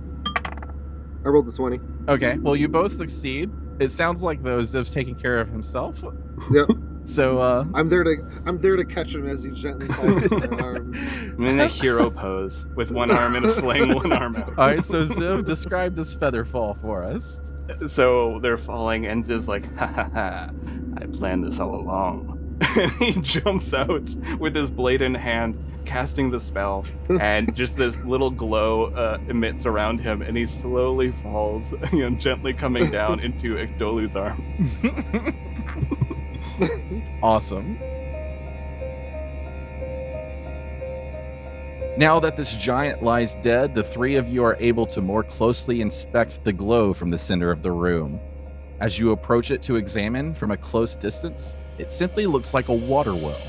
[1.26, 1.80] I rolled a 20.
[2.08, 3.50] Okay, well, you both succeed.
[3.80, 6.04] It sounds like though Ziv's taking care of himself.
[6.52, 6.68] Yep.
[7.06, 10.38] So, uh, I'm there to I'm there to catch him as he gently falls to
[10.38, 10.94] my arm.
[11.38, 14.50] I'm in a hero pose with one arm in a sling, one arm out.
[14.50, 14.84] all right.
[14.84, 17.42] So Ziv, describe this feather fall for us.
[17.88, 20.50] So they're falling, and Ziv's like, ha ha ha,
[20.98, 22.36] I planned this all along.
[22.78, 26.86] and he jumps out with his blade in hand, casting the spell,
[27.20, 32.16] and just this little glow uh, emits around him, and he slowly falls, you know,
[32.18, 34.62] gently coming down into Exdolu's arms.
[37.24, 37.78] Awesome.
[41.98, 45.80] Now that this giant lies dead, the three of you are able to more closely
[45.80, 48.20] inspect the glow from the center of the room.
[48.82, 52.74] As you approach it to examine from a close distance, it simply looks like a
[52.74, 53.40] water well.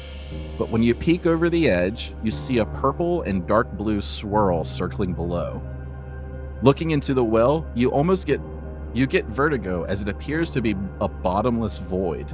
[0.59, 4.65] But when you peek over the edge, you see a purple and dark blue swirl
[4.65, 5.61] circling below.
[6.63, 8.41] Looking into the well, you almost get
[8.95, 12.33] you get vertigo as it appears to be a bottomless void.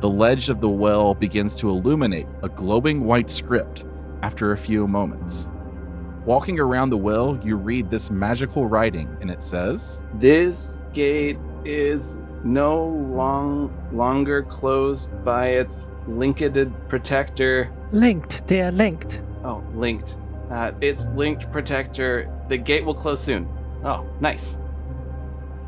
[0.00, 3.84] The ledge of the well begins to illuminate a glowing white script
[4.22, 5.48] after a few moments.
[6.26, 12.18] Walking around the well, you read this magical writing, and it says, This gate is
[12.44, 17.72] no long longer closed by its linked protector.
[17.92, 19.22] Linked, dear, linked.
[19.44, 20.18] Oh, linked.
[20.50, 22.30] Uh, its linked protector.
[22.48, 23.48] The gate will close soon.
[23.82, 24.58] Oh, nice.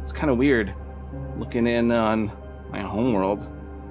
[0.00, 0.74] It's kind of weird
[1.38, 2.30] looking in on
[2.70, 3.50] my homeworld.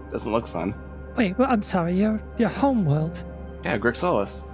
[0.09, 0.73] Doesn't look fun.
[1.15, 3.23] Wait, well, I'm sorry, your your homeworld.
[3.63, 4.45] Yeah, Grixolis.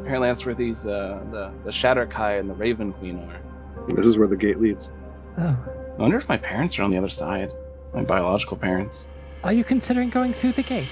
[0.00, 3.94] Apparently that's where these uh, the the Shadar Kai and the Raven Queen are.
[3.94, 4.92] This is where the gate leads.
[5.38, 5.56] Oh.
[5.98, 7.52] I wonder if my parents are on the other side.
[7.92, 9.08] My biological parents.
[9.44, 10.88] Are you considering going through the gate?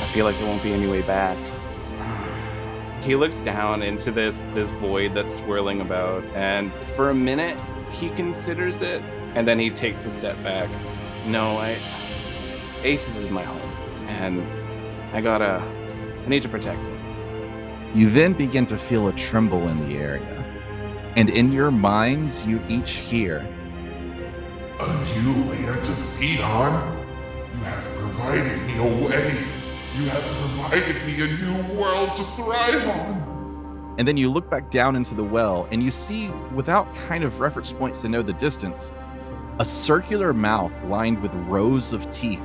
[0.00, 1.38] I feel like there won't be any way back.
[3.02, 7.58] He looks down into this this void that's swirling about, and for a minute
[7.90, 9.00] he considers it,
[9.34, 10.68] and then he takes a step back.
[11.26, 11.78] No, I
[12.82, 13.60] Asis is my home,
[14.08, 14.42] and
[15.14, 15.62] I gotta
[16.24, 16.98] I need to protect it.
[17.94, 20.44] You then begin to feel a tremble in the area,
[21.14, 23.46] and in your minds you each hear
[24.78, 26.98] A new land to feed on?
[27.52, 29.44] You have provided me a way.
[29.98, 33.94] You have provided me a new world to thrive on.
[33.98, 37.40] And then you look back down into the well and you see, without kind of
[37.40, 38.90] reference points to know the distance,
[39.58, 42.40] a circular mouth lined with rows of teeth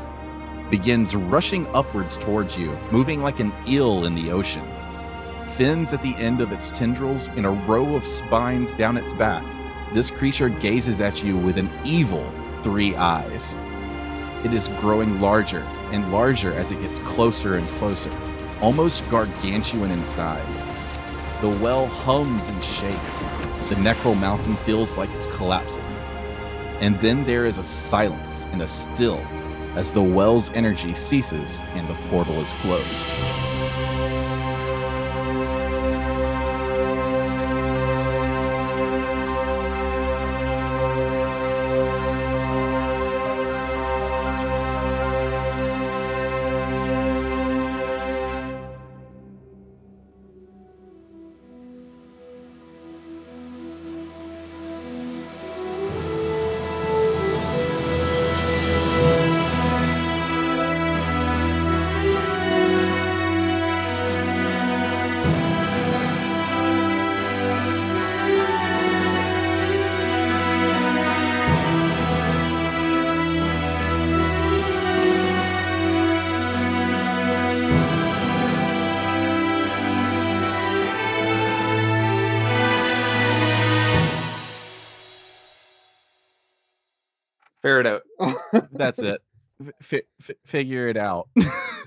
[0.69, 4.65] begins rushing upwards towards you, moving like an eel in the ocean.
[5.55, 9.43] Fins at the end of its tendrils and a row of spines down its back.
[9.93, 12.31] This creature gazes at you with an evil
[12.63, 13.57] three eyes.
[14.43, 15.61] It is growing larger
[15.91, 18.11] and larger as it gets closer and closer,
[18.61, 20.69] almost gargantuan in size.
[21.41, 23.19] The well hums and shakes.
[23.69, 25.83] The Necro Mountain feels like it's collapsing.
[26.81, 29.23] And then there is a silence and a still
[29.75, 33.44] as the well's energy ceases and the portal is closed.
[90.43, 91.27] F- figure it out.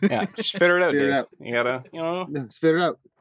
[0.02, 1.14] Yeah, just figure it out, Figure it dude.
[1.14, 1.28] out.
[1.40, 2.98] You gotta, you know, No, just figure it out.
[3.04, 3.20] you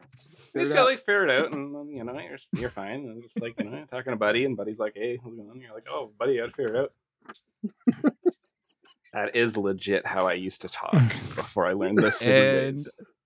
[0.54, 0.92] Figure just it gotta out.
[0.92, 3.06] like figure it out, and you know, you're you're fine.
[3.06, 5.74] And just like you know, talking to Buddy, and Buddy's like, "Hey, it going?" You're
[5.74, 6.94] like, "Oh, Buddy, you gotta figure it out."
[9.14, 10.94] that is legit how I used to talk
[11.36, 12.22] before I learned this.
[12.22, 12.78] and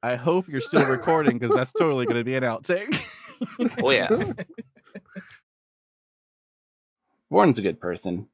[0.03, 2.97] I hope you're still recording because that's totally going to be an outtake.
[3.83, 4.07] oh yeah,
[7.31, 8.27] Vorin's a good person.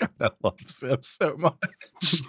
[0.00, 1.54] God, I love Sim so much.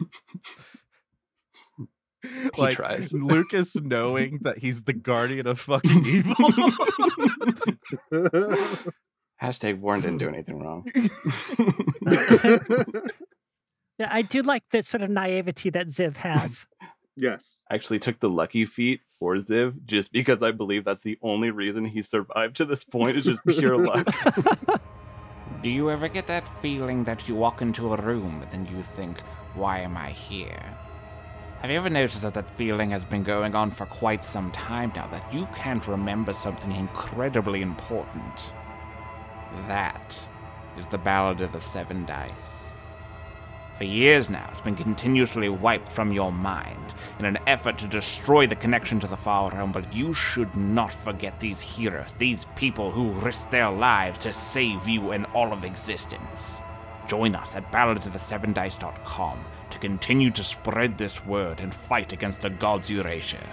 [2.56, 3.14] He tries.
[3.14, 6.36] Lucas knowing that he's the guardian of fucking evil.
[9.42, 10.86] Hashtag Vorin didn't do anything wrong.
[13.98, 16.68] Yeah, I do like the sort of naivety that Ziv has.
[17.16, 17.64] yes.
[17.70, 21.50] I actually took the lucky feat for Ziv just because I believe that's the only
[21.50, 23.18] reason he survived to this point.
[23.18, 24.06] Is just pure luck.
[25.62, 28.82] Do you ever get that feeling that you walk into a room and then you
[28.82, 29.22] think,
[29.54, 30.76] why am I here?
[31.62, 34.92] Have you ever noticed that that feeling has been going on for quite some time
[34.96, 38.54] now, that you can't remember something incredibly important?
[39.68, 40.18] That
[40.80, 42.71] is the Ballad of the Seven Dice.
[43.82, 48.46] For years now, it's been continuously wiped from your mind in an effort to destroy
[48.46, 52.92] the connection to the Far Realm, but you should not forget these heroes, these people
[52.92, 56.62] who risked their lives to save you and all of existence.
[57.08, 62.88] Join us at balladofthesevendice.com to continue to spread this word and fight against the gods
[62.88, 63.50] Eurasia.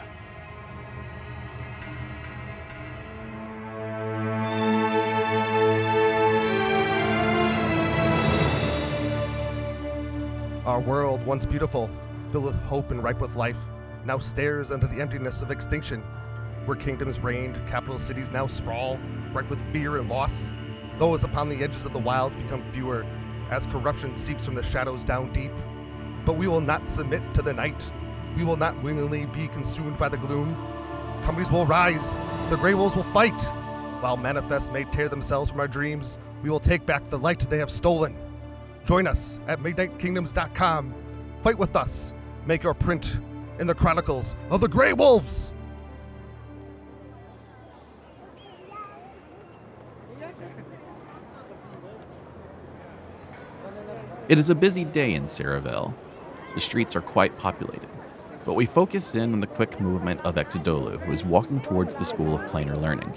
[10.79, 11.91] Our world, once beautiful,
[12.31, 13.59] filled with hope and ripe with life,
[14.05, 16.03] now stares into the emptiness of extinction.
[16.67, 18.97] Where kingdoms reigned, capital cities now sprawl,
[19.33, 20.49] ripe with fear and loss.
[20.97, 23.05] Those upon the edges of the wilds become fewer,
[23.51, 25.51] as corruption seeps from the shadows down deep.
[26.25, 27.91] But we will not submit to the night.
[28.37, 30.55] We will not willingly be consumed by the gloom.
[31.25, 32.17] Companies will rise,
[32.51, 33.43] the Grey Wolves will fight.
[34.01, 37.59] While manifests may tear themselves from our dreams, we will take back the light they
[37.59, 38.17] have stolen.
[38.89, 40.95] Join us at MidnightKingdoms.com.
[41.43, 42.15] Fight with us.
[42.47, 43.19] Make your print
[43.59, 45.53] in the chronicles of the Grey Wolves.
[54.31, 55.93] It is a busy day in Saravel.
[56.55, 57.89] The streets are quite populated,
[58.47, 62.07] but we focus in on the quick movement of Exdolu, who is walking towards the
[62.07, 63.13] School of Planar Learning.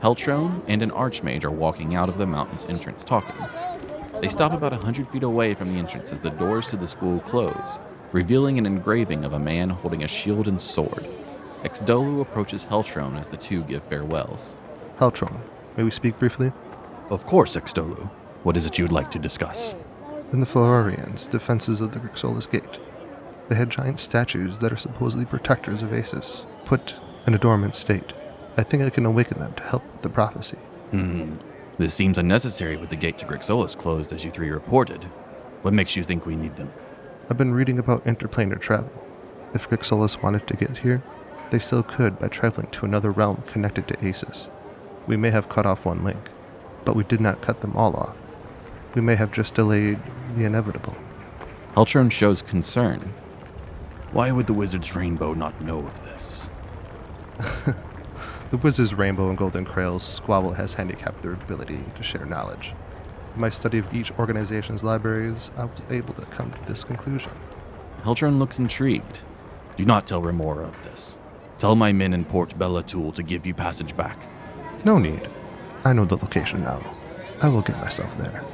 [0.00, 3.36] Heltrone and an Archmage are walking out of the mountain's entrance talking.
[4.20, 6.86] They stop about a hundred feet away from the entrance as the doors to the
[6.86, 7.78] school close,
[8.12, 11.06] revealing an engraving of a man holding a shield and sword.
[11.62, 14.54] Exdolu approaches Heltrone as the two give farewells.
[14.98, 15.40] Heltron,
[15.76, 16.52] may we speak briefly?
[17.10, 18.10] Of course, Exdolu.
[18.42, 19.74] What is it you would like to discuss?
[20.32, 22.78] In the Florarians' defenses of the Grixolis Gate,
[23.48, 26.94] they had giant statues that are supposedly protectors of Asis, put
[27.26, 28.12] in a dormant state.
[28.56, 30.58] I think I can awaken them to help with the prophecy.
[30.90, 31.36] Hmm.
[31.76, 35.04] This seems unnecessary with the gate to Grixolis closed as you three reported.
[35.62, 36.72] What makes you think we need them?
[37.28, 38.92] I've been reading about interplanar travel.
[39.54, 41.02] If Grixolis wanted to get here,
[41.50, 44.48] they still could by traveling to another realm connected to Asis.
[45.08, 46.30] We may have cut off one link,
[46.84, 48.16] but we did not cut them all off.
[48.94, 49.98] We may have just delayed
[50.36, 50.94] the inevitable.
[51.74, 53.14] Heltron shows concern.
[54.12, 56.50] Why would the Wizard's Rainbow not know of this?
[58.50, 62.72] The Wizard's Rainbow and Golden Krail's squabble has handicapped their ability to share knowledge.
[63.34, 67.32] In my study of each organization's libraries, I was able to come to this conclusion.
[68.02, 69.20] Heltron looks intrigued.
[69.76, 71.18] Do not tell Remora of this.
[71.58, 74.18] Tell my men in Port Bellatul to give you passage back.
[74.84, 75.28] No need.
[75.84, 76.82] I know the location now.
[77.40, 78.44] I will get myself there.